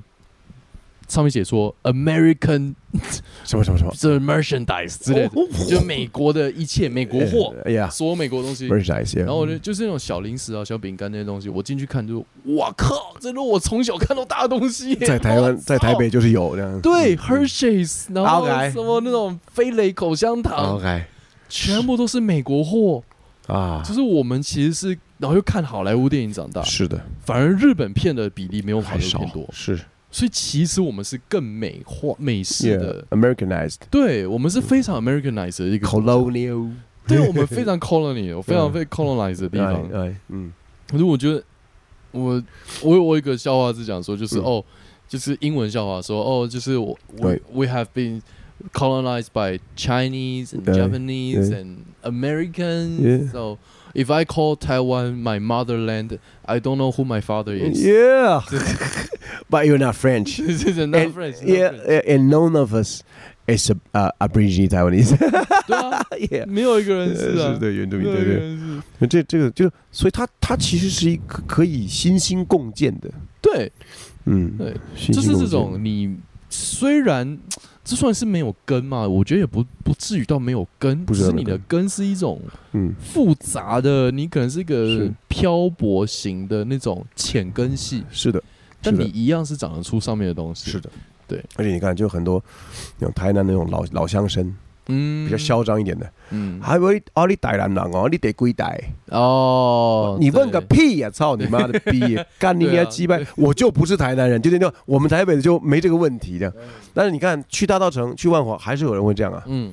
[1.07, 2.73] 上面写说 American
[3.43, 3.93] 什么什么什么？
[3.97, 8.67] 这 merchandise 之类的，就美国的一切美国货，哎呀所有美国东西。
[8.67, 12.25] ，merchandise，然后我就就是那种小零食啊、小饼干那些东西，我进去看就，
[12.55, 14.95] 哇靠，这都我从小看到大的东西。
[15.05, 21.03] 在台湾在台北就是有这样，对 Hershey's，然后什么那种飞雷口香糖，，OK。
[21.47, 23.03] 全部都是美国货。
[23.47, 23.83] 啊。
[23.85, 29.79] 就，是我们其实是，然后又看好莱坞电影长大，是的，反而日本片的比例没有好莱坞片多，是
[30.15, 33.05] 所以其实我们是更美化美式的。
[33.09, 36.71] ，Americanized 对我们是非常 Americanized 的一个 colonial
[37.05, 39.73] 对我们非常 colonial，非常嗯非 colonized 的地方。
[39.91, 40.53] 哎，哎嗯，
[40.89, 41.43] 可是我觉得，
[42.11, 42.41] 我
[42.81, 44.63] 我有我有一个笑话是讲说，就是、嗯哦，
[45.09, 46.97] 就是英文笑话说哦，就是我
[47.51, 48.21] we have been
[48.71, 53.57] colonized by Chinese and Japanese and American，Yeah so
[53.94, 57.84] If I call Taiwan my motherland, I don't know who my father is.
[57.84, 58.40] Yeah,
[59.48, 60.36] but you're not French.
[60.36, 61.40] This is not And- French.
[61.40, 62.04] not Yeah, French.
[62.06, 63.02] and none of us
[63.48, 65.16] is a uh, Aborigine Taiwanese.
[65.66, 68.34] 对啊， yeah，没有一个人是啊，对原住民，没有对对。
[68.34, 69.06] 一个人是。
[69.08, 73.10] 这这个就，所以它它其实是一个可以心心共建的，
[73.40, 73.72] 对，
[74.26, 76.16] 嗯，对，心就是这心共建种你
[76.48, 77.38] 虽然
[77.85, 81.81] 这算是没有根嘛，我觉得也不不至于到没有根，不只是你的根。
[81.81, 82.41] 根是一种
[82.73, 82.93] 嗯。
[82.99, 88.43] 复杂的，你可能是一个漂泊型的那种浅根系，是的，
[88.81, 89.05] 但是的。
[89.05, 90.71] 你一样是长得出上面的东西。
[90.71, 90.89] 是，的，
[91.27, 92.43] 对，而且你看，就很多
[92.97, 94.51] 那种台南那种老老乡绅，
[94.87, 96.81] 嗯比较嚣张一点的，嗯，还有
[97.13, 98.79] 哦，你台南人哦，你得归台，
[99.09, 101.09] 哦，你问个屁呀！
[101.09, 102.17] 操你妈的逼！
[102.37, 103.17] 干你对啊娘鸡巴！
[103.35, 106.53] 我就不是台南人，就那种我们台北的就没这个问题的。
[106.93, 109.43] 但是你看，去大稻城、去万华，还是有人会这样啊。
[109.47, 109.71] 嗯，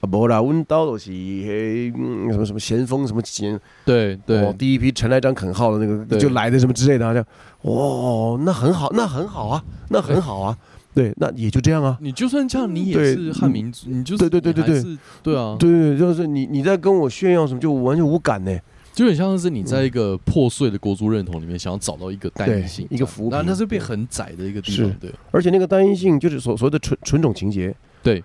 [0.00, 7.24] 啊，不啦，温刀都是嘿嗯什么什么咸丰什么咸，对对哦，第一批陈来章垦号的那个就来的什么之类的，好像
[7.62, 10.56] 哦，那很好，那很好啊，那很好啊。
[10.98, 11.96] 对，那也就这样啊。
[12.00, 18.58] 你就算这样，你也是汉民族，你就是对对对对对对啊，对对，就是你你在跟我炫耀什么，就完全无感呢。
[18.94, 27.72] 就很像是你在一个破碎的国族认同里面，想要找到一个单一性，一个服务那那是被很窄的一个地方是，对而且那个单一性就是所所谓的纯纯种情节，
[28.02, 28.24] 对，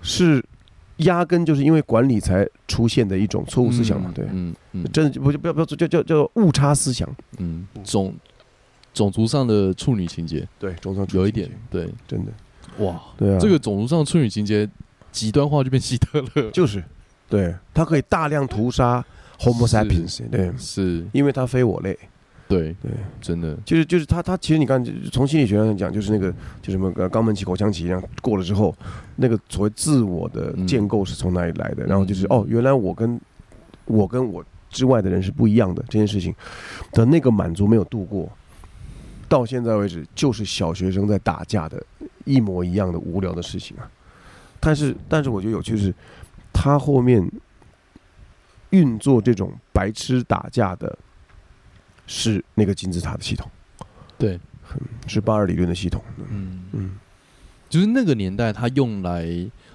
[0.00, 0.42] 是
[0.98, 4.10] 压根就是因为管理才出现的一种错误思想嘛。
[4.14, 7.06] 对，嗯嗯真的不不要不要叫叫叫误差思想。
[7.36, 8.14] 嗯，种
[8.96, 10.46] 种族上的处女情节。
[10.58, 12.32] 对，种族上有一点，对，真的，
[12.84, 14.68] 哇，对啊，这个种族上的处女情节
[15.12, 16.82] 极端化就变希特勒，就是，
[17.28, 19.04] 对，他可以大量屠杀
[19.38, 21.96] Homo sapiens，对，是，因为他非我类。
[22.48, 26.32] 对对，真的，就是就是他他其实你看，从心理学上讲，就是那个
[26.62, 28.72] 就什么呃肛门期、口腔期一样过了之后，
[29.16, 31.84] 那个所谓自我的建构是从哪里来的？
[31.86, 33.20] 然后就是嗯哦，原来我跟
[33.86, 36.32] 我跟我之外的人是不一样的这件事情
[36.92, 38.30] 的那个满足没有度过，
[39.28, 41.82] 到现在为止就是小学生在打架的
[42.24, 43.90] 一模一样的无聊的事情啊。
[44.60, 45.94] 但是但是我觉得有趣的是，
[46.52, 47.30] 他后面
[48.70, 50.98] 运作这种白痴打架的。
[52.08, 53.50] 是那个金字塔的系统，
[54.16, 54.38] 对，
[55.08, 56.00] 是巴尔理论的系统。
[56.30, 56.96] 嗯嗯，
[57.68, 59.24] 就是那个年代，他用来，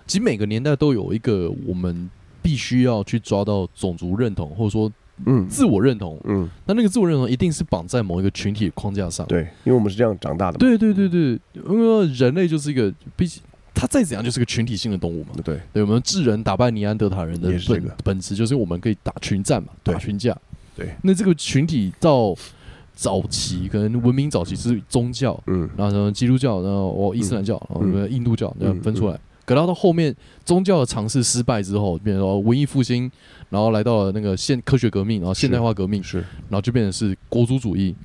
[0.08, 2.10] 其实每个年代都有一个我们
[2.42, 4.90] 必须要去抓到种族认同，或者说
[5.26, 6.20] 嗯自我认同。
[6.26, 9.26] 嗯，那那个自我认同一定是绑在某一个群体的框架上。
[9.28, 10.58] 对，因为我们是这样长大的嘛。
[10.60, 13.42] 对对对对，因为人类就是一个，毕竟
[13.74, 15.30] 它再怎样就是个群体性的动物嘛。
[15.44, 20.38] 对对，我们智人打败尼安德塔人的本也是这个本质就是我们可以打群战嘛，打群架。
[20.76, 22.36] 对，那这个群体到
[22.94, 29.20] 早期可能文明早期是宗教，嗯然后什么基督教，然后哦伊斯兰教，然后什么印度教，这样分出来。
[29.46, 30.16] 可到到后面
[30.46, 33.12] 宗教的尝试失败之后，变成说文艺复兴，
[33.50, 36.20] 然后来到了那个现科学革命，然后现代化革命，是，
[36.50, 37.96] 然后就变成是国族主义。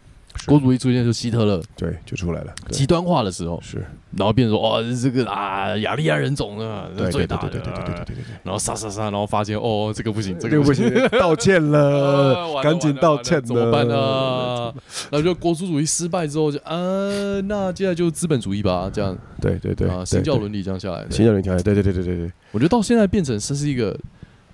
[0.47, 2.55] 是国族主义出现就希特勒对，就出来了。
[2.71, 3.85] 极端化的时候，是，
[4.17, 8.25] 然后变成说哦这个啊雅利安人种啊对最大的，对对对对对对对。
[8.45, 13.95] 然后杀杀杀，然后发现哦这个不行，这这个不行，道歉呃 了，赶紧道歉怎么办呢？
[13.97, 14.75] 呢？
[15.11, 21.05] 然后就国族主义失败之后就，呃，那接下来就资本主义吧，这样对对对啊，新教伦理这样下来。
[21.11, 23.99] 新教伦理条例，对对对对对对我觉得到现在变成这是一个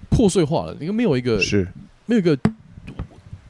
[0.09, 1.69] 破碎化了，因为没有一个，是
[2.07, 2.37] 没有一个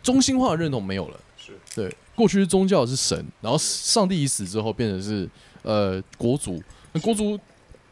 [0.02, 1.16] 中心化的认同没有了。
[1.36, 5.28] 是对，过去是宗教是神，然后上帝已死之后变成是
[5.62, 6.62] 呃国族，
[6.92, 7.36] 那国族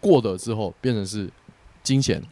[0.00, 1.28] 过的之后变成是
[1.82, 2.22] 金钱，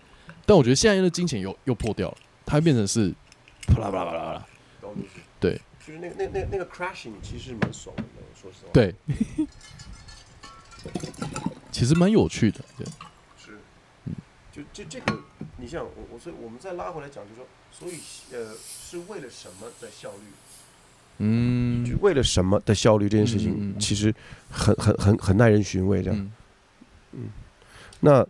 [0.46, 2.16] 但我觉得现在的金钱又又破掉了，
[2.46, 3.12] 它变成是
[3.66, 4.46] 啪啦啪啦啪啦啪啦，
[5.40, 8.04] 对，就是那个那个那那个 crashing 其实蛮爽的，
[8.40, 8.70] 说实话。
[8.72, 8.94] 对，
[11.72, 12.86] 其实蛮有趣的，对，
[13.36, 13.58] 是，
[14.52, 15.18] 就这这个，
[15.56, 17.98] 你像我我所以我们再拉回来讲，就是说，所以
[18.30, 20.18] 呃是为了什么在效率？
[21.18, 21.84] 嗯。
[21.84, 24.14] 就为了什么的效率这件事情，嗯其实
[24.50, 26.02] 很很很很耐人寻味。
[26.02, 26.30] 这样，
[27.12, 27.28] 嗯。
[28.00, 28.26] 那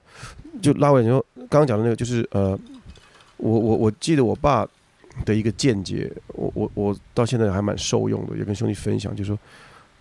[0.63, 2.59] 就拉回来说，刚刚讲的那个，就是呃，
[3.37, 4.67] 我我我记得我爸
[5.25, 9.39] 的一个见解，我我我到现在还蛮受用的，也跟兄弟分享，就是说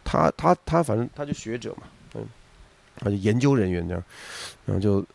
[0.03, 1.84] 他他他反正他就学者嘛，
[2.15, 2.26] 嗯，
[2.99, 4.03] 他就研究人员这样，
[4.65, 5.05] 然后就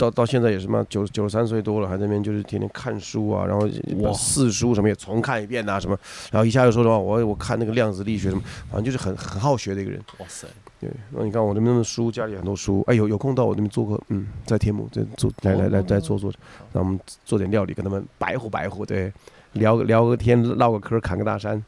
[0.00, 3.68] 到到现在也是嘛，九九十三岁多了，还在那边就是天天看书啊，然后
[4.02, 5.98] 把四书什么也重看一遍呐、什么，
[6.32, 10.02] 然后一下又说什么我我看那个量子力学什么，反正就是很很好学的一个人。
[10.18, 10.48] 哇塞，
[10.80, 16.32] 对，那你看我那边的书，家里很多书，哎，有有空到我那边做个，嗯，在天母这做来来来再做做，
[16.72, 19.12] 让我们做点料理，跟他们白活白活，对，
[19.52, 21.62] 聊个聊个天，唠个嗑，侃个大山，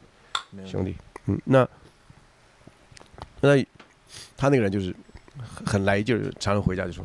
[0.64, 0.96] 兄弟，
[1.26, 1.68] 嗯，那
[3.42, 3.62] 那
[4.38, 4.96] 他那个人就是
[5.38, 7.04] 很很来劲儿，常常回家就说，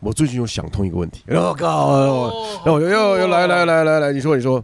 [0.00, 2.00] 我最近又想通一个问题，然后靠，
[2.64, 4.62] 然后我就又又来来来来来，你说你说，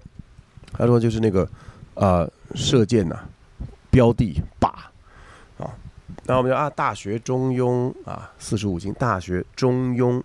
[0.72, 1.48] 他说就是那个
[1.94, 3.18] 啊、射箭呐、
[3.90, 4.68] 标的靶。
[5.58, 5.70] 啊，
[6.24, 10.22] 然后我们就啊大学中庸啊四书五经大学中庸，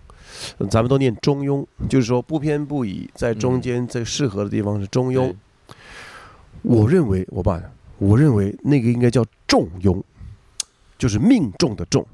[0.58, 5.34] 嗯咱们都念中庸，就是说不偏不倚，在中间最适合的地方是中庸。
[6.62, 7.62] 我认为我爸，
[7.98, 10.02] 我认为那个应该叫重庸，
[10.98, 12.06] 就是命中的重，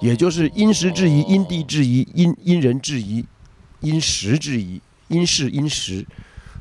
[0.00, 3.24] 也就是因时制宜、因地制宜、因因人制宜、
[3.80, 6.04] 因时制宜、因事因时，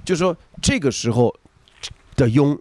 [0.05, 1.33] 就是说这个时候
[2.15, 2.57] 的庸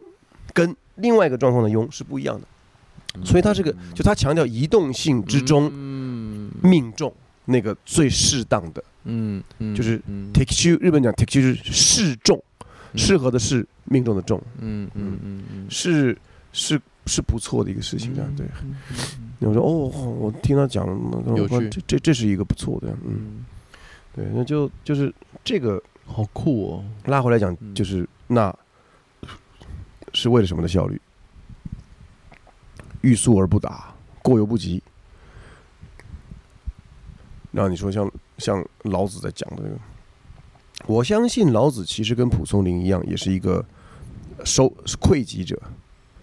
[0.53, 6.51] 跟另外一个状况的庸是不一样的，所以它这个就它强调移动性之中嗯。
[6.63, 7.13] 命中
[7.45, 8.85] 那个最适当的。
[9.05, 10.33] 嗯嗯就是嗯。
[10.33, 12.43] take you，日本讲 take you 是适中，
[12.93, 12.99] 嗯。
[12.99, 16.17] 适合的是命中的中，嗯嗯嗯嗯，是
[16.53, 18.47] 是是不错的一个事情，这样对。
[19.43, 19.91] 嗯我说哦，
[20.21, 20.87] 我听他讲，
[21.27, 23.45] 我说这这这是一个不错的，嗯，嗯，
[24.15, 25.13] 对，那就就是
[25.45, 28.55] 这个好酷哦，拉回来讲，嗯就是那
[30.13, 31.01] 是为了什么的效率？
[33.01, 33.93] 欲速而不达，
[34.23, 34.81] 过犹不及。
[37.51, 39.77] 那你说像像老子在讲的这个，
[40.87, 43.65] 我相信老子其实跟蒲松龄一样，也是一个
[44.45, 45.61] 收窥己者，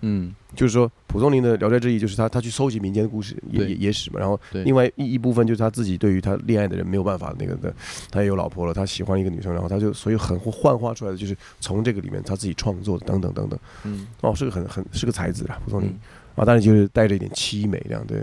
[0.01, 3.69] 嗯就是说，蒲松龄的《聊斋志异》就是他他去收集民间的故事野对。
[3.69, 7.73] 野野史嘛，然后另外一一部分就是他自己对于他恋爱的人没有办法那个的，
[8.09, 14.07] 他也有老婆了，他喜欢一个女生，然后他就所以很幻化出来的就是从这个里面他自己创作的等等等等，嗯。
[14.21, 15.99] 哦，是个很很是个才子啊，蒲松龄嗯。
[16.35, 18.17] 啊，当然就是带着一点凄美这样对。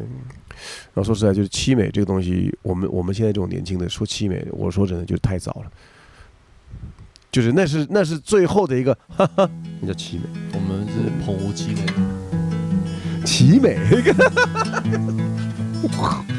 [0.95, 5.71] 然后说实在，就是凄美这个东西，我们我们现在这种年轻的说凄美，我说真的就是太早了，
[7.37, 9.47] 就是那是那是最后的一个，哈哈，
[9.83, 10.23] 那叫凄美。
[10.55, 11.85] 我们是澎湖奇美，
[13.27, 13.77] 奇美，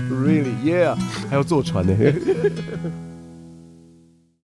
[0.10, 0.96] really yeah，
[1.30, 1.94] 还要坐船呢。